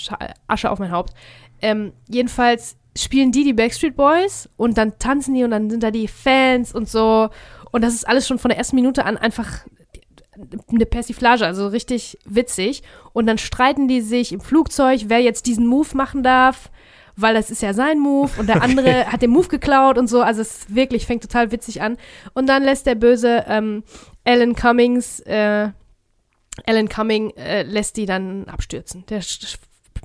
[0.46, 1.12] Asche auf mein Haupt.
[1.60, 5.90] Ähm, jedenfalls spielen die die Backstreet Boys und dann tanzen die und dann sind da
[5.90, 7.28] die Fans und so.
[7.72, 9.64] Und das ist alles schon von der ersten Minute an einfach
[10.68, 12.82] eine Persiflage, also richtig witzig.
[13.12, 16.70] Und dann streiten die sich im Flugzeug, wer jetzt diesen Move machen darf,
[17.16, 20.22] weil das ist ja sein Move und der andere hat den Move geklaut und so.
[20.22, 21.98] Also es wirklich fängt total witzig an.
[22.34, 23.84] Und dann lässt der böse ähm,
[24.24, 25.70] Alan Cummings, äh,
[26.66, 29.04] Alan Cumming äh, lässt die dann abstürzen.
[29.08, 29.20] Der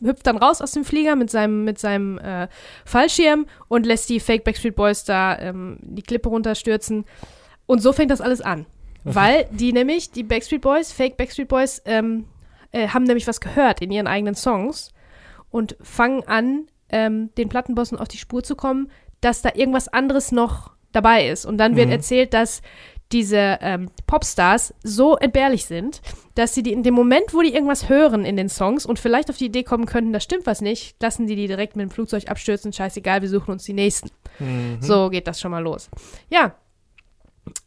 [0.02, 2.48] hüpft dann raus aus dem Flieger mit seinem, mit seinem äh,
[2.86, 7.06] Fallschirm und lässt die Fake Backstreet Boys da ähm, die Klippe runterstürzen.
[7.68, 8.66] Und so fängt das alles an.
[9.04, 12.26] Weil die nämlich, die Backstreet Boys, Fake Backstreet Boys, ähm,
[12.72, 14.92] äh, haben nämlich was gehört in ihren eigenen Songs
[15.50, 18.90] und fangen an, ähm, den Plattenbossen auf die Spur zu kommen,
[19.22, 21.46] dass da irgendwas anderes noch dabei ist.
[21.46, 21.94] Und dann wird Mhm.
[21.94, 22.62] erzählt, dass
[23.14, 26.02] diese ähm, Popstars so entbehrlich sind,
[26.36, 29.30] dass sie die in dem Moment, wo die irgendwas hören in den Songs und vielleicht
[29.30, 31.92] auf die Idee kommen könnten, da stimmt was nicht, lassen die die direkt mit dem
[31.92, 34.10] Flugzeug abstürzen, scheißegal, wir suchen uns die nächsten.
[34.40, 34.80] mhm.
[34.82, 35.90] So geht das schon mal los.
[36.30, 36.56] Ja.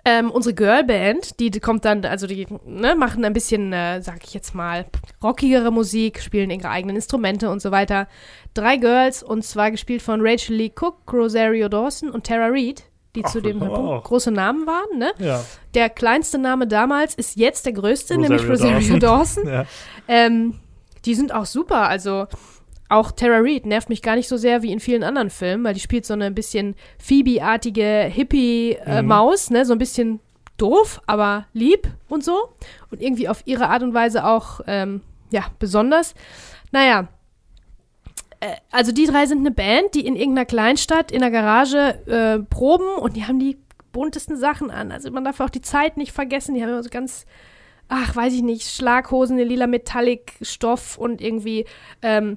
[0.05, 4.35] Ähm, unsere Girlband, die, kommt dann, also die ne, machen ein bisschen, äh, sag ich
[4.35, 4.87] jetzt mal,
[5.23, 8.09] rockigere Musik, spielen ihre eigenen Instrumente und so weiter.
[8.55, 13.25] Drei Girls, und zwar gespielt von Rachel Lee Cook, Rosario Dawson und Tara Reid, die
[13.25, 14.05] Ach, zu dem auch.
[14.05, 14.99] große Namen waren.
[14.99, 15.13] Ne?
[15.19, 15.45] ja.
[15.75, 19.47] Der kleinste Name damals ist jetzt der größte, Rosario nämlich Rosario Dawson.
[19.49, 19.67] ja.
[20.09, 20.61] Ähm,
[21.05, 21.89] die sind auch super.
[21.89, 22.27] Also
[22.91, 25.75] auch Tara Reid nervt mich gar nicht so sehr wie in vielen anderen Filmen, weil
[25.75, 29.65] die spielt so eine ein bisschen Phoebe-artige Hippie-Maus, ne?
[29.65, 30.21] So ein bisschen
[30.57, 32.51] doof, aber lieb und so.
[32.91, 36.15] Und irgendwie auf ihre Art und Weise auch, ähm, ja, besonders.
[36.73, 37.09] Naja.
[38.41, 42.41] Äh, Also die drei sind eine Band, die in irgendeiner Kleinstadt in der Garage äh,
[42.41, 43.57] proben und die haben die
[43.93, 44.93] buntesten Sachen an.
[44.93, 46.55] Also man darf auch die Zeit nicht vergessen.
[46.55, 47.25] Die haben immer so ganz
[47.91, 51.67] ach, weiß ich nicht, Schlaghosen in lila Metallic-Stoff und irgendwie
[52.03, 52.37] ähm,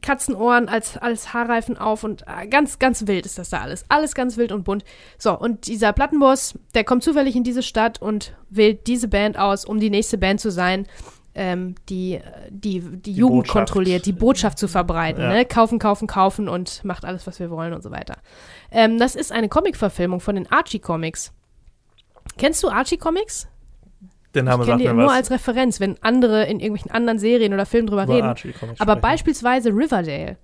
[0.00, 3.84] Katzenohren als, als Haarreifen auf und äh, ganz, ganz wild ist das da alles.
[3.88, 4.84] Alles ganz wild und bunt.
[5.18, 9.64] So, und dieser Plattenboss, der kommt zufällig in diese Stadt und wählt diese Band aus,
[9.64, 10.86] um die nächste Band zu sein,
[11.34, 12.20] ähm, die,
[12.50, 13.54] die, die, Jugend Botschaft.
[13.54, 15.22] kontrolliert, die Botschaft zu verbreiten.
[15.22, 15.32] Ja.
[15.32, 15.44] Ne?
[15.44, 18.16] Kaufen, kaufen, kaufen und macht alles, was wir wollen und so weiter.
[18.70, 21.32] Ähm, das ist eine Comic-Verfilmung von den Archie-Comics.
[22.38, 23.48] Kennst du Archie-Comics?
[24.34, 25.12] Den Name Ich kenne mir nur was.
[25.16, 28.26] als Referenz, wenn andere in irgendwelchen anderen Serien oder Filmen drüber Über reden.
[28.28, 29.00] Archie-Comics Aber sprechen.
[29.02, 30.36] beispielsweise Riverdale.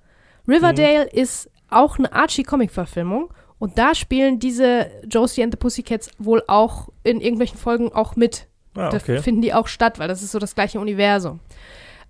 [0.46, 6.88] Riverdale ist auch eine Archie-Comic-Verfilmung und da spielen diese Josie and the Pussycats wohl auch
[7.02, 8.46] in irgendwelchen Folgen auch mit.
[8.74, 9.18] Ah, Da okay.
[9.20, 11.40] finden die auch statt, weil das ist so das gleiche Universum.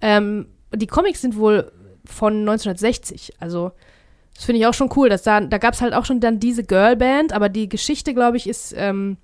[0.01, 1.73] Ähm, die Comics sind wohl
[2.05, 3.73] von 1960, also
[4.35, 5.09] das finde ich auch schon cool.
[5.09, 8.37] Dass da da gab es halt auch schon dann diese Girlband, aber die Geschichte, glaube
[8.37, 9.17] ich, ist, ähm,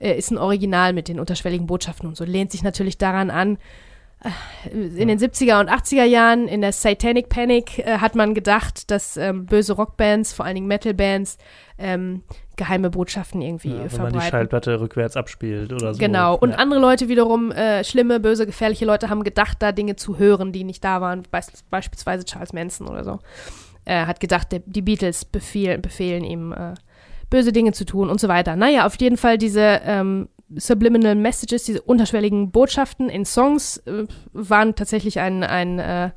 [0.00, 2.24] äh, ist ein Original mit den unterschwelligen Botschaften und so.
[2.24, 3.58] Lehnt sich natürlich daran an.
[4.24, 4.70] äh,
[5.00, 9.16] In den 70er und 80er Jahren, in der Satanic Panic, äh, hat man gedacht, dass
[9.16, 11.38] ähm, böse Rockbands, vor allen Dingen Metalbands,
[11.78, 12.22] ähm,
[12.56, 14.30] geheime Botschaften irgendwie Ja, wenn man die verbreiten.
[14.30, 15.98] Schallplatte rückwärts abspielt oder so.
[15.98, 16.36] Genau.
[16.36, 16.56] Und ja.
[16.56, 20.64] andere Leute wiederum, äh, schlimme, böse, gefährliche Leute haben gedacht, da Dinge zu hören, die
[20.64, 21.22] nicht da waren.
[21.30, 23.18] Beis beispielsweise Charles Manson oder so.
[23.86, 26.74] Er hat gedacht, der, die Beatles befehlen, befehlen ihm, äh,
[27.30, 28.56] böse Dinge zu tun und so weiter.
[28.56, 34.74] Naja, auf jeden Fall diese ähm, Subliminal Messages, diese unterschwelligen Botschaften in Songs äh, waren
[34.74, 36.10] tatsächlich ein, ein äh,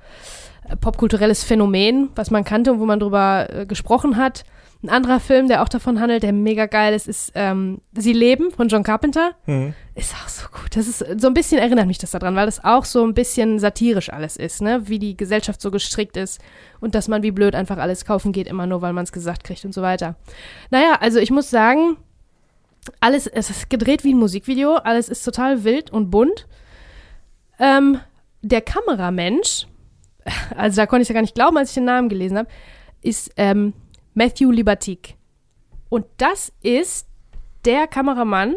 [0.81, 4.43] popkulturelles Phänomen, was man kannte und wo man drüber äh, gesprochen hat.
[4.83, 8.51] Ein anderer Film, der auch davon handelt, der mega geil ist, ist ähm, Sie leben
[8.51, 9.31] von John Carpenter.
[9.45, 9.73] Mhm.
[9.95, 10.75] Ist auch so gut.
[10.75, 13.59] Das ist so ein bisschen erinnert mich das daran, weil das auch so ein bisschen
[13.59, 14.89] satirisch alles ist, ne?
[14.89, 16.41] Wie die Gesellschaft so gestrickt ist
[16.81, 19.45] und dass man wie blöd einfach alles kaufen geht, immer nur, weil man es gesagt
[19.45, 20.15] kriegt und so weiter.
[20.69, 21.95] Naja, also ich muss sagen,
[22.99, 26.45] alles, es ist gedreht wie ein Musikvideo, alles ist total wild und bunt.
[27.57, 27.99] Ähm,
[28.41, 29.65] der Kameramensch,
[30.57, 32.49] also da konnte ich ja gar nicht glauben, als ich den Namen gelesen habe,
[33.01, 33.71] ist ähm,
[34.13, 35.15] Matthew Libatique.
[35.89, 37.07] Und das ist
[37.65, 38.55] der Kameramann,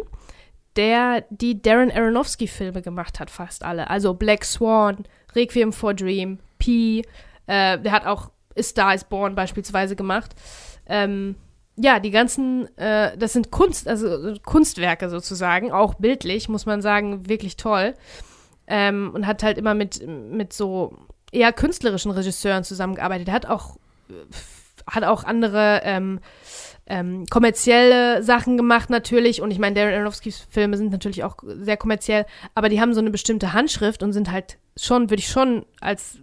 [0.76, 3.88] der die Darren Aronofsky-Filme gemacht hat, fast alle.
[3.88, 5.04] Also Black Swan,
[5.34, 7.04] Requiem for Dream, Pi,
[7.46, 10.34] äh, der hat auch A Star is Born beispielsweise gemacht.
[10.86, 11.36] Ähm,
[11.76, 17.28] ja, die ganzen, äh, das sind Kunst, also Kunstwerke sozusagen, auch bildlich, muss man sagen,
[17.28, 17.94] wirklich toll.
[18.66, 20.96] Ähm, und hat halt immer mit, mit so
[21.32, 23.28] eher künstlerischen Regisseuren zusammengearbeitet.
[23.28, 23.76] Er hat auch,
[24.86, 26.20] hat auch andere ähm,
[26.86, 29.42] ähm, kommerzielle Sachen gemacht natürlich.
[29.42, 33.00] Und ich meine, Darren Aronofskys Filme sind natürlich auch sehr kommerziell, aber die haben so
[33.00, 36.18] eine bestimmte Handschrift und sind halt schon, würde ich schon als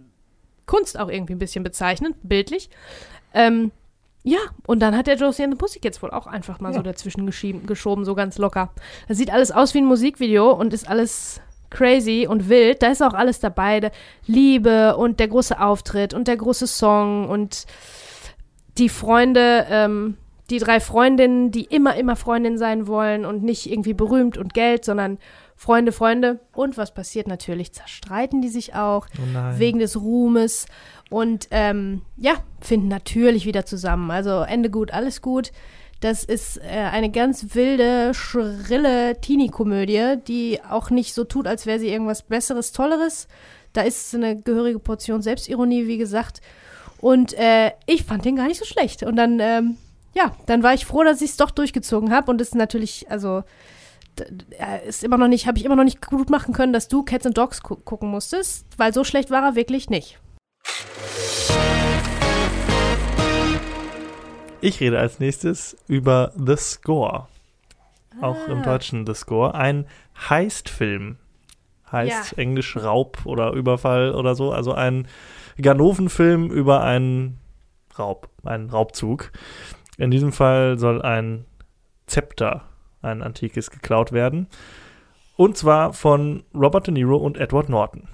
[0.66, 2.70] Kunst auch irgendwie ein bisschen bezeichnen, bildlich.
[3.34, 3.72] Ähm,
[4.22, 6.76] ja, und dann hat der Josie and the Pussycats wohl auch einfach mal ja.
[6.76, 8.70] so dazwischen geschoben, so ganz locker.
[9.06, 12.82] Das sieht alles aus wie ein Musikvideo und ist alles crazy und wild.
[12.82, 13.90] Da ist auch alles dabei.
[14.26, 17.66] Liebe und der große Auftritt und der große Song und
[18.78, 20.16] die Freunde, ähm,
[20.50, 24.84] die drei Freundinnen, die immer, immer Freundinnen sein wollen und nicht irgendwie berühmt und Geld,
[24.84, 25.18] sondern
[25.56, 26.40] Freunde, Freunde.
[26.52, 27.72] Und was passiert natürlich?
[27.72, 30.66] Zerstreiten die sich auch oh wegen des Ruhmes
[31.10, 34.10] und ähm, ja, finden natürlich wieder zusammen.
[34.10, 35.52] Also Ende gut, alles gut.
[36.00, 41.78] Das ist äh, eine ganz wilde, schrille Teenie-Komödie, die auch nicht so tut, als wäre
[41.78, 43.28] sie irgendwas Besseres, Tolleres.
[43.72, 46.42] Da ist eine gehörige Portion Selbstironie, wie gesagt.
[47.04, 49.02] Und äh, ich fand den gar nicht so schlecht.
[49.02, 49.76] Und dann, ähm,
[50.14, 52.30] ja, dann war ich froh, dass ich es doch durchgezogen habe.
[52.30, 53.44] Und es ist natürlich, also,
[54.88, 57.26] ist immer noch nicht, habe ich immer noch nicht gut machen können, dass du Cats
[57.26, 60.18] and Dogs gu gucken musstest, weil so schlecht war er wirklich nicht.
[64.62, 67.28] Ich rede als nächstes über The Score.
[68.22, 68.50] Auch ah.
[68.50, 69.54] im Deutschen The Score.
[69.54, 69.86] Ein
[70.30, 71.18] Heist-Film.
[71.92, 72.38] Heißt ja.
[72.38, 74.52] Englisch Raub oder Überfall oder so.
[74.52, 75.06] Also ein
[75.60, 77.38] Ganoven-Film über einen
[77.98, 79.30] Raub, einen Raubzug.
[79.98, 81.44] In diesem Fall soll ein
[82.06, 82.62] Zepter,
[83.02, 84.48] ein antikes, geklaut werden.
[85.36, 88.08] Und zwar von Robert De Niro und Edward Norton.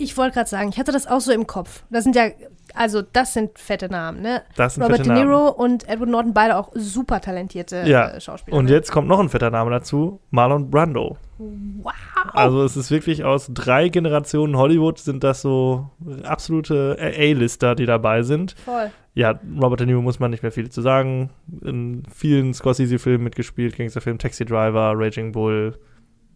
[0.00, 1.82] Ich wollte gerade sagen, ich hatte das auch so im Kopf.
[1.90, 2.28] Das sind ja,
[2.74, 4.42] also das sind fette Namen, ne?
[4.56, 5.56] Das sind Robert fette De Niro Namen.
[5.56, 8.08] und Edward Norton, beide auch super talentierte ja.
[8.08, 8.56] äh, Schauspieler.
[8.56, 8.72] Und ne?
[8.72, 11.18] jetzt kommt noch ein fetter Name dazu, Marlon Brando.
[11.38, 11.92] Wow.
[12.32, 15.90] Also es ist wirklich aus drei Generationen Hollywood sind das so
[16.22, 18.56] absolute A-Lister, die dabei sind.
[18.64, 18.90] Voll.
[19.14, 21.30] Ja, Robert De Niro muss man nicht mehr viel zu sagen.
[21.62, 25.78] In vielen Scorsese-Filmen mitgespielt, Gangsterfilm Taxi Driver, Raging Bull,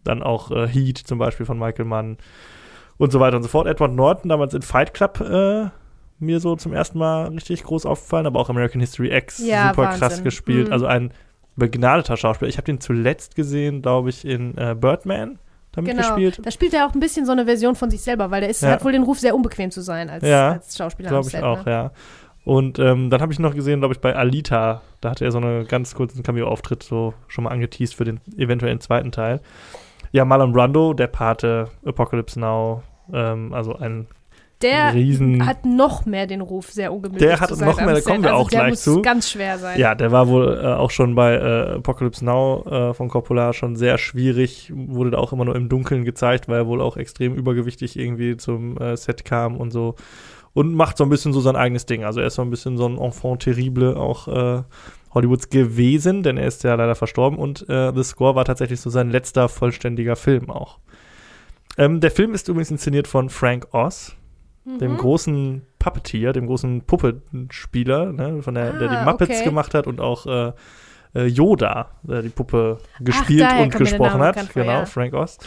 [0.03, 2.17] dann auch äh, Heat zum Beispiel von Michael Mann
[2.97, 3.67] und so weiter und so fort.
[3.67, 5.65] Edward Norton damals in Fight Club äh,
[6.19, 9.83] mir so zum ersten Mal richtig groß aufgefallen, aber auch American History X ja, super
[9.83, 9.99] Wahnsinn.
[9.99, 10.67] krass gespielt.
[10.67, 10.73] Mhm.
[10.73, 11.11] Also ein
[11.57, 12.49] begnadeter Schauspieler.
[12.49, 15.39] Ich habe den zuletzt gesehen, glaube ich, in äh, Birdman
[15.73, 16.07] damit Genau.
[16.07, 16.39] gespielt.
[16.43, 18.61] Da spielt er auch ein bisschen so eine Version von sich selber, weil der ist,
[18.61, 18.69] Ja.
[18.71, 21.09] hat wohl den Ruf, sehr unbequem zu sein als, Ja, als Schauspieler.
[21.09, 21.71] Glaube ich Set, auch, ne?
[21.71, 21.91] ja.
[22.45, 24.81] Und ähm, dann habe ich noch gesehen, glaube ich, bei Alita.
[25.01, 28.79] Da hatte er so einen ganz kurzen Cameo-Auftritt so schon mal angeteased für den eventuellen
[28.79, 29.41] zweiten Teil.
[30.15, 34.07] Ja, Marlon Brando, der Pate, Apocalypse Now, ähm, also ein
[34.61, 38.23] Der riesen hat noch mehr den Ruf, sehr ungemütlich Der hat noch mehr, da kommen
[38.23, 39.01] wir also auch der gleich muss zu.
[39.01, 39.77] ganz schwer sein.
[39.77, 43.75] Ja, der war wohl äh, auch schon bei äh, Apocalypse Now äh, von Coppola schon
[43.75, 47.35] sehr schwierig, wurde da auch immer nur im Dunkeln gezeigt, weil er wohl auch extrem
[47.35, 49.95] übergewichtig irgendwie zum äh, Set kam und so.
[50.53, 52.05] Und macht so ein bisschen so sein eigenes Ding.
[52.05, 54.63] Also er ist so ein bisschen so ein Enfant terrible auch äh,
[55.15, 58.89] Hollywoods gewesen, denn er ist ja leider verstorben und äh, The Score war tatsächlich so
[58.89, 60.79] sein letzter vollständiger Film auch.
[61.77, 64.15] Ähm, der Film ist übrigens inszeniert von Frank Oz,
[64.65, 64.97] dem Mhm.
[64.97, 69.43] großen Puppeteer, dem großen Puppenspieler, ne, von der, der die Ah, Muppets okay.
[69.45, 70.51] gemacht hat und auch äh,
[71.13, 74.35] äh, Yoda, der die Puppe gespielt daher und gesprochen hat.
[74.39, 74.85] vor, Genau, ja.
[74.85, 75.37] Frank Oz.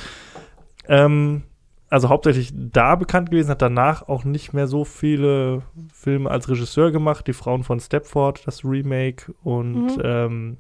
[0.87, 1.43] Ähm,
[1.91, 5.63] also hauptsächlich da bekannt gewesen, hat danach auch nicht mehr so viele
[5.93, 7.27] Filme als Regisseur gemacht.
[7.27, 10.03] Die Frauen von Stepford, das Remake und Mhm.
[10.05, 10.57] ähm,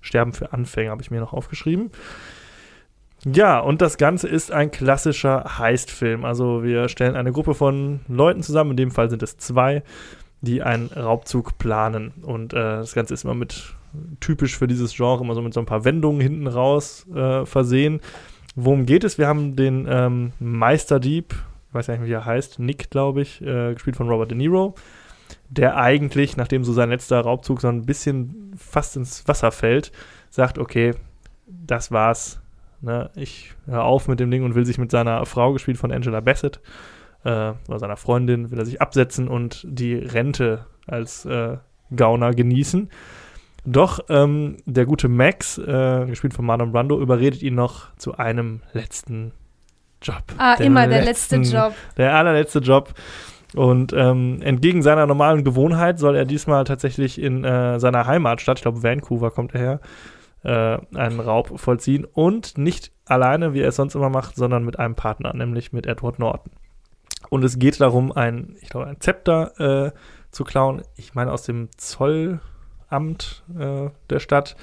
[0.00, 1.90] Sterben für Anfänger habe ich mir noch aufgeschrieben.
[3.24, 6.24] Ja, und das Ganze ist ein klassischer Heist-Film.
[6.24, 9.84] Also wir stellen eine Gruppe von Leuten zusammen, in dem Fall sind es zwei,
[10.40, 12.12] die einen Raubzug planen.
[12.22, 13.74] Und äh, das Ganze ist immer mit,
[14.18, 18.00] typisch für dieses Genre, immer so mit so ein paar Wendungen hinten raus äh, versehen.
[18.54, 19.18] Worum geht es?
[19.18, 21.34] Wir haben den ähm, Meisterdieb,
[21.68, 24.74] ich weiß nicht, wie er heißt, Nick, glaube ich, äh, gespielt von Robert De Niro,
[25.48, 29.90] der eigentlich, nachdem so sein letzter Raubzug so ein bisschen fast ins Wasser fällt,
[30.28, 30.92] sagt, okay,
[31.46, 32.40] das war's.
[32.82, 35.92] Ne, ich höre auf mit dem Ding und will sich mit seiner Frau, gespielt von
[35.92, 36.60] Angela Bassett,
[37.24, 41.58] äh, oder seiner Freundin, will er sich absetzen und die Rente als äh,
[41.94, 42.90] Gauner genießen.
[43.64, 48.60] Doch ähm, der gute Max, äh, gespielt von Marlon Brando, überredet ihn noch zu einem
[48.72, 49.32] letzten
[50.02, 50.22] Job.
[50.36, 51.74] Ah, Den immer der letzte Job.
[51.96, 52.92] Der allerletzte Job.
[53.54, 58.62] Und ähm, entgegen seiner normalen Gewohnheit soll er diesmal tatsächlich in äh, seiner Heimatstadt, ich
[58.62, 59.80] glaube Vancouver kommt er her,
[60.42, 62.04] äh, einen Raub vollziehen.
[62.04, 65.86] Und nicht alleine, wie er es sonst immer macht, sondern mit einem Partner, nämlich mit
[65.86, 66.52] Edward Norton.
[67.28, 69.92] Und es geht darum, ein, ich glaube, ein Zepter äh,
[70.30, 70.82] zu klauen.
[70.96, 71.68] Ich meine aus dem
[72.92, 74.56] Zollamt äh, der Stadt.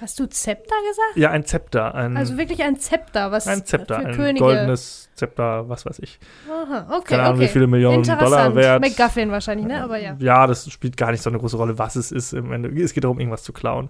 [0.00, 1.16] Hast du Zepter gesagt?
[1.16, 1.94] Ja, ein Zepter.
[1.94, 4.44] Ein, Also wirklich ein Zepter, was ein Zepter, für ein Könige.
[4.44, 6.18] goldenes Zepter, was weiß ich.
[6.48, 7.44] Aha, okay, Keine Ahnung, okay.
[7.44, 8.54] wie viele Millionen Dollar Interessant.
[8.56, 8.80] wert.
[8.82, 9.82] McGuffin wahrscheinlich, ne?
[9.82, 10.16] Aber ja.
[10.18, 12.32] Ja, das spielt gar nicht so eine große Rolle, was es ist.
[12.32, 12.68] Im Ende.
[12.82, 13.88] Es geht darum, irgendwas zu klauen.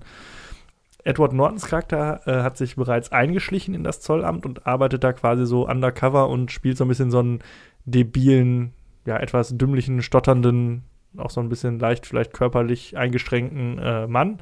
[1.03, 5.47] Edward Nortons Charakter äh, hat sich bereits eingeschlichen in das Zollamt und arbeitet da quasi
[5.47, 7.39] so undercover und spielt so ein bisschen so einen
[7.87, 8.75] debilen,
[9.07, 10.85] ja, etwas dümmlichen, stotternden,
[11.17, 14.39] auch so ein bisschen leicht vielleicht körperlich eingeschränkten äh, Mann,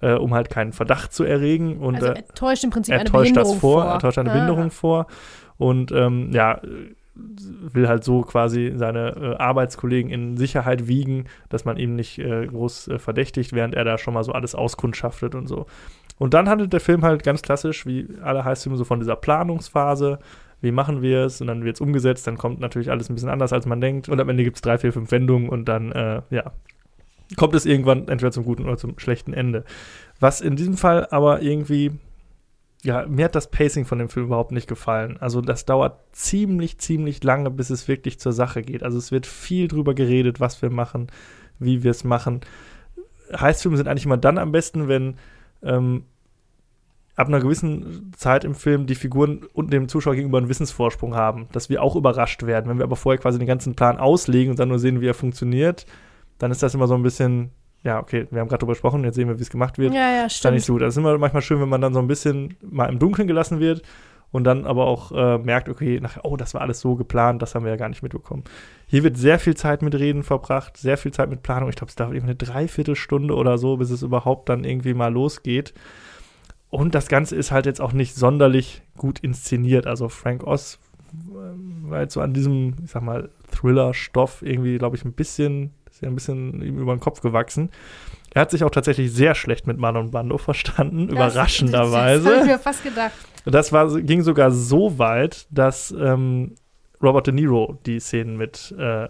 [0.00, 1.78] äh, um halt keinen Verdacht zu erregen.
[1.78, 3.92] Und Also äh, er täuscht im Prinzip er eine Behinderung das vor, vor.
[3.92, 4.34] er täuscht eine Ah.
[4.34, 5.06] Behinderung vor
[5.56, 6.60] und ähm, ja,
[7.16, 12.46] will halt so quasi seine äh, Arbeitskollegen in Sicherheit wiegen, dass man ihn nicht äh,
[12.46, 15.66] groß äh, verdächtigt, während er da schon mal so alles auskundschaftet und so.
[16.18, 20.18] Und dann handelt der Film halt ganz klassisch, wie alle Heißfilme, so von dieser Planungsphase.
[20.64, 21.40] Wie machen wir es?
[21.40, 22.26] Und dann wird es umgesetzt.
[22.26, 24.08] Dann kommt natürlich alles ein bisschen anders, als man denkt.
[24.08, 26.52] Und am Ende gibt es drei, vier, fünf Wendungen und dann, äh, ja,
[27.36, 29.64] kommt es irgendwann entweder zum guten oder zum schlechten Ende.
[30.18, 31.92] Was in diesem Fall aber irgendwie
[32.84, 35.16] ja, mir hat das Pacing von dem Film überhaupt nicht gefallen.
[35.18, 38.82] Also das dauert ziemlich, ziemlich lange, bis es wirklich zur Sache geht.
[38.82, 41.06] Also es wird viel drüber geredet, was wir machen,
[41.58, 42.42] wie wir es machen.
[43.34, 45.16] Heißfilme sind eigentlich immer dann am besten, wenn
[45.62, 46.04] ähm,
[47.16, 51.46] ab einer gewissen Zeit im Film die Figuren und dem Zuschauer gegenüber einen Wissensvorsprung haben,
[51.52, 52.68] dass wir auch überrascht werden.
[52.68, 55.14] Wenn wir aber vorher quasi den ganzen Plan auslegen und dann nur sehen, wie er
[55.14, 55.86] funktioniert,
[56.38, 57.50] dann ist das immer so ein bisschen,
[57.84, 60.10] ja, okay, wir haben gerade drüber gesprochen, jetzt sehen wir, wie es gemacht wird Ja,
[60.10, 60.66] ja, ist dann nicht stimmt.
[60.66, 60.82] so gut.
[60.82, 63.60] Das ist immer manchmal schön, wenn man dann so ein bisschen mal im Dunkeln gelassen
[63.60, 63.82] wird
[64.32, 67.54] und dann aber auch äh, merkt, okay, nachher, oh, das war alles so geplant, das
[67.54, 68.42] haben wir ja gar nicht mitbekommen.
[68.88, 71.68] Hier wird sehr viel Zeit mit Reden verbracht, sehr viel Zeit mit Planung.
[71.68, 75.12] Ich glaube, es dauert irgendwie eine Dreiviertelstunde oder so, bis es überhaupt dann irgendwie mal
[75.12, 75.72] losgeht.
[76.74, 79.86] Und das Ganze ist halt jetzt auch nicht sonderlich gut inszeniert.
[79.86, 80.78] Also Frank Oz
[81.30, 85.70] ähm, war jetzt so an diesem, ich sag mal, Thriller-Stoff irgendwie, glaube ich, ein bisschen,
[85.90, 87.70] ist ja ein bisschen ihm über den Kopf gewachsen.
[88.34, 91.48] Er hat sich auch tatsächlich sehr schlecht mit Marlon Brando verstanden, Das- Das, das habe
[91.48, 92.46] ich überraschenderweise.
[92.46, 93.12] mir fast gedacht.
[93.44, 96.56] Das war, ging sogar so weit, dass ähm,
[97.00, 99.04] Robert De Niro die Szenen mit äh,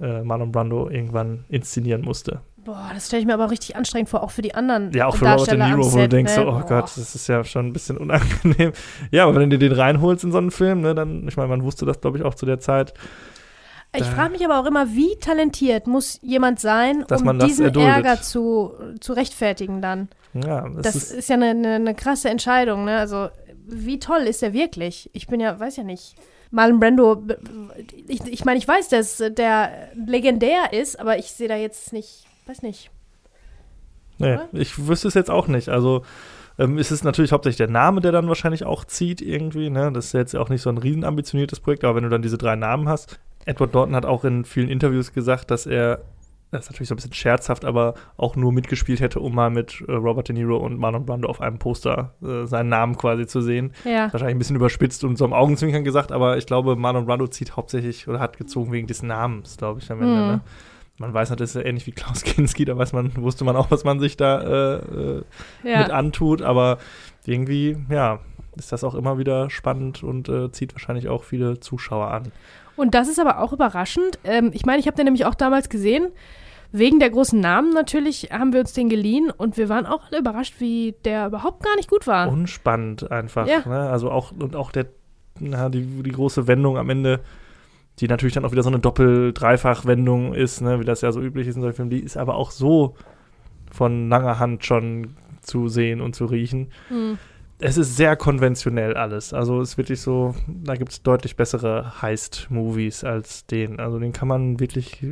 [0.00, 2.40] äh, Marlon Brando irgendwann inszenieren musste.
[2.64, 5.16] Boah, das stelle ich mir aber richtig anstrengend vor, auch für die anderen Ja, auch
[5.16, 6.42] für Robert De Niro, wo du denkst, ne?
[6.42, 6.64] so, oh Boah.
[6.68, 8.72] Gott, das ist ja schon ein bisschen unangenehm.
[9.10, 11.62] Ja, aber wenn du den reinholst in so einen Film, ne, dann, ich meine, man
[11.62, 12.94] wusste das, glaube ich, auch zu der Zeit.
[13.96, 17.74] Ich frage mich aber auch immer, wie talentiert muss jemand sein, um diesen.
[17.74, 20.08] Ärger zu, zu rechtfertigen dann.
[20.34, 22.98] Ja, das, Das ist, ist, ja eine, eine, eine krasse Entscheidung, ne?
[22.98, 23.28] Also,
[23.66, 25.10] wie toll ist er wirklich?
[25.14, 26.16] Ich bin ja, weiß ja nicht.
[26.50, 27.22] Marlon Brando,
[28.06, 32.24] ich, ich meine, ich weiß, dass der legendär ist, aber ich sehe da jetzt nicht,
[32.48, 32.90] weiß nicht.
[34.18, 34.48] nee, oder?
[34.52, 35.68] ich wüsste es jetzt auch nicht.
[35.68, 36.02] Also,
[36.58, 39.70] ähm, es ist natürlich hauptsächlich der Name, der dann wahrscheinlich auch zieht irgendwie.
[39.70, 39.92] Ne?
[39.92, 42.38] Das ist jetzt auch nicht so ein riesen ambitioniertes Projekt, aber wenn du dann diese
[42.38, 43.20] drei Namen hast.
[43.44, 46.02] Edward Norton hat auch in vielen Interviews gesagt, dass er,
[46.50, 49.82] das ist natürlich so ein bisschen scherzhaft, aber auch nur mitgespielt hätte, um mal mit
[49.86, 53.40] äh, Robert De Niro und Marlon Brando auf einem Poster äh, seinen Namen quasi zu
[53.40, 53.72] sehen.
[53.84, 54.12] Ja.
[54.12, 57.56] Wahrscheinlich ein bisschen überspitzt und so am Augenzwinkern gesagt, aber ich glaube, Marlon Brando zieht
[57.56, 60.14] hauptsächlich oder hat gezogen wegen des Namens, glaube ich, am Ende.
[60.14, 60.28] Mhm.
[60.28, 60.40] Ne?
[60.98, 63.56] Man weiß natürlich, das ist ja ähnlich wie Klaus Kinski, da weiß man, wusste man
[63.56, 65.22] auch, was man sich da äh, äh,
[65.62, 65.84] mit Ja.
[65.86, 66.78] antut, aber
[67.24, 68.20] irgendwie, ja,
[68.56, 72.32] ist das auch immer wieder spannend und äh, zieht wahrscheinlich auch viele Zuschauer an.
[72.76, 74.18] Und das ist aber auch überraschend.
[74.24, 76.08] Ähm, ich meine, ich habe den nämlich auch damals gesehen.
[76.70, 80.20] Wegen der großen Namen natürlich haben wir uns den geliehen und wir waren auch alle
[80.20, 82.28] überrascht, wie der überhaupt gar nicht gut war.
[82.28, 83.46] Unspannend einfach.
[83.46, 83.60] Ja.
[83.66, 83.88] Ne?
[83.88, 84.86] Also auch, und auch der,
[85.40, 87.20] na, die, die große Wendung am Ende,
[88.00, 90.80] die natürlich dann auch wieder so eine Doppel-Dreifach-Wendung ist, ne?
[90.80, 92.94] wie das ja so üblich ist in solchen Filmen, die ist aber auch so
[93.70, 96.70] von langer Hand schon zu sehen und zu riechen.
[96.88, 97.18] Hm.
[97.60, 99.32] Es ist sehr konventionell alles.
[99.32, 103.80] Also es ist wirklich so, da gibt es deutlich bessere Heist-Movies als den.
[103.80, 105.04] Also den kann man wirklich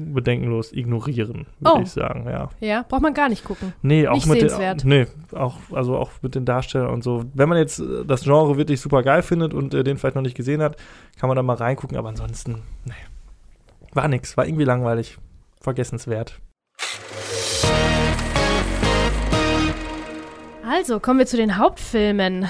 [0.00, 1.82] bedenkenlos ignorieren, würde Oh.
[1.82, 2.48] ich sagen, ja.
[2.60, 3.72] Ja, braucht man gar nicht gucken.
[3.82, 4.84] Nee, auch Nicht mit den, sehenswert.
[4.84, 7.24] nee, auch also auch mit den Darstellern und so.
[7.34, 10.22] Wenn man jetzt äh, das Genre wirklich super geil findet und äh, den vielleicht noch
[10.22, 10.76] nicht gesehen hat,
[11.18, 12.92] kann man da mal reingucken, aber ansonsten nee.
[13.92, 15.18] War nix, war irgendwie langweilig,
[15.60, 16.40] vergessenswert.
[20.62, 22.46] Also, kommen wir zu den Hauptfilmen.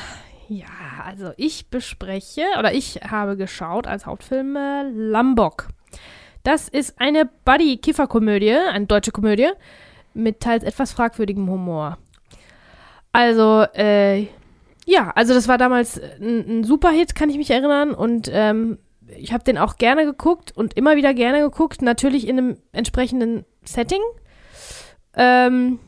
[0.48, 0.66] Ja,
[1.04, 5.68] also ich bespreche oder ich habe geschaut als Hauptfilm äh, Lambok.
[6.42, 9.48] Das ist eine Buddy-Kiffer-Komödie, eine deutsche Komödie,
[10.14, 11.98] mit teils etwas fragwürdigem Humor.
[13.12, 14.26] Also, äh,
[14.86, 17.92] ja, also das war damals ein, ein Superhit, kann ich mich erinnern.
[17.92, 18.78] Und ähm,
[19.16, 21.82] ich habe den auch gerne geguckt und immer wieder gerne geguckt.
[21.82, 24.00] Natürlich in einem entsprechenden Setting.
[25.14, 25.78] Ähm,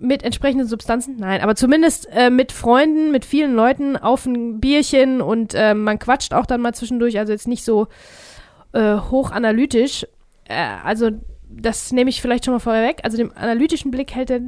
[0.00, 1.16] mit entsprechenden Substanzen?
[1.18, 5.98] Nein, aber zumindest äh, mit Freunden, mit vielen Leuten auf ein Bierchen und äh, man
[5.98, 7.18] quatscht auch dann mal zwischendurch.
[7.18, 7.88] Also jetzt nicht so
[8.72, 10.06] äh, hochanalytisch.
[10.44, 11.10] Äh, also
[11.50, 13.00] das nehme ich vielleicht schon mal vorweg.
[13.02, 14.40] Also dem analytischen Blick hält er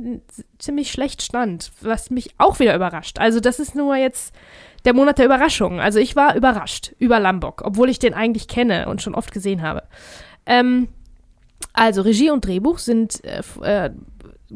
[0.59, 3.18] ziemlich schlecht stand, was mich auch wieder überrascht.
[3.18, 4.34] Also das ist nur jetzt
[4.84, 5.80] der Monat der Überraschung.
[5.80, 9.62] Also ich war überrascht über Lambok, obwohl ich den eigentlich kenne und schon oft gesehen
[9.62, 9.82] habe.
[10.47, 10.88] Ähm,
[11.72, 13.90] also Regie und Drehbuch sind, äh, äh,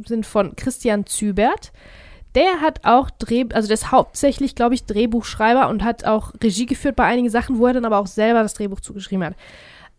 [0.07, 1.73] sind von Christian Zübert.
[2.35, 6.67] Der hat auch Dreh, also der ist hauptsächlich, glaube ich, Drehbuchschreiber und hat auch Regie
[6.67, 9.35] geführt bei einigen Sachen, wo er dann aber auch selber das Drehbuch zugeschrieben hat.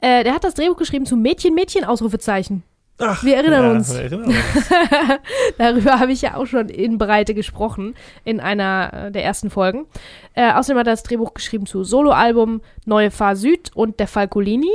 [0.01, 2.63] Äh, der hat das Drehbuch geschrieben zu Mädchen, Mädchen, Ausrufezeichen.
[2.97, 3.93] Ach, Wir erinnern ja, uns.
[3.93, 4.69] wir erinnern uns.
[5.57, 7.93] Darüber habe ich ja auch schon in Breite gesprochen
[8.23, 9.85] in einer äh, der ersten Folgen.
[10.33, 14.71] Äh, außerdem hat er das Drehbuch geschrieben zu Soloalbum Neue Fahr Süd und Der Falcolini.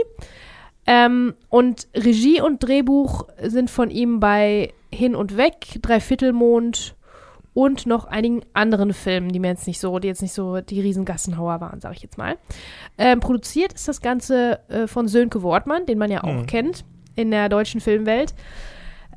[0.86, 6.94] Ähm, und Regie und Drehbuch sind von ihm bei Hin und Weg, Dreiviertelmond
[7.54, 10.80] und noch einigen anderen Filmen, die mir jetzt nicht so, die jetzt nicht so die
[10.80, 12.36] Riesengassenhauer waren, sage ich jetzt mal.
[12.98, 16.46] Ähm, produziert ist das Ganze äh, von Sönke Wortmann, den man ja auch Mhm.
[16.46, 16.84] kennt
[17.16, 18.34] in der deutschen Filmwelt.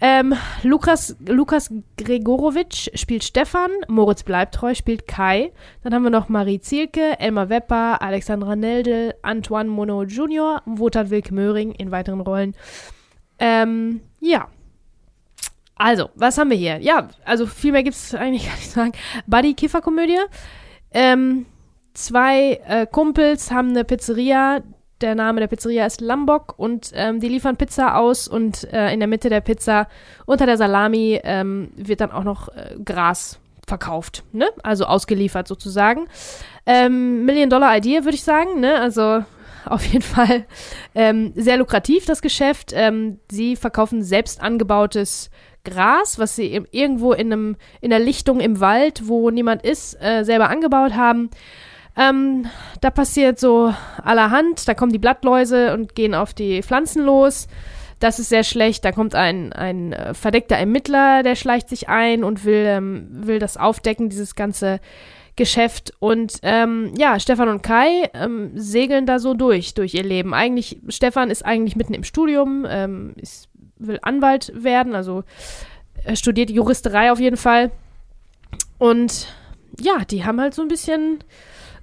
[0.01, 0.33] Ähm,
[0.63, 5.51] Lukas, Lukas Gregorowitsch spielt Stefan, Moritz Bleibtreu spielt Kai.
[5.83, 11.33] Dann haben wir noch Marie Zielke, Elmar Wepper, Alexandra Neldel, Antoine Monod Jr., Wotan Wilke
[11.33, 12.55] Möhring in weiteren Rollen.
[13.39, 14.47] Ähm, ja.
[15.83, 16.77] Also, was haben wir hier?
[16.77, 18.93] Ja, also viel mehr gibt es eigentlich gar nicht zu sagen.
[19.27, 20.17] Buddy-Kiffer-Komödie.
[20.91, 21.45] Ähm,
[21.93, 24.61] zwei äh, Kumpels haben eine Pizzeria.
[25.01, 29.01] Der Name der Pizzeria ist Lambok und ähm, die liefern Pizza aus und äh, in
[29.01, 29.89] der Mitte der Pizza
[30.25, 34.47] unter der Salami ähm, wird dann auch noch äh, Gras verkauft, ne?
[34.63, 36.07] Also ausgeliefert sozusagen.
[36.65, 38.79] Ähm, Million Dollar Idea, würde ich sagen, ne?
[38.79, 39.25] Also
[39.65, 40.45] auf jeden Fall
[40.95, 42.71] ähm, sehr lukrativ, das Geschäft.
[42.73, 45.29] Ähm, sie verkaufen selbst angebautes
[45.63, 50.23] Gras, was sie irgendwo in, einem, in der Lichtung im Wald, wo niemand ist, äh,
[50.23, 51.29] selber angebaut haben.
[51.95, 52.47] Ähm,
[52.81, 53.73] da passiert so
[54.03, 57.47] allerhand, da kommen die Blattläuse und gehen auf die Pflanzen los.
[57.99, 58.83] Das ist sehr schlecht.
[58.83, 63.39] Da kommt ein, ein äh, verdeckter Ermittler, der schleicht sich ein und will, ähm, will
[63.39, 64.79] das aufdecken, dieses ganze
[65.35, 65.93] Geschäft.
[65.99, 70.33] Und ähm, ja, Stefan und Kai ähm, segeln da so durch, durch ihr Leben.
[70.33, 73.47] Eigentlich, Stefan ist eigentlich mitten im Studium, ähm, ist,
[73.87, 75.23] will Anwalt werden, also
[76.03, 77.71] er studiert Juristerei auf jeden Fall.
[78.77, 79.27] Und
[79.79, 81.19] ja, die haben halt so ein bisschen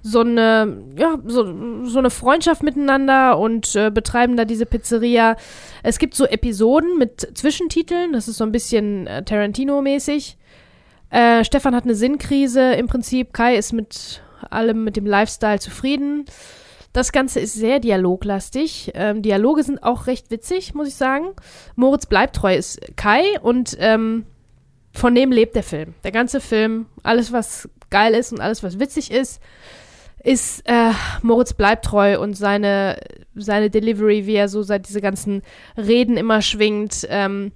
[0.03, 5.35] so eine, ja, so, so eine Freundschaft miteinander und äh, betreiben da diese Pizzeria.
[5.83, 10.37] Es gibt so Episoden mit Zwischentiteln, das ist so ein bisschen äh, Tarantino-mäßig.
[11.11, 13.33] Äh, Stefan hat eine Sinnkrise im Prinzip.
[13.33, 16.25] Kai ist mit allem, mit dem Lifestyle zufrieden.
[16.93, 18.91] Das Ganze ist sehr dialoglastig.
[18.95, 21.27] Ähm, Dialoge sind auch recht witzig, muss ich sagen.
[21.75, 24.25] Moritz bleibt treu ist Kai und ähm,
[24.93, 25.93] von dem lebt der Film.
[26.03, 29.41] Der ganze Film, alles was geil ist und alles was witzig ist,
[30.23, 30.91] ist äh,
[31.21, 32.99] Moritz bleibt treu und seine,
[33.35, 35.41] seine Delivery, wie er so seit diese ganzen
[35.77, 37.07] Reden immer schwingt.
[37.09, 37.53] Ähm,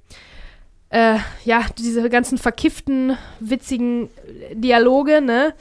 [0.89, 4.09] äh, ja, diese ganzen verkifften, witzigen
[4.53, 5.53] Dialoge, ne?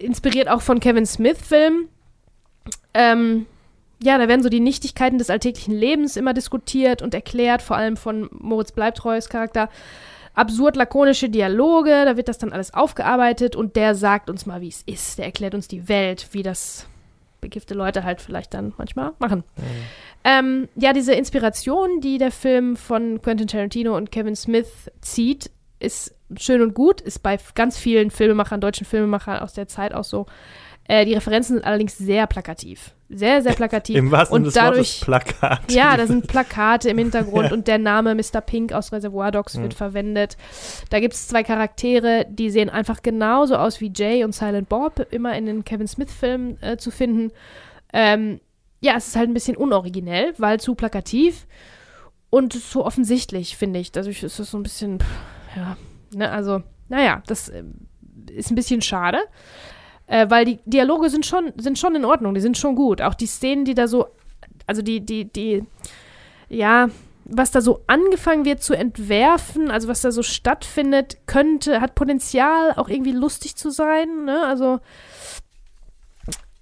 [0.00, 1.88] Inspiriert auch von Kevin Smith-Filmen.
[2.94, 3.46] Ähm,
[4.02, 7.96] ja, da werden so die Nichtigkeiten des alltäglichen Lebens immer diskutiert und erklärt, vor allem
[7.96, 9.68] von Moritz Bleibtreus Charakter.
[10.34, 14.68] Absurd lakonische Dialoge, da wird das dann alles aufgearbeitet und der sagt uns mal, wie
[14.68, 15.18] es ist.
[15.18, 16.88] Der erklärt uns die Welt, wie das
[17.40, 19.44] bekiffte Leute halt vielleicht dann manchmal machen.
[20.24, 26.14] Ähm, ja, diese Inspiration, die der Film von Quentin Tarantino und Kevin Smith zieht, ist
[26.36, 30.26] schön und gut, ist bei ganz vielen Filmemachern, deutschen Filmemachern aus der Zeit auch so.
[30.86, 32.94] Äh, die Referenzen sind allerdings sehr plakativ.
[33.08, 33.96] Sehr, sehr plakativ.
[33.96, 35.72] Im wahrsten und des dadurch, Wortes Plakat.
[35.72, 38.40] ja, da sind Plakate im Hintergrund und der Name Mr.
[38.40, 40.36] Pink aus Reservoir Dogs wird verwendet.
[40.90, 45.06] Da gibt es zwei Charaktere, die sehen einfach genauso aus wie Jay und Silent Bob,
[45.10, 47.30] immer in den Kevin Smith-Filmen äh, zu finden.
[47.92, 48.40] Ähm,
[48.80, 51.46] ja, es ist halt ein bisschen unoriginell, weil zu plakativ
[52.28, 53.92] und zu offensichtlich, finde ich.
[53.92, 55.06] Dadurch ist es so ein bisschen, pff,
[55.56, 55.76] ja,
[56.14, 57.62] ne, also, naja, das äh,
[58.30, 59.18] ist ein bisschen schade.
[60.06, 63.00] Äh, weil die Dialoge sind schon, sind schon in Ordnung, die sind schon gut.
[63.00, 64.06] Auch die Szenen, die da so,
[64.66, 65.64] also die, die, die,
[66.48, 66.88] ja,
[67.24, 72.72] was da so angefangen wird zu entwerfen, also was da so stattfindet, könnte, hat Potenzial,
[72.76, 74.44] auch irgendwie lustig zu sein, ne?
[74.44, 74.80] Also,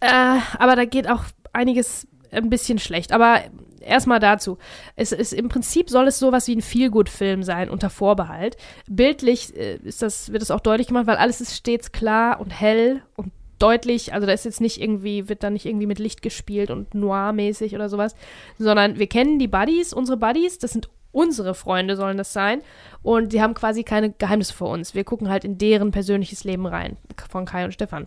[0.01, 3.13] äh, aber da geht auch einiges ein bisschen schlecht.
[3.13, 3.41] Aber
[3.81, 4.59] erstmal dazu.
[4.97, 8.57] Es ist im Prinzip soll es sowas wie ein Feelgood-Film sein, unter Vorbehalt.
[8.89, 12.51] Bildlich äh, ist das, wird es auch deutlich gemacht, weil alles ist stets klar und
[12.51, 14.13] hell und deutlich.
[14.13, 17.75] Also da ist jetzt nicht irgendwie, wird da nicht irgendwie mit Licht gespielt und noir-mäßig
[17.75, 18.15] oder sowas,
[18.59, 22.63] sondern wir kennen die Buddies, unsere Buddies, das sind unsere Freunde sollen das sein.
[23.03, 24.95] Und die haben quasi keine Geheimnisse vor uns.
[24.95, 26.97] Wir gucken halt in deren persönliches Leben rein,
[27.31, 28.07] von Kai und Stefan.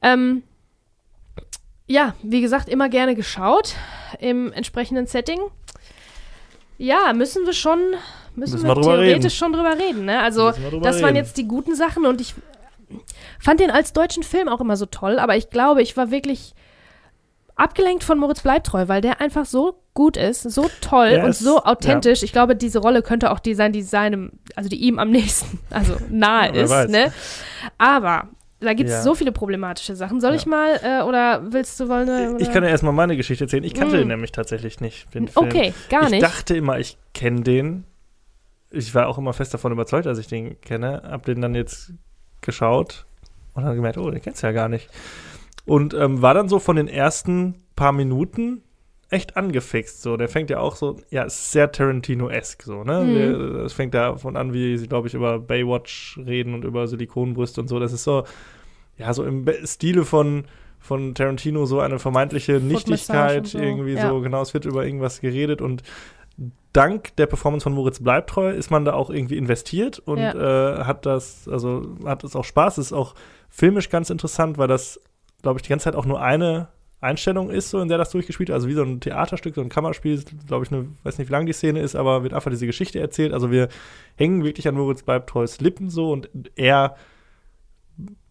[0.00, 0.44] Ähm,
[1.86, 3.74] ja, wie gesagt, immer gerne geschaut.
[4.18, 5.40] im entsprechenden Setting.
[6.78, 7.78] Ja, müssen wir schon,
[8.34, 9.30] müssen, Müssen wir wir theoretisch reden.
[9.30, 10.04] schon drüber reden.
[10.04, 10.20] Ne?
[10.20, 11.16] Also, drüber das waren reden.
[11.16, 12.34] jetzt die guten Sachen und ich
[13.38, 16.54] fand den als deutschen Film auch immer so toll, aber ich glaube, ich war wirklich
[17.56, 21.62] abgelenkt von Moritz Bleibtreu, weil der einfach so gut ist, so toll Er und so
[21.64, 22.22] authentisch.
[22.22, 25.58] Ich glaube, diese Rolle könnte auch die sein, die seinem, also die ihm am nächsten,
[25.70, 27.12] also nahe Ja, ist, ne?
[27.78, 28.28] Aber
[28.62, 29.02] da gibt es Ja.
[29.02, 30.20] so viele problematische Sachen.
[30.20, 30.36] Soll Ja.
[30.36, 32.08] ich mal, äh, oder willst du wollen?
[32.08, 32.40] Oder?
[32.40, 33.64] Ich kann ja erstmal meine Geschichte erzählen.
[33.64, 34.00] Ich kannte Mm.
[34.00, 35.46] den nämlich tatsächlich nicht, den Film.
[35.46, 36.22] Okay, gar ich nicht.
[36.22, 37.84] dachte immer, ich kenne den.
[38.70, 41.02] Ich war auch immer fest davon überzeugt, dass ich den kenne.
[41.04, 41.92] Hab den dann jetzt
[42.40, 43.04] geschaut
[43.54, 44.88] und dann gemerkt, oh, den kennst du ja gar nicht.
[45.66, 48.62] Und ähm, war dann so von den ersten paar Minuten
[49.12, 50.02] echt angefixt.
[50.02, 53.02] So, der fängt ja auch so, ja, es ist sehr Tarantino-esk so, ne?
[53.02, 53.60] Mhm.
[53.60, 57.68] Es fängt davon an, wie sie, glaube ich, über Baywatch reden und über Silikonbrüste und
[57.68, 57.78] so.
[57.78, 58.24] Das ist so,
[58.96, 60.44] ja, so im Stile von
[60.80, 64.08] von Tarantino so eine vermeintliche Nichtigkeit so, irgendwie ja.
[64.08, 65.84] so genau es wird über irgendwas geredet und
[66.72, 71.06] dank der Performance von Moritz Bleibtreu ist man da auch irgendwie investiert und äh, hat
[71.06, 73.14] das also hat es auch Spaß ist auch
[73.48, 75.00] filmisch ganz interessant weil das
[75.42, 76.66] glaube ich die ganze Zeit auch nur eine
[77.02, 78.54] Einstellung ist so in der das durchgespielt wird.
[78.54, 81.46] also wie so ein Theaterstück so ein Kammerspiel glaube ich eine weiß nicht wie lang
[81.46, 83.68] die Szene ist aber wird einfach diese Geschichte erzählt also wir
[84.16, 86.96] hängen wirklich an Moritz Bleibtreus Lippen so und er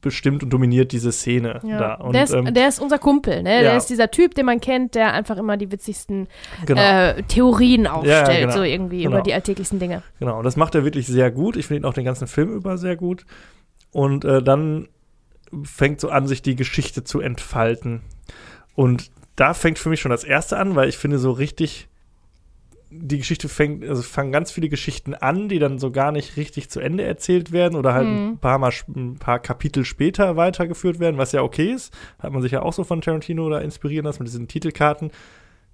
[0.01, 1.77] bestimmt und dominiert diese Szene Ja.
[1.77, 3.55] da und der, ist, ähm, der ist unser Kumpel, ne?
[3.57, 3.61] ja.
[3.61, 6.27] Der ist dieser Typ, den man kennt, der einfach immer die witzigsten
[6.65, 8.51] genau äh, Theorien aufstellt, genau.
[8.53, 9.11] so irgendwie Genau.
[9.17, 10.01] über die alltäglichsten Dinge.
[10.19, 11.55] Genau, und das macht er wirklich sehr gut.
[11.55, 13.25] Ich finde ihn auch den ganzen Film über sehr gut.
[13.91, 14.87] Und äh, dann
[15.63, 18.01] fängt so an, sich die Geschichte zu entfalten.
[18.75, 21.87] Und da fängt für mich schon das erste an, weil ich finde so richtig,
[22.93, 26.35] die Geschichte fängt, also es fangen ganz viele Geschichten an, die dann so gar nicht
[26.35, 28.27] richtig zu Ende erzählt werden oder halt Mhm.
[28.33, 31.93] ein paar Mal, ein paar Kapitel später weitergeführt werden, was ja okay ist.
[32.19, 35.11] Hat man sich ja auch so von Tarantino da inspirieren lassen mit diesen Titelkarten,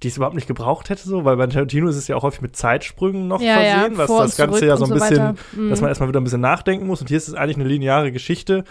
[0.04, 2.42] die es überhaupt nicht gebraucht hätte, so, weil bei Tarantino ist es ja auch häufig
[2.42, 5.38] mit Zeitsprüngen noch Ja, versehen, ja, was das Ganze ja so ein so bisschen.
[5.56, 5.70] Mhm.
[5.72, 7.02] dass man erstmal wieder ein bisschen nachdenken muss.
[7.02, 8.64] Und hier ist es eigentlich eine lineare Geschichte,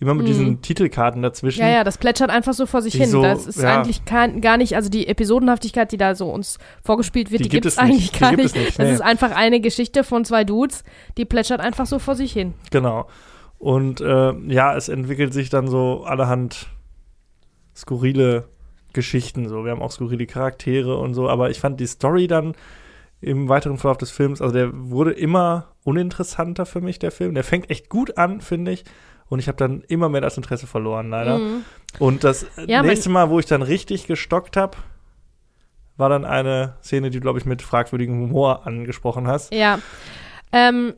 [0.00, 0.28] immer mit Mhm.
[0.28, 1.60] diesen Titelkarten dazwischen.
[1.60, 3.08] Ja, ja, das plätschert einfach so vor sich hin.
[3.08, 3.76] so- das ist ja.
[3.78, 7.48] eigentlich kein, gar nicht, also die Episodenhaftigkeit, die da so uns vorgespielt wird, Die die,
[7.50, 7.84] gibt es nicht.
[7.84, 8.44] eigentlich Die gar nicht.
[8.46, 8.92] es nicht, Das nee.
[8.94, 10.84] ist einfach eine Geschichte von zwei Dudes,
[11.18, 12.54] die plätschert einfach so vor sich hin.
[12.70, 13.08] Genau.
[13.58, 16.68] Und äh, ja, es entwickelt sich dann so allerhand
[17.76, 18.48] skurrile
[18.92, 19.48] Geschichten.
[19.48, 22.54] So, wir haben auch skurrile Charaktere und so, aber ich fand die Story dann
[23.20, 27.34] im weiteren Verlauf des Films, also der wurde immer uninteressanter für mich, der Film.
[27.34, 28.84] Der fängt echt gut an, finde ich.
[29.30, 31.38] Und ich habe dann immer mehr das Interesse verloren, leider.
[31.38, 31.64] Mhm.
[31.98, 34.76] Und das Ja, nächste Mal, wo ich dann richtig gestockt habe,
[35.96, 39.54] war dann eine Szene, die du, glaube ich, mit fragwürdigem Humor angesprochen hast.
[39.54, 39.78] Ja.
[40.52, 40.94] Ähm,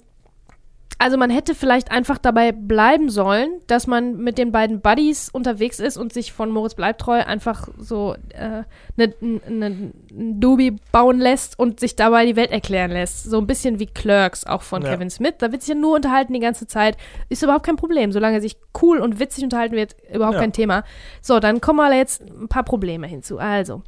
[0.99, 5.81] also man hätte vielleicht einfach dabei bleiben sollen, dass man mit den beiden Buddies unterwegs
[5.81, 8.65] ist und sich von Moritz Bleibtreu einfach so eine
[8.99, 13.25] äh, ne, ne, Doobie bauen lässt und sich dabei die Welt erklären lässt.
[13.25, 14.91] So ein bisschen wie Clerks, auch von Ja.
[14.91, 15.35] Kevin Smith.
[15.39, 16.97] Da wird sich ja nur unterhalten die ganze Zeit.
[17.29, 18.13] Ist überhaupt kein Problem.
[18.13, 20.41] Solange sich cool und witzig unterhalten wird, überhaupt Ja.
[20.41, 20.85] kein Thema.
[21.21, 23.39] So, dann kommen mal jetzt ein paar Probleme hinzu.
[23.39, 23.83] Also,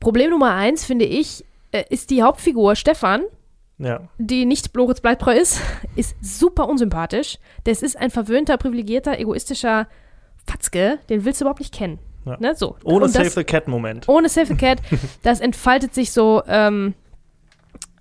[0.00, 3.22] Problem Nummer eins, finde ich, äh, ist die Hauptfigur Stefan,
[3.78, 4.00] Ja.
[4.18, 5.60] die nicht Moritz Bleibtreu ist,
[5.94, 7.38] ist super unsympathisch.
[7.64, 9.86] Das ist ein verwöhnter, privilegierter, egoistischer
[10.46, 11.98] Fatzke, den willst du überhaupt nicht kennen.
[12.24, 12.36] Ja.
[12.40, 12.54] Ne?
[12.56, 12.76] So.
[12.84, 14.08] Ohne Und Save das, the Cat-Moment.
[14.08, 14.78] ohne Save the Cat,
[15.22, 16.94] das entfaltet sich so ähm,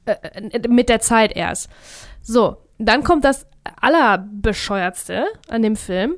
[0.06, 1.70] äh, äh, mit der Zeit erst.
[2.22, 3.46] So, dann kommt das
[3.80, 6.16] Allerbescheuertste an dem Film.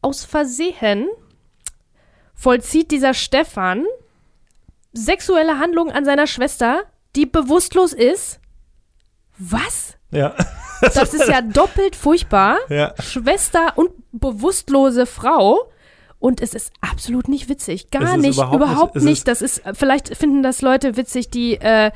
[0.00, 1.08] Aus Versehen
[2.34, 3.84] vollzieht dieser Stefan
[4.92, 6.84] sexuelle Handlungen an seiner Schwester,
[7.16, 8.40] die bewusstlos ist.
[9.50, 9.96] Was?
[10.10, 10.34] Ja.
[10.94, 12.58] Das ist ja doppelt furchtbar.
[12.68, 12.94] ja.
[13.00, 15.58] Schwester und bewusstlose Frau.
[16.18, 17.90] Und es ist absolut nicht witzig.
[17.90, 19.28] Gar nicht, überhaupt überhaupt, nicht- nicht.
[19.28, 21.90] Das ist, vielleicht finden das Leute witzig, die, äh,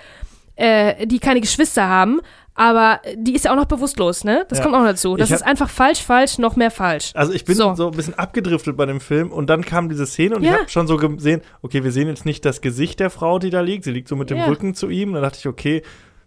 [0.57, 2.21] äh, die keine Geschwister haben.
[2.59, 4.47] Aber die ist ja auch noch bewusstlos, ne?
[4.49, 4.65] Das Ja.
[4.65, 5.15] kommt auch dazu.
[5.17, 7.11] Das hab- ist einfach falsch, falsch, noch mehr falsch.
[7.15, 7.75] Also ich bin So.
[7.75, 7.89] so.
[7.91, 10.53] ein bisschen abgedriftet bei dem Film und dann kam diese Szene und Ja.
[10.55, 13.51] ich habe schon so gesehen, okay, wir sehen jetzt nicht das Gesicht der Frau, die
[13.51, 13.85] da liegt.
[13.85, 14.47] Sie liegt so mit dem Ja.
[14.47, 15.13] Rücken zu ihm.
[15.13, 15.83] Dann dachte ich, okay,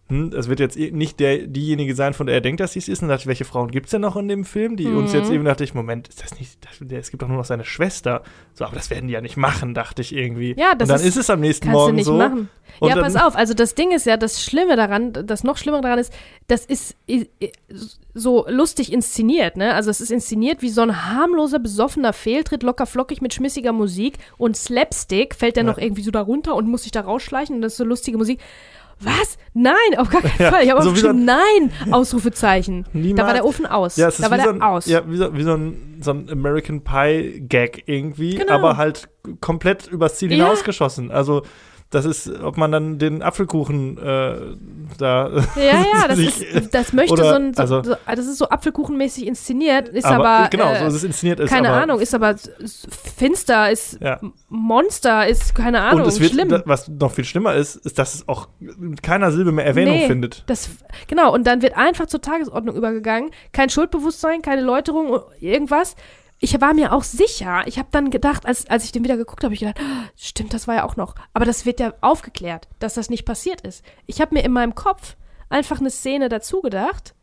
[0.09, 2.79] hm, das wird jetzt eh nicht der, diejenige sein, von der er denkt, dass sie
[2.79, 3.01] es ist.
[3.01, 5.19] Und dachte ich, welche Frauen gibt es denn noch in dem Film, die uns Mhm.
[5.19, 7.45] jetzt eben dachte ich, Moment, ist das nicht, das, der, es gibt doch nur noch
[7.45, 8.23] seine Schwester.
[8.53, 10.55] So, aber das werden die ja nicht machen, dachte ich irgendwie.
[10.57, 12.17] Ja, das und dann ist- ist, es am nächsten Kannst Morgen du nicht so.
[12.17, 12.49] machen.
[12.79, 13.35] Und ja, pass auf.
[13.35, 16.13] Also das Ding ist ja, das Schlimme daran, das noch Schlimmere daran ist,
[16.47, 16.95] das ist
[18.13, 19.73] so lustig inszeniert, ne?
[19.73, 24.15] Also es ist inszeniert wie so ein harmloser, besoffener Fehltritt, locker flockig mit schmissiger Musik
[24.37, 25.69] und Slapstick fällt der Ja.
[25.71, 28.17] noch irgendwie so da runter und muss sich da rausschleichen und das ist so lustige
[28.17, 28.39] Musik.
[29.01, 29.37] Was?
[29.53, 30.63] Nein, auf gar keinen Fall.
[30.63, 32.83] Ich habe so auch wie so geschrieben, nein, Ausrufezeichen.
[32.83, 33.27] Da Niemals.
[33.27, 33.95] war der Ofen aus.
[33.97, 34.85] Ja, es ist da war wie der so ein, aus.
[34.87, 38.53] Ja, wie so, wie so ein, so ein American Pie Gag irgendwie, Genau.
[38.53, 39.09] aber halt
[39.41, 40.37] komplett übers Ziel Ja.
[40.45, 41.11] hinausgeschossen.
[41.11, 41.43] Also
[41.91, 44.35] das ist, ob man dann den Apfelkuchen äh,
[44.99, 45.29] da.
[45.55, 48.37] Ja, ja, das, sich- ist, das möchte oder- so ein, so, also- so, das ist
[48.37, 51.49] so Apfelkuchenmäßig inszeniert, ist aber, aber, genau, äh, so ist es inszeniert ist.
[51.49, 52.35] keine aber, Ahnung, ist aber
[53.17, 54.19] finster, ist Ja.
[54.49, 56.61] Monster, ist keine Ahnung, Und wird, schlimm.
[56.65, 60.07] was noch viel schlimmer ist, ist, dass es auch mit keiner Silbe mehr Erwähnung Nee.
[60.07, 60.43] findet.
[60.47, 60.69] Das,
[61.07, 63.31] genau, und dann wird einfach zur Tagesordnung übergegangen.
[63.51, 65.95] Kein Schuldbewusstsein, keine Läuterung, irgendwas.
[66.41, 67.63] Ich war mir auch sicher.
[67.65, 70.53] Ich habe dann gedacht, als, als ich den wieder geguckt habe, ich gedacht, "Ah, stimmt,
[70.53, 71.15] das war ja auch noch.
[71.33, 73.83] Aber das wird ja aufgeklärt, dass das nicht passiert ist.
[74.05, 75.15] Ich habe mir in meinem Kopf
[75.49, 77.13] einfach eine Szene dazu gedacht.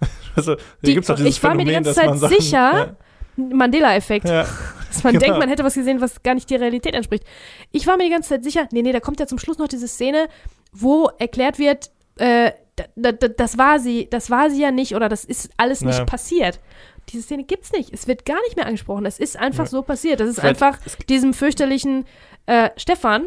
[0.36, 2.96] Also, Die- gibt's dieses ich war mir die Phänomen, ganze Zeit Sachen- sicher,
[3.36, 4.26] Mandela-Effekt.
[4.28, 4.46] Ja, ja,
[4.88, 5.24] Dass man Genau.
[5.24, 7.24] denkt, man hätte was gesehen, was gar nicht der Realität entspricht.
[7.70, 9.68] Ich war mir die ganze Zeit sicher, nee, nee, da kommt ja zum Schluss noch
[9.68, 10.28] diese Szene,
[10.72, 12.52] wo erklärt wird, äh,
[12.96, 15.98] da, da, das war sie, das war sie ja nicht oder das ist alles nicht
[15.98, 16.04] Ja.
[16.04, 16.60] passiert.
[17.08, 17.92] Diese Szene gibt's nicht.
[17.92, 19.04] Es wird gar nicht mehr angesprochen.
[19.06, 19.70] Es ist einfach Ja.
[19.70, 20.20] so passiert.
[20.20, 22.04] Das ist Vielleicht- einfach diesem fürchterlichen
[22.46, 23.24] äh, Stefan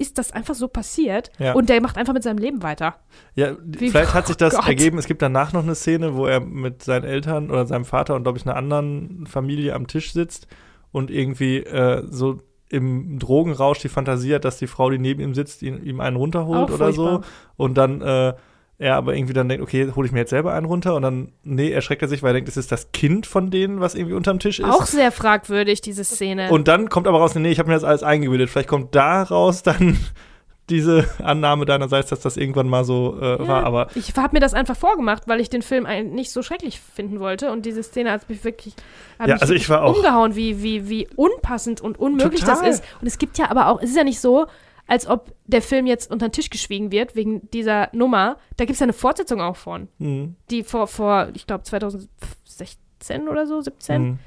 [0.00, 1.54] ist das einfach so passiert Ja.
[1.54, 2.96] und der macht einfach mit seinem Leben weiter.
[3.34, 4.96] Ja, Wie- vielleicht hat sich das Oh ergeben.
[4.98, 8.22] Es gibt danach noch eine Szene, wo er mit seinen Eltern oder seinem Vater und,
[8.22, 10.46] glaube ich, einer anderen Familie am Tisch sitzt
[10.92, 12.38] und irgendwie äh, so
[12.70, 16.16] im Drogenrausch die Fantasie hat, dass die Frau, die neben ihm sitzt, ihn, ihm einen
[16.16, 17.06] runterholt Auch oder so.
[17.08, 17.30] furchtbar.
[17.56, 18.34] Und dann äh,
[18.80, 20.94] er aber irgendwie dann denkt, okay, hole ich mir jetzt selber einen runter.
[20.94, 23.80] Und dann, nee, erschreckt er sich, weil er denkt, es ist das Kind von denen,
[23.80, 24.66] was irgendwie unterm Tisch ist.
[24.66, 26.48] Auch sehr fragwürdig, diese Szene.
[26.50, 28.50] Und dann kommt aber raus, nee, ich habe mir das alles eingebildet.
[28.50, 29.98] Vielleicht kommt daraus dann
[30.70, 33.64] diese Annahme deinerseits, dass das irgendwann mal so äh, Ja, war.
[33.64, 37.20] Aber ich habe mir das einfach vorgemacht, weil ich den Film nicht so schrecklich finden
[37.20, 38.74] wollte und diese Szene hat mich wirklich,
[39.18, 42.56] hat Ja, mich also ich war auch- umgehauen, wie, wie, wie unpassend und unmöglich Total.
[42.66, 42.84] das ist.
[43.00, 44.46] Und es gibt ja aber auch, es ist ja nicht so,
[44.88, 48.38] als ob der Film jetzt unter den Tisch geschwiegen wird wegen dieser Nummer.
[48.56, 53.28] Da gibt es ja eine Fortsetzung auch von, mh, die vor, vor ich glaube 2016
[53.28, 54.02] oder so, 17.
[54.12, 54.18] mh.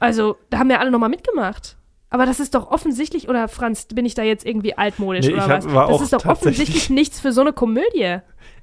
[0.00, 1.76] Also da haben ja alle nochmal mitgemacht.
[2.10, 5.48] Aber das ist doch offensichtlich, oder Franz, bin ich da jetzt irgendwie altmodisch Nee, oder
[5.48, 5.64] was?
[5.64, 8.18] das auch ist doch offensichtlich nichts für so eine Komödie.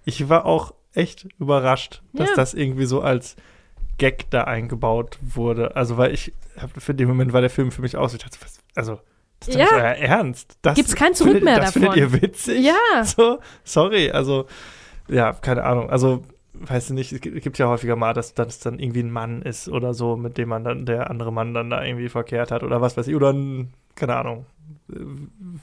[0.06, 2.36] Ich war auch echt überrascht, dass Ja.
[2.36, 3.36] das irgendwie so als
[3.98, 5.76] Gag da eingebaut wurde.
[5.76, 6.32] Also, weil ich
[6.78, 8.14] für den Moment war der Film für mich aus.
[8.14, 9.00] Ich dachte, was, also,
[9.48, 9.68] ist Ja.
[9.72, 10.58] euer Ernst.
[10.62, 11.94] Das Gibt's kein Zurück findet, mehr das davon.
[11.94, 12.66] findet ihr witzig?
[12.66, 13.04] Ja.
[13.04, 14.46] So, sorry, also,
[15.08, 15.90] ja, keine Ahnung.
[15.90, 16.24] Also,
[16.54, 19.68] weißt du nicht, es gibt ja häufiger mal, dass das dann irgendwie ein Mann ist
[19.70, 22.82] oder so, mit dem man dann, der andere Mann dann da irgendwie verkehrt hat oder
[22.82, 24.46] was weiß ich, oder ein, keine Ahnung,
[24.92, 24.96] äh,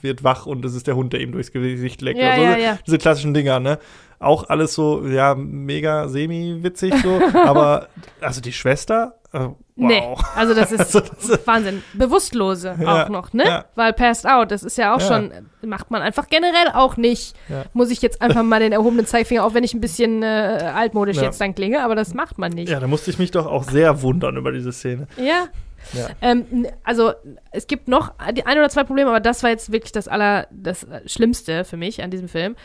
[0.03, 2.43] wird wach und es ist der Hund, der ihm durchs Gesicht leckt Ja, so.
[2.43, 2.79] ja, ja.
[2.87, 3.79] Diese klassischen Dinger, ne?
[4.21, 7.89] Auch alles so, ja, mega semi-witzig so, aber,
[8.21, 9.55] also die Schwester, äh, wow.
[9.77, 10.03] Nee,
[10.35, 11.83] also das ist Also das ist- Wahnsinn.
[11.95, 13.45] Bewusstlose Ja, auch noch, ne?
[13.45, 13.65] ja.
[13.77, 15.07] Weil passed out, das ist ja auch Ja.
[15.07, 15.31] schon,
[15.65, 17.37] macht man einfach generell auch nicht.
[17.75, 20.27] Muss ich jetzt einfach mal den erhobenen Zeigefinger, auch wenn ich ein bisschen äh,
[20.75, 22.71] altmodisch jetzt dann klinge, aber das macht man nicht.
[22.71, 25.07] Ja, da musste ich mich doch auch sehr wundern über diese Szene.
[25.17, 25.45] Ja.
[25.93, 26.09] Ja.
[26.21, 27.13] Ähm, also
[27.51, 30.47] es gibt noch die ein oder zwei Probleme, aber das war jetzt wirklich das aller,
[30.51, 32.57] das äh, Schlimmste für mich an diesem Film.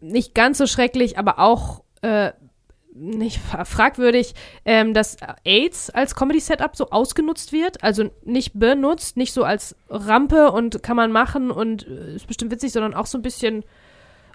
[0.00, 2.32] Nicht ganz so schrecklich, aber auch äh,
[2.94, 9.32] nicht fra- fragwürdig, ähm, dass AIDS als Comedy-Setup so ausgenutzt wird, also nicht benutzt, nicht
[9.34, 13.18] so als Rampe und kann man machen und äh, ist bestimmt witzig, sondern auch so
[13.18, 13.64] ein bisschen,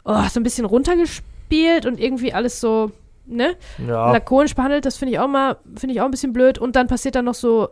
[0.06, 2.92] oh, so ein bisschen runtergespielt und irgendwie alles so,
[3.26, 3.56] ne?
[3.88, 6.60] Ja, lakonisch behandelt, das finde ich auch mal, finde ich auch ein bisschen blöd.
[6.60, 7.70] Und dann passiert dann noch so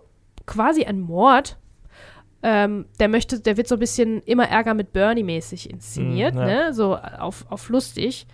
[0.50, 1.58] quasi ein Mord.
[2.42, 6.40] Ähm, der möchte, der wird so ein bisschen immer Ärger mit Bernie mäßig inszeniert, Mm,
[6.40, 6.46] ja.
[6.46, 6.74] ne?
[6.74, 8.28] So auf, auf lustig.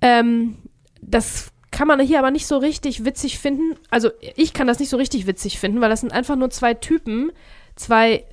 [0.00, 0.58] Ähm,
[1.00, 3.76] das kann man hier aber nicht so richtig witzig finden.
[3.90, 6.74] Also ich kann das nicht so richtig witzig finden, weil das sind einfach nur zwei
[6.74, 7.32] Typen,
[7.76, 8.24] zwei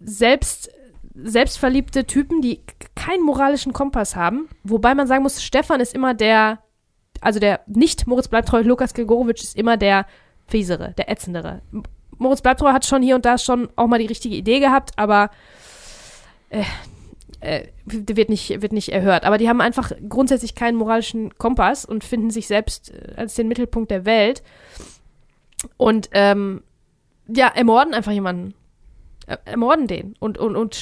[0.00, 0.70] selbst
[1.14, 2.62] selbstverliebte Typen, die
[2.94, 4.48] keinen moralischen Kompass haben.
[4.64, 6.60] Wobei man sagen muss, Stefan ist immer der,
[7.20, 10.06] also der nicht Moritz Bleibtreu, Lukas Gregorowitsch ist immer der
[10.52, 11.62] fiesere, der ätzendere.
[12.18, 15.30] Moritz Bleibtreu hat schon hier und da schon auch mal die richtige Idee gehabt, aber
[16.50, 16.62] äh,
[17.40, 19.24] äh, wird nicht, wird nicht erhört.
[19.24, 23.48] Aber die haben einfach grundsätzlich keinen moralischen Kompass und finden sich selbst äh, als den
[23.48, 24.42] Mittelpunkt der Welt.
[25.76, 26.62] Und ähm,
[27.26, 28.54] ja, ermorden einfach jemanden.
[29.26, 30.74] Er- Ermorden den und, und, und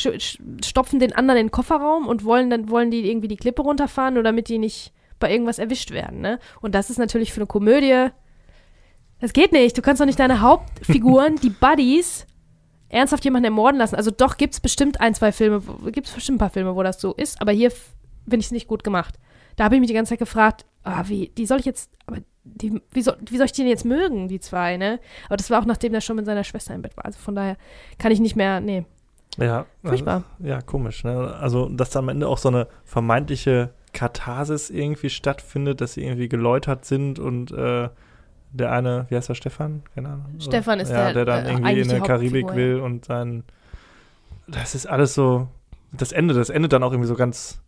[0.65, 4.15] stopfen den anderen in den Kofferraum und wollen dann wollen die irgendwie die Klippe runterfahren,
[4.15, 6.21] nur damit die nicht bei irgendwas erwischt werden.
[6.23, 6.39] Ne?
[6.63, 8.09] Und das ist natürlich für eine Komödie.
[9.21, 9.77] Das geht nicht.
[9.77, 12.27] Du kannst doch nicht deine Hauptfiguren, die Buddies,
[12.89, 13.95] ernsthaft jemanden ermorden lassen.
[13.95, 16.83] Also doch gibt es bestimmt ein, zwei Filme, gibt es bestimmt ein paar Filme, wo
[16.83, 19.19] das so ist, aber hier finde ich es nicht gut gemacht.
[19.57, 22.19] Da habe ich mich die ganze Zeit gefragt, ah, wie, die soll ich jetzt, aber
[22.45, 24.99] die, wie, soll, wie soll ich die denn jetzt mögen, die zwei, ne?
[25.27, 27.05] Aber das war auch nachdem der schon mit seiner Schwester im Bett war.
[27.05, 27.57] Also von daher
[27.99, 28.85] kann ich nicht mehr, nee,
[29.37, 29.67] ja.
[29.85, 30.25] furchtbar.
[30.39, 31.05] Ja, komisch.
[31.05, 31.35] Ne?
[31.35, 36.29] Also, dass da am Ende auch so eine vermeintliche Katharsis irgendwie stattfindet, dass sie irgendwie
[36.29, 37.89] geläutert sind und äh,
[38.53, 39.83] der eine, wie heißt der, Stefan?
[39.95, 40.27] Keine Ahnung.
[40.41, 43.45] Stefan ist ja, der, der dann äh, irgendwie in der die Karibik will und sein.
[44.47, 45.49] Das ist alles so.
[45.93, 47.61] das Ende, das endet dann auch irgendwie so ganz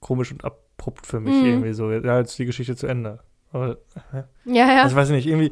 [0.00, 1.46] komisch und abrupt für mich Mhm.
[1.48, 1.90] irgendwie so.
[1.90, 3.20] Ja, jetzt ist die Geschichte zu Ende.
[3.52, 3.78] Aber,
[4.44, 4.82] Ja, ja.
[4.82, 5.50] also weiß ich nicht, irgendwie,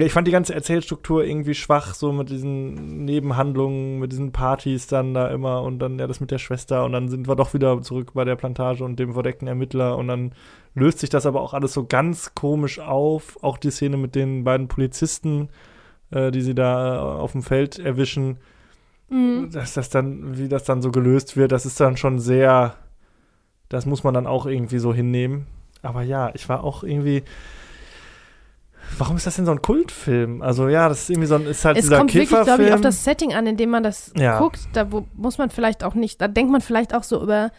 [0.00, 5.12] ich fand die ganze Erzählstruktur irgendwie schwach, so mit diesen Nebenhandlungen, mit diesen Partys dann
[5.12, 7.82] da immer und dann ja das mit der Schwester und dann sind wir doch wieder
[7.82, 10.32] zurück bei der Plantage und dem verdeckten Ermittler und dann
[10.74, 13.36] löst sich das aber auch alles so ganz komisch auf.
[13.42, 15.50] Auch die Szene mit den beiden Polizisten,
[16.10, 18.38] äh, die sie da äh, auf dem Feld erwischen,
[19.12, 19.50] Mhm.
[19.50, 22.76] dass das dann, wie das dann so gelöst wird, das ist dann schon sehr,
[23.68, 25.46] das muss man dann auch irgendwie so hinnehmen.
[25.82, 27.22] Aber ja, ich war auch irgendwie.
[28.98, 30.42] Warum ist das denn so ein Kultfilm?
[30.42, 32.72] Also ja, das ist irgendwie so ein, ist halt Es dieser kommt wirklich, glaube ich,
[32.72, 34.38] auf das Setting an, in dem man das Ja.
[34.38, 34.60] guckt.
[34.72, 37.50] Da muss man vielleicht auch nicht, da denkt man vielleicht auch so über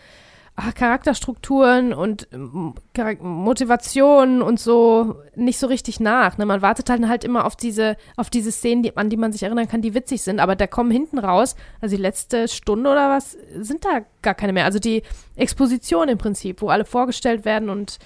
[0.56, 6.38] ah, Charakterstrukturen und ähm, Charak- Motivationen und so nicht so richtig nach.
[6.38, 6.46] Ne?
[6.46, 9.44] Man wartet halt halt immer auf diese, auf diese Szenen, die, an die man sich
[9.44, 13.10] erinnern kann, die witzig sind, aber da kommen hinten raus, also die letzte Stunde oder
[13.10, 14.66] was, sind da gar keine mehr.
[14.66, 15.02] Also die
[15.36, 17.98] Exposition im Prinzip, wo alle vorgestellt werden und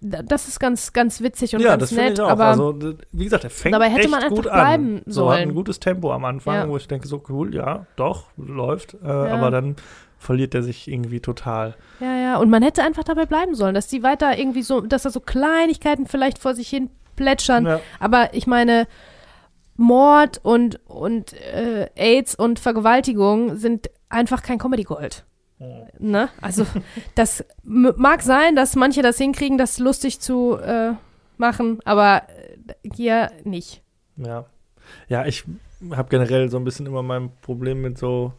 [0.00, 2.28] das ist ganz, ganz witzig und ja, ganz das nett, ich auch.
[2.30, 2.78] aber also,
[3.12, 5.02] wie gesagt, der fängt dabei hätte echt man einfach gut bleiben an.
[5.06, 5.54] So hat ein sollen.
[5.54, 6.68] gutes Tempo am Anfang, Ja.
[6.68, 8.94] wo ich denke, so cool, ja, doch, läuft.
[8.94, 9.34] Äh, Ja.
[9.34, 9.76] Aber dann
[10.18, 11.74] verliert er sich irgendwie total.
[12.00, 15.02] Ja, ja, und man hätte einfach dabei bleiben sollen, dass die weiter irgendwie so, dass
[15.04, 17.64] da so Kleinigkeiten vielleicht vor sich hin plätschern.
[17.66, 17.80] Ja.
[18.00, 18.86] Aber ich meine,
[19.76, 25.24] Mord und, und äh, AIDS und Vergewaltigung sind einfach kein Comedy Gold.
[25.98, 26.30] Ne?
[26.40, 26.66] Also,
[27.14, 30.92] das mag sein, dass manche das hinkriegen, das lustig zu äh,
[31.36, 33.82] machen, aber äh, hier nicht.
[34.16, 34.46] Ja.
[35.08, 35.44] Ja, ich
[35.90, 38.32] habe generell so ein bisschen immer mein Problem mit so,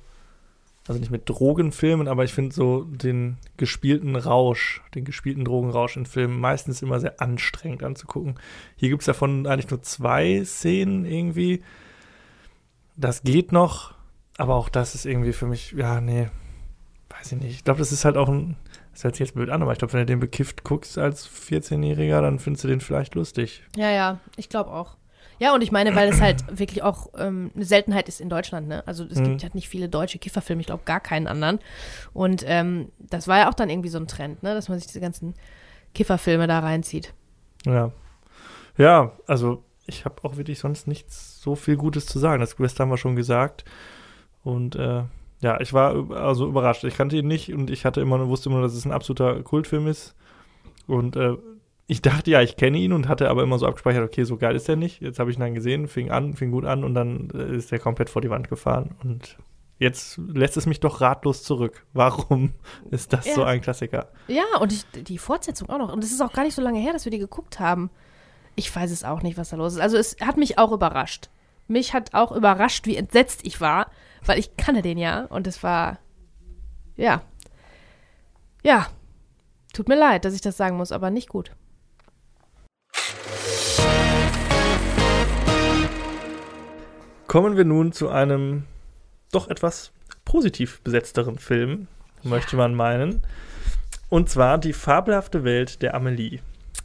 [0.88, 6.06] also nicht mit Drogenfilmen, aber ich finde so den gespielten Rausch, den gespielten Drogenrausch in
[6.06, 8.35] Filmen meistens immer sehr anstrengend anzugucken.
[8.76, 11.64] Hier gibt es davon eigentlich nur zwei Szenen irgendwie.
[12.98, 13.93] Das geht noch,
[14.38, 16.30] aber auch das ist irgendwie für mich, ja, nee,
[17.22, 17.52] weiß ich nicht.
[17.56, 18.57] Ich glaube, das ist halt auch ein,
[18.93, 21.27] das hört sich jetzt blöd an, aber ich glaube, wenn du den bekifft guckst als
[21.30, 23.64] 14-Jähriger, dann findest du den vielleicht lustig.
[23.76, 24.98] Ja, ja, ich glaube auch.
[25.39, 28.68] Ja, und ich meine, weil es halt wirklich auch ähm, eine Seltenheit ist in Deutschland,
[28.68, 28.84] ne?
[28.88, 29.23] Also es Mhm.
[29.26, 31.60] gibt halt nicht viele deutsche Kifferfilme, ich glaube gar keinen anderen.
[32.14, 34.53] Und ähm, das war ja auch dann irgendwie so ein Trend, ne?
[34.53, 35.34] Dass man sich diese ganzen
[35.93, 37.14] Kifferfilme da reinzieht.
[37.65, 37.91] Ja.
[38.77, 42.39] Ja, also ich habe auch wirklich sonst nichts so viel Gutes zu sagen.
[42.39, 43.65] Das Quest haben wir schon gesagt.
[44.43, 45.03] Und äh,
[45.41, 46.84] ja, ich war also überrascht.
[46.84, 49.88] Ich kannte ihn nicht und ich hatte immer, wusste immer, dass es ein absoluter Kultfilm
[49.88, 50.15] ist.
[50.88, 51.35] Und äh,
[51.88, 54.55] ich dachte ja, ich kenne ihn und hatte aber immer so abgespeichert, okay, so geil
[54.55, 55.01] ist er nicht.
[55.01, 57.72] Jetzt habe ich ihn dann gesehen, fing an, fing gut an und dann äh, ist
[57.72, 58.95] er komplett vor die Wand gefahren.
[59.03, 59.38] Und
[59.80, 61.85] jetzt lässt es mich doch ratlos zurück.
[61.93, 62.53] Warum
[62.91, 63.34] ist das Ja.
[63.34, 64.09] so ein Klassiker?
[64.27, 65.91] Ja, und ich, die Fortsetzung auch noch.
[65.91, 67.89] Und es ist auch gar nicht so lange her, dass wir die geguckt haben.
[68.55, 69.80] Ich weiß es auch nicht, was da los ist.
[69.81, 71.30] Also es hat mich auch überrascht.
[71.68, 73.88] Mich hat auch überrascht, wie entsetzt ich war,
[74.26, 75.26] weil ich kannte den ja.
[75.26, 75.99] Und es war,
[76.95, 77.22] ja.
[78.64, 78.88] Ja.
[79.73, 81.52] Tut mir leid, dass ich das sagen muss, aber nicht gut.
[87.27, 88.64] Kommen wir nun zu einem
[89.31, 89.91] doch etwas
[90.26, 91.88] positiv besetzteren Film,
[92.23, 93.22] möchte man meinen.
[94.10, 96.39] Und zwar die fabelhafte Welt der Amelie.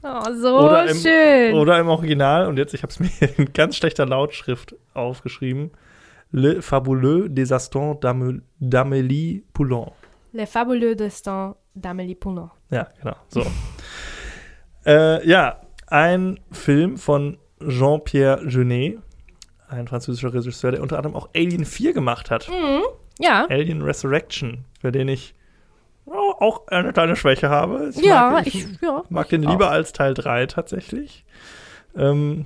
[0.04, 1.54] Oh, so Oder im- schön.
[1.54, 5.72] Oder im Original, und jetzt, ich habe es mir in ganz schlechter Lautschrift aufgeschrieben,
[6.32, 9.92] Le Fabuleux d'Ame- d'Amélie Poulain.
[10.32, 12.50] Le fabuleux destin d'Amélie Poulain.
[12.70, 13.16] Ja, genau.
[13.28, 13.42] So.
[14.86, 18.98] äh, ja, ein Film von Jean-Pierre Jeunet,
[19.68, 22.50] ein französischer Regisseur, der unter anderem auch Alien 4 gemacht hat.
[23.18, 25.34] Ja, Alien Resurrection, für den ich
[26.06, 27.90] ja, auch eine kleine Schwäche habe.
[27.90, 29.02] Ich ja, mag, ich, ja.
[29.08, 29.50] mag den auch.
[29.50, 31.24] lieber als Teil 3 tatsächlich.
[31.96, 32.44] Ähm,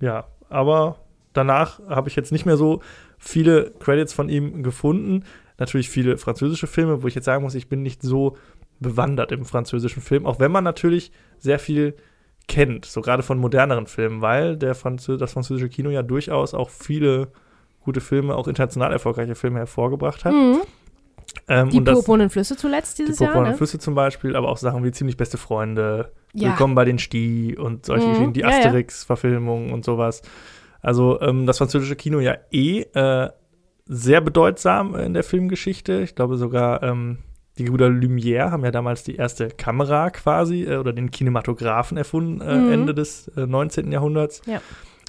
[0.00, 0.98] ja, aber
[1.32, 2.80] danach habe ich jetzt nicht mehr so
[3.18, 5.24] viele Credits von ihm gefunden.
[5.58, 8.36] Natürlich viele französische Filme, wo ich jetzt sagen muss, ich bin nicht so
[8.80, 11.94] bewandert im französischen Film, auch wenn man natürlich sehr viel
[12.48, 16.70] kennt, so gerade von moderneren Filmen, weil der Franzö das französische Kino ja durchaus auch
[16.70, 17.28] viele
[17.84, 20.32] gute Filme, auch international erfolgreiche Filme hervorgebracht hat.
[20.32, 20.60] Mhm.
[21.48, 23.56] Ähm, Die purpurnen Flüsse zuletzt die dieses Jahr, Purpurnen ne?
[23.56, 26.48] Flüsse zum Beispiel, aber auch Sachen wie ziemlich beste Freunde, Ja.
[26.48, 28.44] Willkommen bei den Sti und solche Mhm, Geschichten, die.
[28.44, 30.22] Asterix-Verfilmungen und sowas.
[30.82, 33.30] Also ähm, das französische Kino ja eh äh,
[33.86, 36.00] sehr bedeutsam in der Filmgeschichte.
[36.02, 37.18] Ich glaube sogar, ähm,
[37.58, 42.40] die Brüder Lumière haben ja damals die erste Kamera quasi äh, oder den Kinematographen erfunden,
[42.40, 42.72] äh, Mhm.
[42.72, 43.92] Ende des äh, 19.
[43.92, 44.42] Jahrhunderts.
[44.46, 44.60] Ja.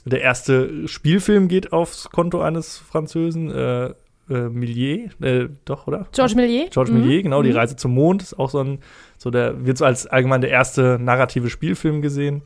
[0.05, 3.85] Der erste Spielfilm geht aufs Konto eines Französen, äh,
[4.29, 6.07] äh, Millier, äh, doch, oder?
[6.11, 6.71] Georges Méliès.
[6.71, 7.01] Georges Mhm.
[7.03, 7.55] Méliès, genau, die Mhm.
[7.55, 8.79] Reise zum Mond ist auch so ein,
[9.17, 12.41] so der, wird so als allgemein der erste narrative Spielfilm gesehen.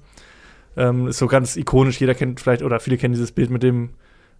[0.77, 3.89] Ähm, ist so ganz ikonisch, jeder kennt vielleicht, oder viele kennen dieses Bild mit dem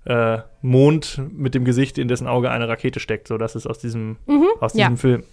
[0.06, 3.28] äh, Mond mit dem Gesicht, in dessen Auge eine Rakete steckt.
[3.28, 4.96] So, das ist aus diesem, Mhm, aus diesem ja.
[4.98, 5.24] Film.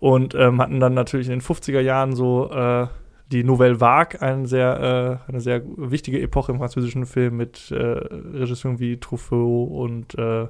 [0.00, 2.86] Und ähm, hatten dann natürlich in den 50er Jahren so äh,
[3.32, 7.76] die Nouvelle Vague, eine sehr, äh, eine sehr wichtige Epoche im französischen Film mit äh,
[7.76, 10.46] Regisseuren wie Truffaut und äh,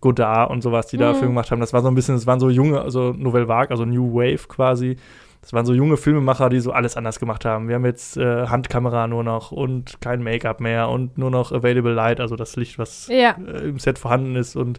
[0.00, 1.16] Godard und sowas, die da Mhm.
[1.16, 1.60] Filme gemacht haben.
[1.60, 4.46] Das war so ein bisschen, das waren so junge, also Nouvelle Vague, also New Wave
[4.48, 4.96] quasi.
[5.44, 7.68] Das waren so junge Filmemacher, die so alles anders gemacht haben.
[7.68, 11.92] Wir haben jetzt äh, Handkamera nur noch und kein Make-up mehr und nur noch Available
[11.92, 13.36] Light, also das Licht, was Ja.
[13.46, 14.78] äh, im Set vorhanden ist und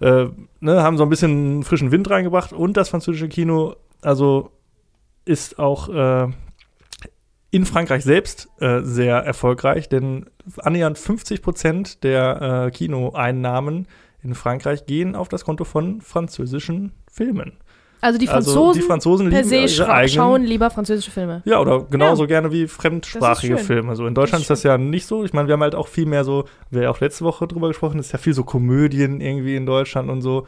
[0.00, 0.28] äh,
[0.60, 4.50] ne, haben so ein bisschen frischen Wind reingebracht und das französische Kino, also
[5.26, 6.28] ist auch äh,
[7.50, 10.24] in Frankreich selbst äh, sehr erfolgreich, denn
[10.56, 13.88] annähernd 50 Prozent der äh, Kinoeinnahmen
[14.22, 17.58] in Frankreich gehen auf das Konto von französischen Filmen.
[18.00, 21.42] Also die also Franzosen die Franzosen per se ihre eigenen schauen lieber französische Filme.
[21.44, 23.58] ja, oder genauso gerne wie fremdsprachige.
[23.58, 23.96] Filme.
[23.96, 25.24] So in Deutschland ist Das das ja nicht so.
[25.24, 27.46] Ich meine, wir haben halt auch viel mehr so, wir haben ja auch letzte Woche
[27.48, 30.46] drüber gesprochen, es ist ja viel so Komödien irgendwie in Deutschland und so.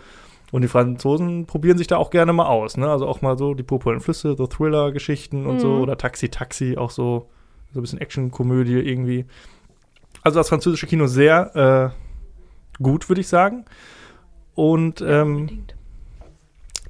[0.50, 2.88] Und die Franzosen probieren sich da auch gerne mal aus, ne?
[2.90, 5.80] Also auch mal so die purpurnen Flüsse, so Thriller-Geschichten und so Mhm.
[5.82, 7.28] oder Taxi Taxi, auch so
[7.74, 9.26] so ein bisschen Action-Komödie irgendwie.
[10.22, 13.66] Also das französische Kino sehr äh, gut, würde ich sagen.
[14.54, 15.74] Und ähm, Unbedingt.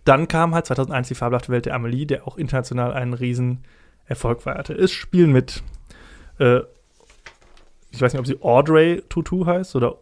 [0.09, 3.65] Dann kam halt 2001 die fabelhafte Welt der Amelie, der auch international einen riesen
[4.07, 4.73] Erfolg feierte.
[4.73, 5.63] Es spielen mit,
[6.39, 6.61] äh,
[7.91, 9.97] ich weiß nicht, ob sie Audrey Tutu heißt oder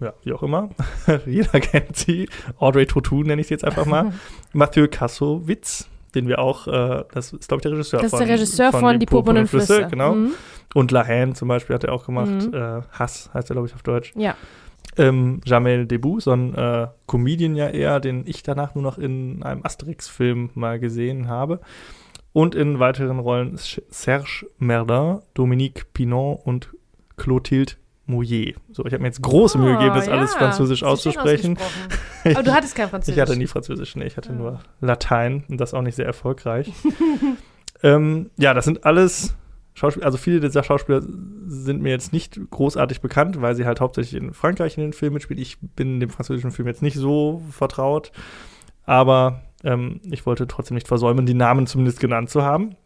[0.00, 0.70] ja, wie auch immer.
[1.26, 2.28] Jeder kennt sie.
[2.58, 4.14] Audrey Tutu nenne ich sie jetzt einfach mal.
[4.54, 8.26] Mathieu Kassowitz, den wir auch, äh, das ist glaube ich der Regisseur Das ist von
[8.26, 9.86] der Regisseur von, Die purpurnen Flüsse.
[9.88, 10.14] Genau.
[10.14, 10.32] Mhm.
[10.74, 12.48] Und La Haine zum Beispiel hat er auch gemacht.
[12.50, 12.54] Mhm.
[12.54, 14.34] Äh, Hass heißt er glaube ich auf Deutsch Ja.
[14.96, 19.42] Ähm, Jamel Debut, so ein äh, Comedian ja eher, den ich danach nur noch in
[19.42, 21.60] einem Asterix-Film mal gesehen habe.
[22.34, 26.70] Und in weiteren Rollen Serge Merdin, Dominique Pinon und
[27.18, 27.74] Clotilde
[28.06, 28.56] Mouillet.
[28.72, 30.38] So, ich habe mir jetzt große Mühe gegeben, das Ah, alles ja.
[30.38, 31.58] französisch schön auszusprechen.
[32.24, 33.16] Aber du hattest kein Französisch.
[33.16, 34.34] Ich hatte nie Französisch, nee, ich hatte Ah.
[34.34, 36.72] nur Latein und das auch nicht sehr erfolgreich.
[37.82, 39.34] ähm, ja, das sind alles
[39.82, 41.02] Schauspieler, also viele dieser Schauspieler
[41.46, 45.14] sind mir jetzt nicht großartig bekannt, weil sie halt hauptsächlich in Frankreich in den Filmen
[45.14, 45.42] mitspielen.
[45.42, 48.12] Ich bin dem französischen Film jetzt nicht so vertraut,
[48.84, 52.76] aber ähm, ich wollte trotzdem nicht versäumen, die Namen zumindest genannt zu haben.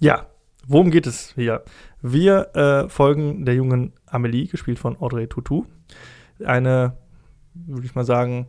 [0.00, 0.26] Ja,
[0.66, 1.62] worum geht es hier?
[2.02, 5.64] Wir äh, folgen der jungen Amélie, gespielt von Audrey Tautou.
[6.44, 6.98] Eine,
[7.54, 8.48] würde ich mal sagen,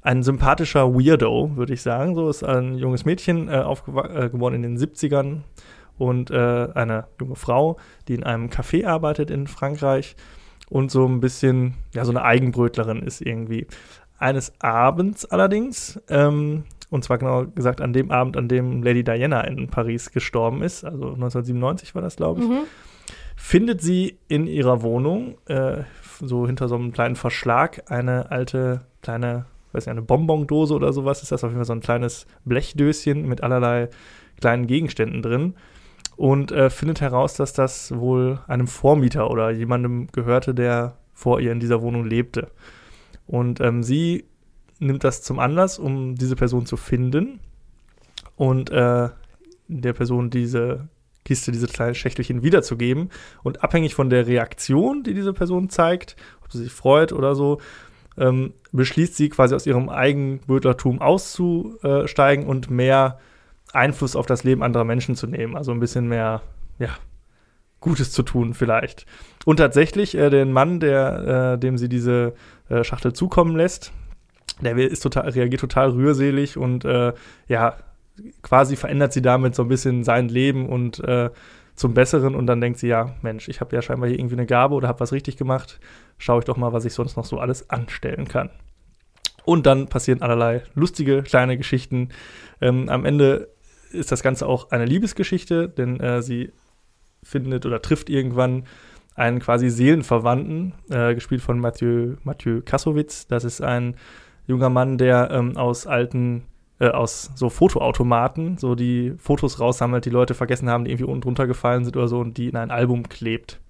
[0.00, 2.14] ein sympathischer Weirdo, würde ich sagen.
[2.14, 5.42] So ist ein junges Mädchen, äh, aufgewa- äh, in den 70ern
[5.98, 7.76] und äh, eine junge Frau,
[8.06, 10.16] die in einem Café arbeitet in Frankreich
[10.70, 13.66] und so ein bisschen, ja, so eine Eigenbrötlerin ist irgendwie.
[14.18, 19.42] Eines Abends allerdings, ähm, und zwar genau gesagt an dem Abend, an dem Lady Diana
[19.42, 22.62] in Paris gestorben ist, also 1997 war das, glaube ich, Mhm.
[23.36, 25.82] findet sie in ihrer Wohnung, äh,
[26.20, 31.22] so hinter so einem kleinen Verschlag, eine alte kleine, weiß nicht, eine Bonbondose oder sowas
[31.22, 33.88] ist das, auf jeden Fall so ein kleines Blechdöschen mit allerlei
[34.40, 35.54] kleinen Gegenständen drin
[36.18, 41.52] und äh, findet heraus, dass das wohl einem Vormieter oder jemandem gehörte, der vor ihr
[41.52, 42.50] in dieser Wohnung lebte.
[43.28, 44.24] Und ähm, sie
[44.80, 47.38] nimmt das zum Anlass, um diese Person zu finden
[48.34, 49.10] und äh,
[49.68, 50.88] der Person diese
[51.24, 53.10] Kiste, diese kleinen Schächtelchen wiederzugeben.
[53.44, 57.60] Und abhängig von der Reaktion, die diese Person zeigt, ob sie sich freut oder so,
[58.16, 63.20] ähm, beschließt sie quasi aus ihrem Eigenbödlertum auszusteigen und mehr
[63.72, 65.56] Einfluss auf das Leben anderer Menschen zu nehmen.
[65.56, 66.42] Also ein bisschen mehr,
[66.78, 66.90] ja,
[67.80, 69.06] Gutes zu tun vielleicht.
[69.44, 72.34] Und tatsächlich, äh, den Mann, der, äh, dem sie diese
[72.68, 73.92] äh, Schachtel zukommen lässt,
[74.60, 77.12] der ist total, reagiert total rührselig und äh,
[77.46, 77.76] ja,
[78.42, 81.30] quasi verändert sie damit so ein bisschen sein Leben und äh,
[81.76, 84.46] zum Besseren und dann denkt sie, ja, Mensch, ich habe ja scheinbar hier irgendwie eine
[84.46, 85.78] Gabe oder habe was richtig gemacht,
[86.18, 88.50] schaue ich doch mal, was ich sonst noch so alles anstellen kann.
[89.44, 92.08] Und dann passieren allerlei lustige kleine Geschichten.
[92.60, 93.48] Ähm, am Ende
[93.92, 96.52] ist das Ganze auch eine Liebesgeschichte, denn äh, sie
[97.22, 98.64] findet oder trifft irgendwann
[99.14, 103.26] einen quasi Seelenverwandten, äh, gespielt von Mathieu, Mathieu Kassowitz.
[103.26, 103.96] Das ist ein
[104.46, 106.44] junger Mann, der ähm, aus alten,
[106.78, 111.22] äh, aus so Fotoautomaten so die Fotos raussammelt, die Leute vergessen haben, die irgendwie unten
[111.22, 113.60] drunter gefallen sind oder so und die in ein Album klebt.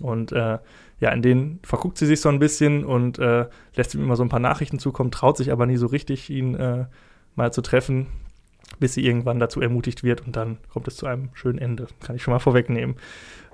[0.00, 0.58] Und äh,
[0.98, 4.22] ja, in denen verguckt sie sich so ein bisschen und äh, lässt ihm immer so
[4.24, 6.86] ein paar Nachrichten zukommen, traut sich aber nie so richtig, ihn äh,
[7.36, 8.08] mal zu treffen,
[8.78, 11.86] bis sie irgendwann dazu ermutigt wird und dann kommt es zu einem schönen Ende.
[12.02, 12.96] Kann ich schon mal vorwegnehmen.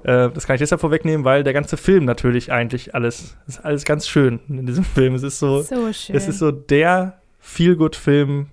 [0.04, 3.84] Äh, das kann ich deshalb vorwegnehmen, weil der ganze Film natürlich eigentlich alles, ist alles
[3.84, 5.14] ganz schön in diesem Film.
[5.14, 6.14] Es ist so, So schön.
[6.16, 8.46] es ist so der Feel-Good-Film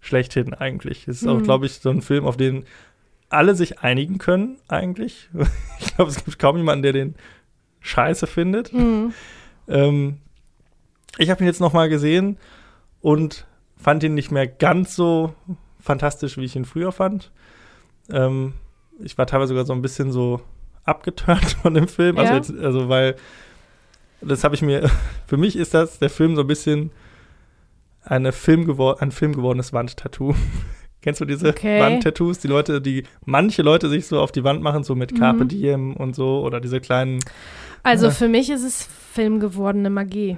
[0.00, 1.06] schlechthin eigentlich.
[1.08, 1.42] Es ist auch, Mhm.
[1.44, 2.64] glaube ich, so ein Film, auf den
[3.28, 5.28] alle sich einigen können eigentlich.
[5.80, 7.14] Ich glaube, es gibt kaum jemanden, der den
[7.80, 8.72] scheiße findet.
[8.72, 9.12] Mhm.
[9.68, 10.18] Ähm,
[11.18, 12.36] ich habe ihn jetzt noch mal gesehen
[13.00, 13.46] und
[13.76, 15.34] fand ihn nicht mehr ganz so
[15.80, 17.30] fantastisch, wie ich ihn früher fand.
[18.10, 18.54] Ähm,
[18.98, 20.40] ich war teilweise sogar so ein bisschen so
[20.84, 22.18] abgeturnt von dem Film.
[22.18, 22.36] Also, Ja.
[22.38, 23.16] jetzt, also weil
[24.20, 24.90] das habe ich mir,
[25.26, 26.90] für mich ist das der Film so ein bisschen
[28.02, 30.34] eine Film gewor ein Film gewordenes Wandtattoo.
[31.02, 31.80] Kennst du diese Okay.
[31.80, 32.38] Wandtattoos?
[32.40, 35.48] Die Leute, die manche Leute sich so auf die Wand machen, so mit Carpe Mhm.
[35.48, 37.20] Diem und so, oder diese kleinen.
[37.82, 38.12] Also Ja.
[38.12, 40.36] für mich ist es filmgewordene Magie.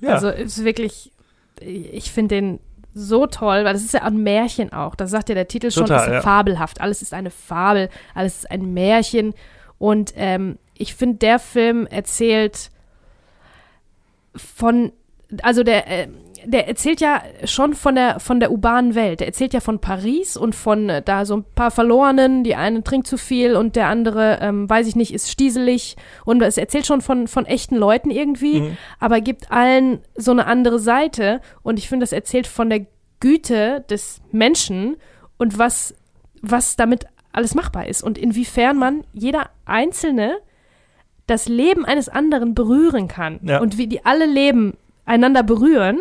[0.00, 1.10] Ja, Also ist wirklich,
[1.60, 2.60] ich finde den
[2.98, 4.94] so toll, weil das ist ja ein Märchen auch.
[4.94, 6.20] Das sagt ja der Titel schon, Total, ist ja ja.
[6.20, 6.80] fabelhaft.
[6.80, 9.34] Alles ist eine Fabel, alles ist ein Märchen.
[9.78, 12.70] Und ähm, ich finde, der Film erzählt
[14.34, 14.92] von,
[15.42, 16.08] also der, äh,
[16.44, 19.20] der erzählt ja schon von der, von der urbanen Welt.
[19.20, 22.44] Der erzählt ja von Paris und von äh, da so ein paar Verlorenen.
[22.44, 25.96] Die eine trinkt zu viel und der andere, ähm, weiß ich nicht, ist stieselig.
[26.24, 28.76] Und es erzählt schon von, von echten Leuten irgendwie Mhm.
[29.00, 31.40] aber gibt allen so eine andere Seite.
[31.62, 32.86] Und ich finde, das erzählt von der
[33.20, 34.96] Güte des Menschen
[35.38, 35.94] und was,
[36.40, 40.38] was damit alles machbar ist und inwiefern man jeder Einzelne
[41.26, 43.60] das Leben eines anderen berühren kann Ja.
[43.60, 44.74] und wie die alle Leben
[45.04, 46.00] einander berühren.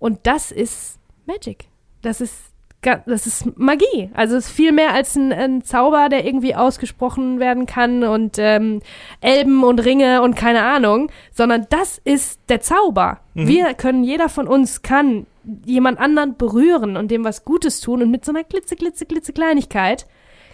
[0.00, 1.68] Und das ist Magic.
[2.02, 2.50] Das ist
[2.82, 4.10] das ist Magie.
[4.14, 8.36] Also es ist viel mehr als ein, ein Zauber, der irgendwie ausgesprochen werden kann und
[8.38, 8.80] ähm,
[9.20, 13.20] Elben und Ringe und keine Ahnung, sondern das ist der Zauber.
[13.34, 13.48] Mhm.
[13.48, 15.26] Wir können, jeder von uns kann
[15.66, 19.32] jemand anderen berühren und dem was Gutes tun und mit so einer klitze, klitze, klitze
[19.32, 20.06] Kleinigkeit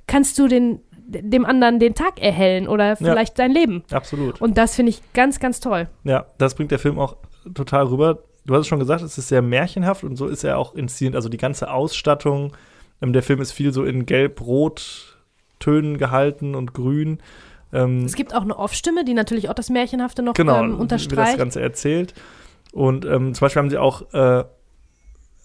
[0.09, 3.85] kannst du den, dem anderen den Tag erhellen oder vielleicht sein Leben.
[3.93, 4.41] absolut.
[4.41, 5.89] Und das finde ich ganz, ganz toll.
[6.03, 7.17] Ja, das bringt der Film auch
[7.55, 8.19] total rüber.
[8.47, 11.17] Du hast es schon gesagt, es ist sehr märchenhaft und so ist er auch inszeniert.
[11.17, 12.53] Also die ganze Ausstattung,
[13.03, 17.19] ähm, der Film ist viel so in Gelb-Rot-Tönen gehalten und Grün.
[17.73, 20.73] Ähm, Es gibt auch eine Off-Stimme, die natürlich auch das Märchenhafte noch genau, ähm, wie
[20.73, 21.39] das unterstreicht.
[21.39, 22.15] Ganze erzählt.
[22.73, 24.45] Und ähm, zum Beispiel haben sie auch, äh,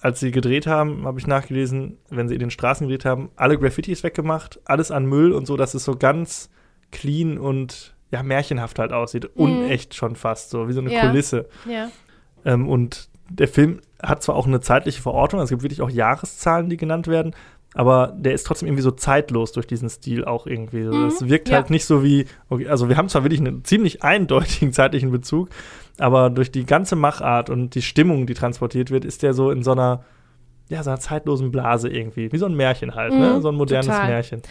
[0.02, 3.58] als sie gedreht haben, habe ich nachgelesen, wenn sie in den Straßen gedreht haben, alle
[3.58, 6.50] Graffitis weggemacht, alles an Müll und so, dass es so ganz
[6.92, 9.26] clean und ja, märchenhaft halt aussieht.
[9.36, 10.96] Unecht schon fast, so wie so eine Mhm.
[10.96, 11.02] Ja.
[11.08, 11.46] Kulisse.
[11.70, 11.90] Ja.
[12.46, 15.90] Ähm, und der Film hat zwar auch eine zeitliche Verortung, also es gibt wirklich auch
[15.90, 17.34] Jahreszahlen, die genannt werden,
[17.74, 20.84] aber der ist trotzdem irgendwie so zeitlos durch diesen Stil auch irgendwie.
[20.84, 21.56] So, Mhm, Das wirkt ja.
[21.58, 25.50] halt nicht so wie, okay, also wir haben zwar wirklich einen ziemlich eindeutigen zeitlichen Bezug,
[25.98, 29.64] aber durch die ganze Machart und die Stimmung, die transportiert wird, ist der so in
[29.64, 30.04] so einer,
[30.68, 32.32] ja, so einer zeitlosen Blase irgendwie.
[32.32, 33.36] Wie so ein Märchen halt, ne?
[33.36, 34.08] Mhm, So ein modernes total.
[34.08, 34.42] Märchen.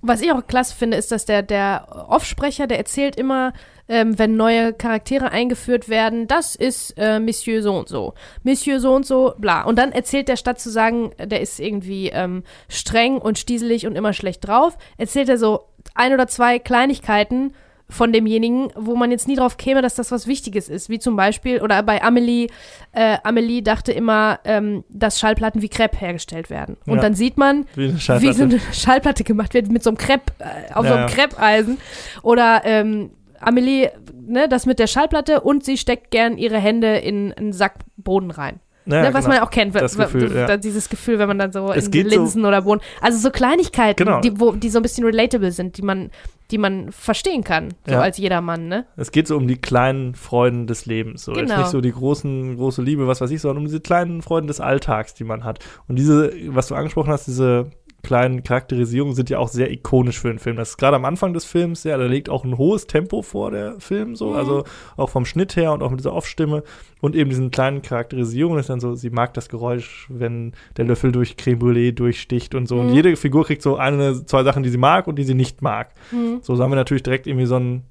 [0.00, 3.52] Was ich auch klasse finde, ist, dass der, der Offsprecher, der erzählt immer,
[3.88, 8.94] ähm, wenn neue Charaktere eingeführt werden, das ist äh, Monsieur so und so, Monsieur so
[8.94, 9.62] und so, bla.
[9.62, 13.96] Und dann erzählt der, statt zu sagen, der ist irgendwie ähm, streng und stieselig und
[13.96, 17.52] immer schlecht drauf, erzählt er so ein oder zwei Kleinigkeiten
[17.90, 20.88] von demjenigen, wo man jetzt nie drauf käme, dass das was Wichtiges ist.
[20.88, 22.48] Wie zum Beispiel, oder bei Amelie,
[22.92, 26.78] äh, Amelie dachte immer, ähm, dass Schallplatten wie Crepe hergestellt werden.
[26.86, 27.02] Und Ja.
[27.02, 30.72] dann sieht man, Wie wie so eine Schallplatte gemacht wird mit so einem Crepe, äh,
[30.72, 31.14] auf Ja, so einem ja.
[31.14, 31.78] Crepe-Eisen.
[32.22, 33.10] Oder ähm,
[33.46, 33.90] Amelie,
[34.26, 38.30] ne, das mit der Schallplatte und sie steckt gern ihre Hände in einen Sack Boden
[38.30, 38.60] rein.
[38.86, 39.36] Naja, ne, was genau.
[39.36, 40.58] man auch kennt, Das Gefühl, ja.
[40.58, 42.82] dieses Gefühl, wenn man dann so Es in geht so- Linsen oder Boden.
[43.00, 44.20] Also so Kleinigkeiten, Genau.
[44.20, 46.10] die, wo, die so ein bisschen relatable sind, die man,
[46.50, 48.00] die man verstehen kann, so Ja.
[48.02, 48.84] als jedermann, ne?
[48.98, 51.24] Es geht so um die kleinen Freuden des Lebens.
[51.24, 51.32] So.
[51.32, 51.60] Jetzt Genau.
[51.60, 54.60] nicht so die großen, große Liebe, was weiß ich, sondern um diese kleinen Freuden des
[54.60, 55.60] Alltags, die man hat.
[55.88, 57.70] Und diese, was du angesprochen hast, diese
[58.04, 60.54] kleinen Charakterisierungen sind ja auch sehr ikonisch für den Film.
[60.54, 63.50] Das ist gerade am Anfang des Films, ja, da legt auch ein hohes Tempo vor,
[63.50, 64.36] der Film, so, Mhm.
[64.36, 64.64] also
[64.96, 66.62] auch vom Schnitt her und auch mit dieser Off-Stimme
[67.00, 71.10] und eben diesen kleinen Charakterisierungen ist dann so, sie mag das Geräusch, wenn der Löffel
[71.10, 72.78] durch Creme Brûlée durchsticht und so.
[72.78, 72.94] Und Mhm.
[72.94, 75.90] jede Figur kriegt so eine, zwei Sachen, die sie mag und die sie nicht mag.
[76.12, 76.38] Mhm.
[76.42, 77.82] So, so haben wir natürlich direkt irgendwie so einen,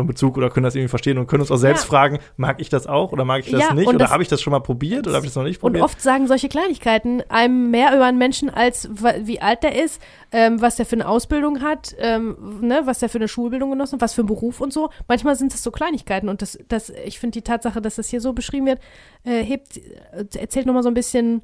[0.00, 1.88] einen Bezug oder können das irgendwie verstehen und können uns auch selbst Ja.
[1.88, 4.22] fragen, mag ich das auch oder mag ich das Ja, nicht und oder das- habe
[4.22, 5.84] ich das schon mal probiert oder habe ich das noch nicht Und probiert?
[5.84, 8.88] oft sagen solche Kleinigkeiten einem mehr über einen Menschen, als
[9.22, 10.00] wie alt der ist,
[10.32, 13.94] ähm, was der für eine Ausbildung hat, ähm, ne, was der für eine Schulbildung genossen
[13.94, 14.90] hat, was für einen Beruf und so.
[15.08, 18.20] Manchmal sind es so Kleinigkeiten und das, das ich finde die Tatsache, dass das hier
[18.20, 18.80] so beschrieben wird,
[19.24, 21.42] äh, hebt, äh, erzählt nochmal so ein bisschen,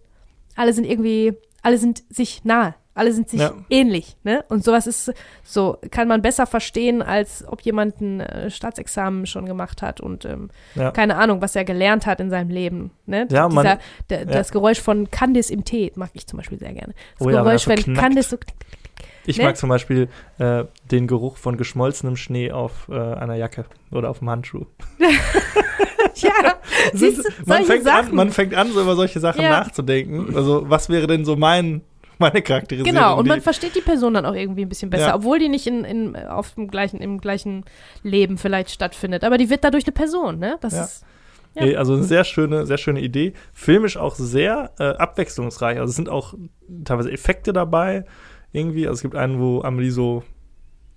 [0.54, 2.74] alle sind irgendwie, alle sind sich nahe.
[2.97, 3.52] Alle sind sich Ja.
[3.70, 4.44] ähnlich, ne?
[4.48, 5.12] Und sowas ist
[5.44, 10.24] so, kann man besser verstehen, als ob jemand ein äh, Staatsexamen schon gemacht hat und
[10.24, 10.90] ähm, Ja.
[10.90, 12.90] keine Ahnung, was er gelernt hat in seinem Leben.
[13.05, 13.28] Ne?
[13.31, 13.78] Ja, man- Dieser,
[14.10, 16.94] der, Das Geräusch von Candice im Tee mag ich zum Beispiel sehr gerne.
[17.18, 17.98] Das Oh wenn Geräusch, so wenn knackt.
[18.01, 18.39] Candice so.
[19.27, 19.44] Ich ne?
[19.44, 20.09] mag zum Beispiel
[20.39, 24.64] äh, den Geruch von geschmolzenem Schnee auf äh, einer Jacke oder auf dem Handschuh.
[26.16, 26.31] ja,
[26.93, 28.09] siehst du, man, fängt Sachen.
[28.10, 29.51] an, man fängt an, so über solche Sachen Ja.
[29.51, 30.35] nachzudenken.
[30.36, 31.82] Also, was wäre denn so mein
[32.18, 32.93] meine Charakterisierung.
[32.94, 35.14] Genau, und man versteht die Person dann auch irgendwie ein bisschen besser, Ja.
[35.16, 37.64] obwohl die nicht in, in, auf dem gleichen, im gleichen
[38.02, 39.24] Leben vielleicht stattfindet.
[39.24, 40.56] Aber die wird dadurch eine Person, ne?
[40.60, 40.84] Das Ja.
[40.84, 41.05] ist.
[41.55, 41.64] Ja.
[41.64, 43.32] Nee, Also eine sehr schöne, sehr schöne Idee.
[43.52, 45.78] Filmisch auch sehr äh, abwechslungsreich.
[45.78, 46.34] Also es sind auch
[46.84, 48.05] teilweise Effekte dabei.
[48.52, 48.86] Irgendwie.
[48.86, 50.22] Also es gibt einen, wo Amelie so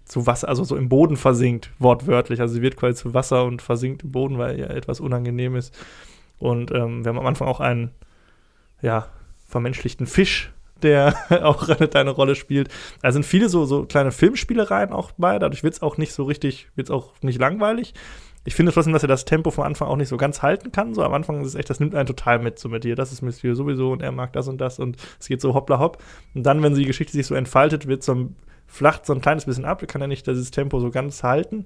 [0.06, 2.42] zu Wasser, also so im Boden versinkt, wortwörtlich.
[2.42, 5.74] Also sie wird quasi zu Wasser und versinkt im Boden, weil ihr etwas unangenehm ist.
[6.40, 7.92] Und ähm, wir haben am Anfang auch einen,
[8.82, 9.08] ja,
[9.48, 10.52] vermenschlichten Fisch,
[10.84, 12.70] der auch eine kleine Rolle spielt.
[13.02, 15.40] Da sind viele so, so kleine Filmspielereien auch bei.
[15.40, 17.94] Dadurch wird es auch nicht so richtig, wird es auch nicht langweilig.
[18.46, 20.94] Ich finde trotzdem, dass er das Tempo vom Anfang auch nicht so ganz halten kann.
[20.94, 22.96] So am Anfang ist es echt, das nimmt einen total mit, so mit dir.
[22.96, 25.78] Das ist Monsieur sowieso und er mag das und das und es geht so hoppla
[25.80, 26.02] hopp.
[26.34, 28.36] Und dann, wenn die Geschichte sich so entfaltet, wird so ein,
[28.66, 29.86] flacht so ein kleines bisschen ab.
[29.88, 31.66] Kann er nicht dieses Tempo so ganz halten.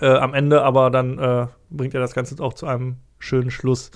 [0.00, 3.90] Äh, am Ende aber dann äh, bringt er das Ganze auch zu einem schönen Schluss.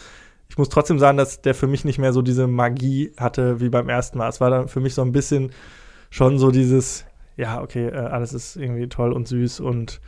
[0.48, 3.68] Ich muss trotzdem sagen, dass der für mich nicht mehr so diese Magie hatte wie
[3.70, 4.28] beim ersten Mal.
[4.28, 5.52] Es war dann für mich so ein bisschen
[6.10, 7.04] schon so dieses,
[7.36, 10.00] ja, okay, äh, alles ist irgendwie toll und süß und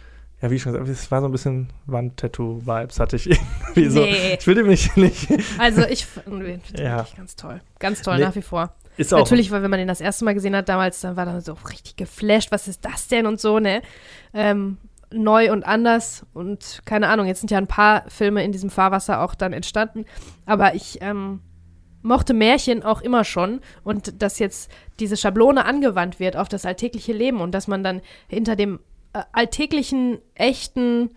[0.42, 4.00] ja, wie schon gesagt, es war so ein bisschen Wandtattoo-Vibes, hatte ich irgendwie so.
[4.00, 4.36] Nee.
[4.38, 6.98] Ich will dem nicht, nicht Also ich finde Ja.
[6.98, 7.60] wirklich ganz toll.
[7.78, 8.24] Ganz toll, Nee.
[8.24, 8.74] nach wie vor.
[8.98, 11.24] ist auch Natürlich, weil wenn man den das erste Mal gesehen hat damals, dann war
[11.24, 13.82] dann so richtig geflasht, was ist das denn und so, ne?
[14.34, 14.76] Ähm,
[15.16, 19.20] neu und anders und keine Ahnung, jetzt sind ja ein paar Filme in diesem Fahrwasser
[19.20, 20.04] auch dann entstanden,
[20.44, 21.40] aber ich ähm,
[22.02, 24.70] mochte Märchen auch immer schon und dass jetzt
[25.00, 28.80] diese Schablone angewandt wird auf das alltägliche Leben und dass man dann hinter dem
[29.12, 31.10] äh, alltäglichen, echten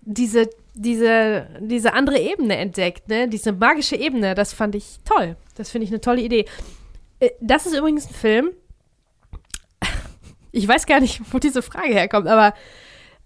[0.00, 3.28] diese, diese, diese andere Ebene entdeckt, ne?
[3.28, 5.36] Diese magische Ebene, das fand ich toll.
[5.54, 6.46] Das finde ich eine tolle Idee.
[7.20, 8.50] Äh, Das ist übrigens ein Film.
[10.50, 12.54] Ich weiß gar nicht, wo diese Frage herkommt, aber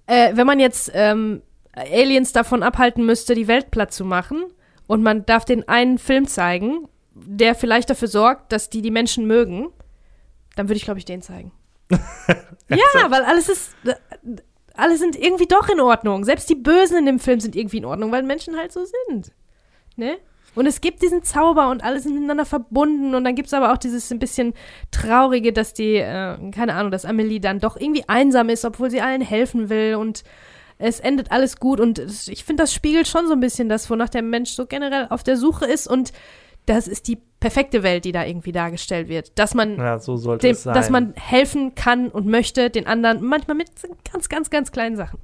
[0.07, 1.43] äh, wenn man jetzt ähm,
[1.75, 4.45] Aliens davon abhalten müsste, die Welt platt zu machen
[4.87, 9.27] und man darf den einen Film zeigen, der vielleicht dafür sorgt, dass die die Menschen
[9.27, 9.69] mögen,
[10.57, 11.53] dann würde ich, glaube ich, den zeigen.
[12.69, 13.95] ja, weil alles ist, äh,
[14.75, 16.25] alle sind irgendwie doch in Ordnung.
[16.25, 19.33] Selbst die Bösen in dem Film sind irgendwie in Ordnung, weil Menschen halt so sind.
[19.97, 20.19] Ne?
[20.55, 23.73] Und es gibt diesen Zauber und alle sind miteinander verbunden und dann gibt es aber
[23.73, 24.53] auch dieses ein bisschen
[24.91, 29.01] Traurige, dass die, äh, keine Ahnung, dass Amelie dann doch irgendwie einsam ist, obwohl sie
[29.01, 30.25] allen helfen will und
[30.79, 31.99] es endet alles gut und
[32.29, 35.23] ich finde, das spiegelt schon so ein bisschen das, wonach der Mensch so generell auf
[35.23, 36.13] der Suche ist und
[36.67, 39.37] das ist die perfekte Welt, die da irgendwie dargestellt wird.
[39.39, 40.75] Dass man ja, so sollte dem, es sein.
[40.75, 43.69] dass man helfen kann und möchte den anderen, manchmal mit
[44.13, 45.19] ganz, ganz, ganz kleinen Sachen.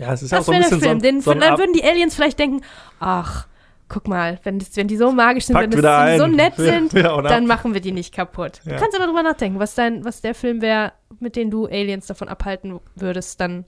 [0.00, 1.00] ja, es ist ja auch Das so ein wäre der bisschen Film.
[1.00, 2.62] so, ein- so ein dann würden die Aliens vielleicht denken,
[3.00, 3.46] ach,
[3.88, 6.32] guck mal, wenn, das, wenn die so magisch sind, Packt wenn das, so ein.
[6.32, 8.60] nett Ja, sind, ja, dann machen wir die nicht kaputt.
[8.64, 8.74] Ja.
[8.74, 12.06] Du kannst aber drüber nachdenken, was, dein, was der Film wäre, mit dem du Aliens
[12.06, 13.64] davon abhalten würdest, dann.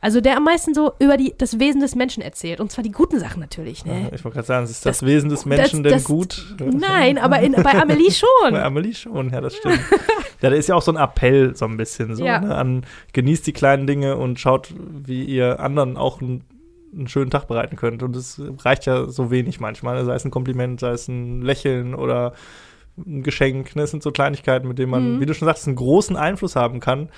[0.00, 2.60] Also der am meisten so über die, das Wesen des Menschen erzählt.
[2.60, 4.10] Und zwar die guten Sachen natürlich, ne?
[4.14, 6.56] Ich wollte gerade sagen, ist das, Das- Wesen des Menschen das- denn das- gut?
[6.60, 8.12] Nein, aber in, bei Amelie Bei
[8.50, 8.54] schon.
[8.56, 9.80] Amelie schon, ja, das stimmt.
[10.42, 12.38] ja, da ist ja auch so ein Appell, so ein bisschen so, Ja.
[12.40, 16.44] ne, an genießt die kleinen Dinge und schaut, wie ihr anderen auch einen,
[16.96, 18.02] einen schönen Tag bereiten könnt.
[18.02, 21.94] Und es reicht ja so wenig manchmal, sei es ein Kompliment, sei es ein Lächeln
[21.94, 22.32] oder
[22.96, 23.74] ein Geschenk.
[23.76, 23.82] Ne?
[23.82, 25.20] Es sind so Kleinigkeiten, mit denen man, Mhm.
[25.20, 27.08] wie du schon sagst, einen großen Einfluss haben kann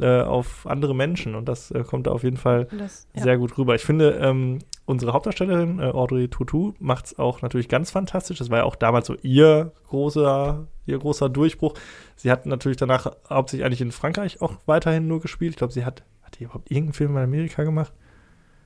[0.00, 1.34] äh, auf andere Menschen.
[1.34, 3.22] Und das äh, kommt da auf jeden Fall Das, ja.
[3.24, 3.74] sehr gut rüber.
[3.74, 8.38] Ich finde, ähm, unsere Hauptdarstellerin, äh, Audrey Tautou, macht es auch natürlich ganz fantastisch.
[8.38, 11.74] Das war ja auch damals so ihr großer, ihr großer Durchbruch.
[12.16, 15.50] Sie hat natürlich danach hauptsächlich eigentlich in Frankreich auch weiterhin nur gespielt.
[15.50, 17.92] Ich glaube, sie hat, hat die überhaupt irgendeinen Film in Amerika gemacht?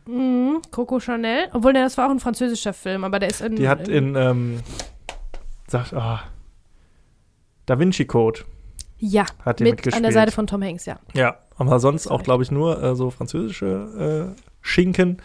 [0.07, 1.49] Mhm, Coco Chanel.
[1.53, 3.57] Obwohl, ne, das war auch ein französischer Film, aber der ist in.
[3.57, 4.61] Die hat in, ähm,
[5.69, 6.23] sagt, ah,
[7.67, 8.41] Da Vinci Code
[8.99, 9.97] Ja, hat die mit mitgespielt.
[9.97, 10.99] an der Seite von Tom Hanks, ja.
[11.15, 15.19] Ja, aber sonst auch, glaube ich, nur äh, so französische äh, Schinken.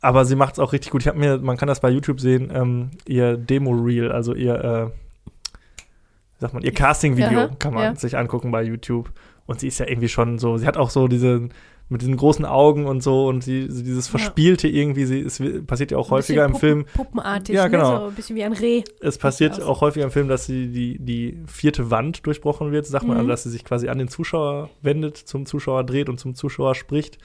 [0.00, 1.02] Aber sie macht es auch richtig gut.
[1.02, 4.86] Ich habe mir, man kann das bei YouTube sehen, ähm, ihr Demo-Reel, also ihr, äh,
[4.86, 7.94] wie sagt man, ihr Casting-Video kann man ja.
[7.94, 9.12] sich angucken bei YouTube.
[9.44, 11.48] Und sie ist ja irgendwie schon so, sie hat auch so diese,
[11.90, 14.18] mit diesen großen Augen und so und sie, so dieses Ja.
[14.18, 17.92] Verspielte irgendwie, sie, es passiert ja auch häufiger im Ein Film, Puppen, Puppenartig, Ja, genau.
[17.92, 17.98] ne?
[17.98, 18.82] so ein bisschen wie ein Reh.
[19.00, 23.04] es passiert auch häufiger im Film, dass sie die, die vierte Wand durchbrochen wird, sagt
[23.06, 23.20] man, Mhm.
[23.20, 26.74] also dass sie sich quasi an den Zuschauer wendet, zum Zuschauer dreht und zum Zuschauer
[26.76, 27.18] spricht.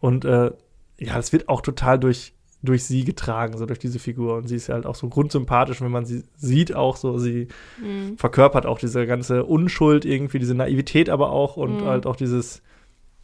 [0.00, 0.50] Und äh,
[0.98, 4.36] ja, das wird auch total durch, durch sie getragen, so durch diese Figur.
[4.38, 7.48] Und sie ist halt auch so grundsympathisch, wenn man sie sieht, auch so, sie
[7.80, 8.16] Mhm.
[8.18, 11.86] verkörpert auch diese ganze Unschuld irgendwie, diese Naivität aber auch und Mhm.
[11.86, 12.62] halt auch dieses,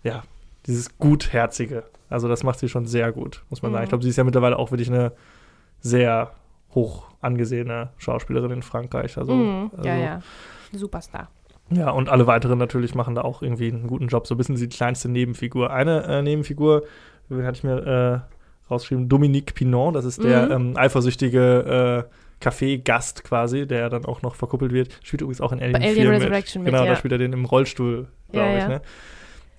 [0.05, 0.23] ja,
[0.67, 1.85] dieses Gutherzige.
[2.09, 3.83] Also das macht sie schon sehr gut, muss man sagen.
[3.83, 3.85] Mhm.
[3.85, 5.13] Ich glaube, sie ist ja mittlerweile auch wirklich eine
[5.81, 6.33] sehr
[6.75, 9.17] hoch angesehene Schauspielerin in Frankreich.
[9.19, 9.71] Also, Mhm.
[9.77, 10.21] also Ja, ja.
[10.73, 11.29] Superstar.
[11.71, 14.27] ja, und alle weiteren natürlich machen da auch irgendwie einen guten Job.
[14.27, 15.71] So ein bisschen die kleinste Nebenfigur.
[15.73, 16.85] Eine äh, Nebenfigur,
[17.29, 17.79] wen hatte ich mir
[18.27, 20.53] äh, rausgeschrieben, Dominique Pinon, das ist der Mhm.
[20.71, 22.15] ähm, eifersüchtige äh,
[22.45, 24.99] Café-Gast quasi, der dann auch noch verkuppelt wird.
[25.03, 26.73] Spielt übrigens auch in Alien, Bei Alien 4 Resurrection mit.
[26.73, 26.93] mit, Genau, ja.
[26.93, 28.63] da spielt er den im Rollstuhl, glaube Ja, ich.
[28.63, 28.69] ja.
[28.69, 28.81] Ne?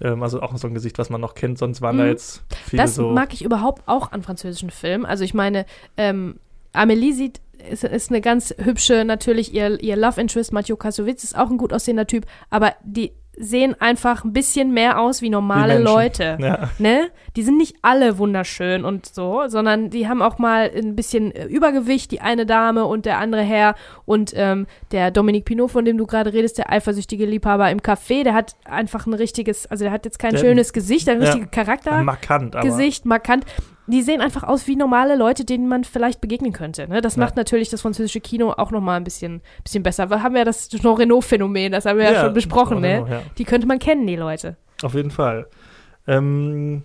[0.01, 1.57] Ähm, also auch so ein Gesicht, was man noch kennt.
[1.57, 2.09] Sonst waren da Mhm.
[2.09, 3.09] jetzt viele Das so.
[3.11, 5.05] mag ich überhaupt auch an französischen Filmen.
[5.05, 5.65] Also ich meine,
[5.97, 6.39] ähm,
[6.73, 11.37] Amélie sieht, ist, ist eine ganz hübsche, natürlich ihr, ihr Love Interest, Mathieu Kassovitz ist
[11.37, 13.11] auch ein gut aussehender Typ, aber die
[13.43, 15.83] sehen einfach ein bisschen mehr aus wie normale Menschen.
[15.95, 16.37] Leute.
[16.41, 16.69] ja.
[16.77, 17.09] Ne?
[17.35, 21.45] Die sind nicht alle wunderschön und so, sondern die haben auch mal ein bisschen äh,
[21.45, 23.75] Übergewicht, die eine Dame und der andere Herr.
[24.05, 28.23] Und ähm, der Dominique Pinot, von dem du gerade redest, der eifersüchtige Liebhaber im Café,
[28.23, 31.25] der hat einfach ein richtiges, also der hat jetzt kein Der- schönes Gesicht, ein Ja.
[31.31, 32.03] richtiger Charakter.
[32.03, 33.45] markant, aber Gesicht, markant.
[33.91, 36.87] Die sehen einfach aus wie normale Leute, denen man vielleicht begegnen könnte.
[36.87, 37.01] Ne?
[37.01, 37.21] Das Ja.
[37.23, 40.09] macht natürlich das französische Kino auch noch mal ein bisschen, bisschen besser.
[40.09, 42.81] Wir haben ja das Jean Reno-Phänomen, das haben wir ja, schon besprochen.
[42.81, 43.01] Ne?
[43.01, 43.21] noch, ja.
[43.37, 44.55] Die könnte man kennen, die Leute.
[44.81, 45.47] Auf jeden Fall.
[46.07, 46.83] Ähm,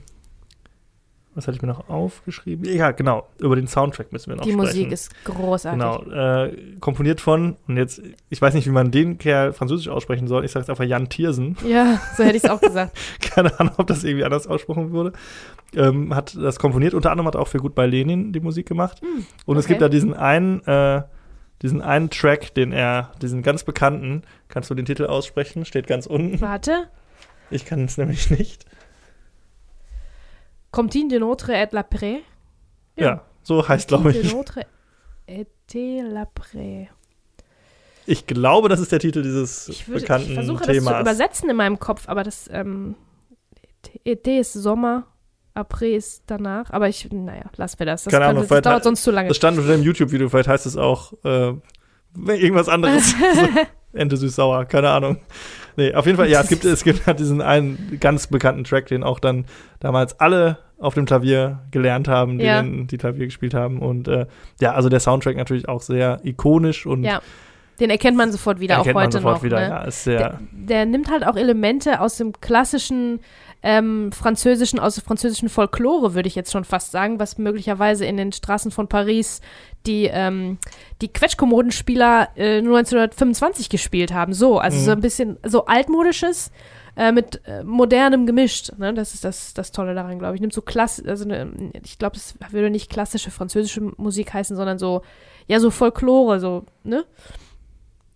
[1.36, 2.64] was hatte ich mir noch aufgeschrieben?
[2.64, 3.28] Ja, genau.
[3.38, 4.66] Über den Soundtrack müssen wir noch Die sprechen.
[4.66, 5.78] Musik ist großartig.
[5.78, 6.44] Genau.
[6.44, 8.00] Äh, komponiert von, und jetzt,
[8.30, 10.46] ich weiß nicht, wie man den Kerl französisch aussprechen soll.
[10.46, 11.56] Ich sage jetzt einfach Jan Tiersen.
[11.66, 12.96] Ja, so hätte ich es auch gesagt.
[13.20, 15.12] Keine Ahnung, ob das irgendwie anders ausgesprochen wurde.
[15.74, 16.94] Ähm, hat das komponiert.
[16.94, 19.02] Unter anderem hat er auch für Gut bei Lenin die Musik gemacht.
[19.44, 21.02] Und es gibt da diesen einen, äh,
[21.60, 25.64] diesen einen Track, den er, diesen ganz bekannten, kannst du den Titel aussprechen?
[25.66, 26.40] Steht ganz unten.
[26.40, 26.84] Warte.
[27.50, 28.64] Ich kann es nämlich nicht.
[30.76, 32.20] Comtine de notre et l'après.
[32.98, 34.34] Ja, so heißt, glaube De ich.
[34.34, 34.60] notre
[35.26, 36.88] et l'après.
[38.04, 40.92] Ich glaube, das ist der Titel dieses Ich, würde, bekannten ich versuche das Themas.
[40.92, 42.94] zu übersetzen in meinem Kopf, aber das ähm,
[44.04, 45.06] Été ist Sommer,
[45.54, 46.70] Après ist danach.
[46.70, 48.04] Aber ich, naja, lassen wir das.
[48.04, 49.28] Das, Keine Ahnung, das dauert sonst zu lange.
[49.28, 51.54] Das stand unter dem YouTube-Video, vielleicht heißt es auch äh,
[52.14, 53.14] irgendwas anderes.
[53.94, 55.20] Ente süß-sauer, keine Ahnung.
[55.76, 58.86] Nee, auf jeden Fall, ja, es gibt, es gibt halt diesen einen ganz bekannten Track,
[58.86, 59.44] den auch dann
[59.80, 62.60] damals alle auf dem Klavier gelernt haben, die, Ja.
[62.62, 63.78] den, die Klavier gespielt haben.
[63.80, 64.26] Und äh,
[64.60, 67.20] ja, also der Soundtrack natürlich auch sehr ikonisch und Ja,
[67.80, 69.42] Den erkennt man sofort wieder, auch erkennt man heute sofort noch.
[69.42, 69.60] wieder.
[69.60, 69.68] ne?
[69.68, 73.20] Ja, ist sehr, der, der nimmt halt auch Elemente aus dem klassischen
[73.62, 78.16] ähm, französischen, aus der französischen Folklore, würde ich jetzt schon fast sagen, was möglicherweise in
[78.16, 79.40] den Straßen von Paris
[79.86, 80.58] die, ähm,
[81.02, 84.32] die Quetschkommodenspieler äh, 1925 gespielt haben.
[84.34, 84.84] So, also Mhm.
[84.84, 86.50] so ein bisschen so altmodisches
[86.96, 88.72] äh, mit äh, modernem gemischt.
[88.78, 88.94] Ne?
[88.94, 90.40] Das ist das, das Tolle daran, glaube ich.
[90.40, 91.50] Nimmt so klass, also ne,
[91.84, 95.02] ich glaube, es würde nicht klassische französische Musik heißen, sondern so,
[95.46, 97.04] ja, so Folklore, so, ne?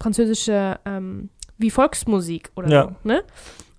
[0.01, 1.29] Französische, ähm,
[1.59, 2.83] wie Volksmusik oder Ja.
[2.85, 3.23] so, ne?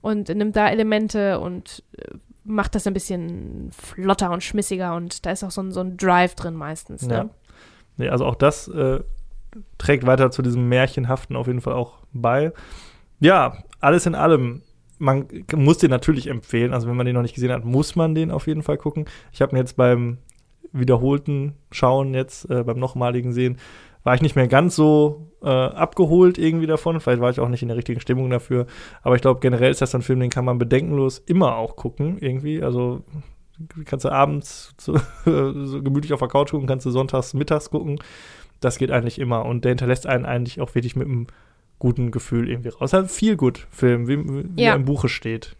[0.01, 5.31] Und nimmt da Elemente und äh, macht das ein bisschen flotter und schmissiger und da
[5.31, 7.23] ist auch so ein, so ein Drive drin meistens, ja.
[7.25, 7.29] ne?
[7.97, 8.99] Nee, also auch das äh,
[9.77, 12.51] trägt weiter zu diesem Märchenhaften auf jeden Fall auch bei.
[13.19, 14.61] Ja, alles in allem.
[14.97, 16.73] Man muss den natürlich empfehlen.
[16.73, 19.05] Also wenn man den noch nicht gesehen hat, muss man den auf jeden Fall gucken.
[19.31, 20.19] Ich habe mir jetzt beim
[20.71, 23.57] wiederholten Schauen jetzt, äh, beim nochmaligen Sehen,
[24.03, 26.99] war ich nicht mehr ganz so äh, abgeholt irgendwie davon.
[26.99, 28.65] Vielleicht war ich auch nicht in der richtigen Stimmung dafür.
[29.03, 32.17] Aber ich glaube, generell ist das ein Film, den kann man bedenkenlos immer auch gucken
[32.19, 32.61] irgendwie.
[32.63, 33.03] Also
[33.85, 37.99] kannst du abends so, so gemütlich auf der Couch gucken, kannst du sonntags, mittags gucken.
[38.59, 39.45] Das geht eigentlich immer.
[39.45, 41.27] Und der hinterlässt einen eigentlich auch wirklich mit einem
[41.79, 42.93] guten Gefühl irgendwie raus.
[42.93, 44.19] Halt viel gut Film, wie,
[44.55, 44.69] wie Ja.
[44.71, 45.55] er im Buche steht.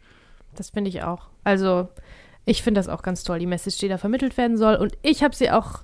[0.55, 1.29] Das finde ich auch.
[1.43, 1.87] Also,
[2.45, 4.75] ich finde das auch ganz toll, die Message, die da vermittelt werden soll.
[4.75, 5.79] Und ich habe sie auch,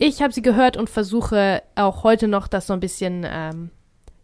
[0.00, 3.70] ich habe sie gehört und versuche auch heute noch das so ein bisschen, ähm,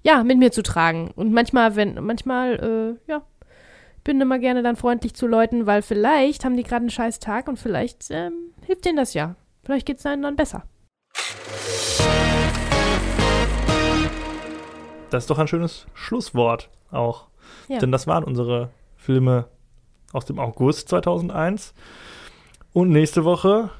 [0.04, 1.10] ja, mit mir zu tragen.
[1.16, 3.22] Und manchmal, wenn, manchmal, äh, ja,
[4.04, 7.48] bin immer gerne dann freundlich zu Leuten, weil vielleicht haben die gerade einen scheiß Tag
[7.48, 9.34] und vielleicht ähm, hilft denen das ja.
[9.64, 10.62] Vielleicht geht es einem dann besser.
[15.10, 17.26] Das ist doch ein schönes Schlusswort auch.
[17.66, 17.78] Ja.
[17.78, 19.48] Denn das waren unsere Filme
[20.12, 21.74] aus dem August 2001.
[22.72, 23.70] Und nächste Woche,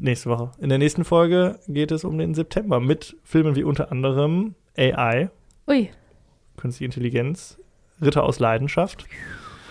[0.00, 3.90] nächste Woche, in der nächsten Folge geht es um den September mit Filmen wie unter
[3.90, 5.30] anderem AI,
[5.66, 5.90] Ui.
[6.56, 7.58] Künstliche Intelligenz,
[8.00, 9.06] Ritter aus Leidenschaft,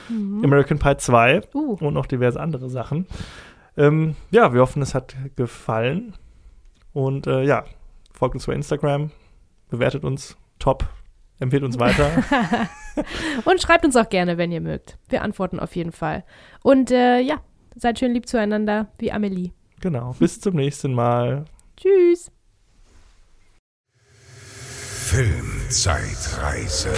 [0.09, 0.43] Mhm.
[0.43, 3.07] American Pie 2 Uh, und noch diverse andere Sachen.
[3.77, 6.13] Ähm, ja, wir hoffen, es hat gefallen.
[6.93, 7.65] Und äh, ja,
[8.11, 9.11] folgt uns bei Instagram,
[9.69, 10.85] bewertet uns top,
[11.39, 12.11] empfiehlt uns weiter.
[13.45, 14.97] und schreibt uns auch gerne, wenn ihr mögt.
[15.09, 16.23] Wir antworten auf jeden Fall.
[16.61, 17.41] Und äh, ja,
[17.75, 19.51] seid schön lieb zueinander, wie Amelie.
[19.83, 21.45] Genau, bis zum nächsten Mal.
[21.77, 22.31] Tschüss.
[25.09, 26.93] Filmzeitreise.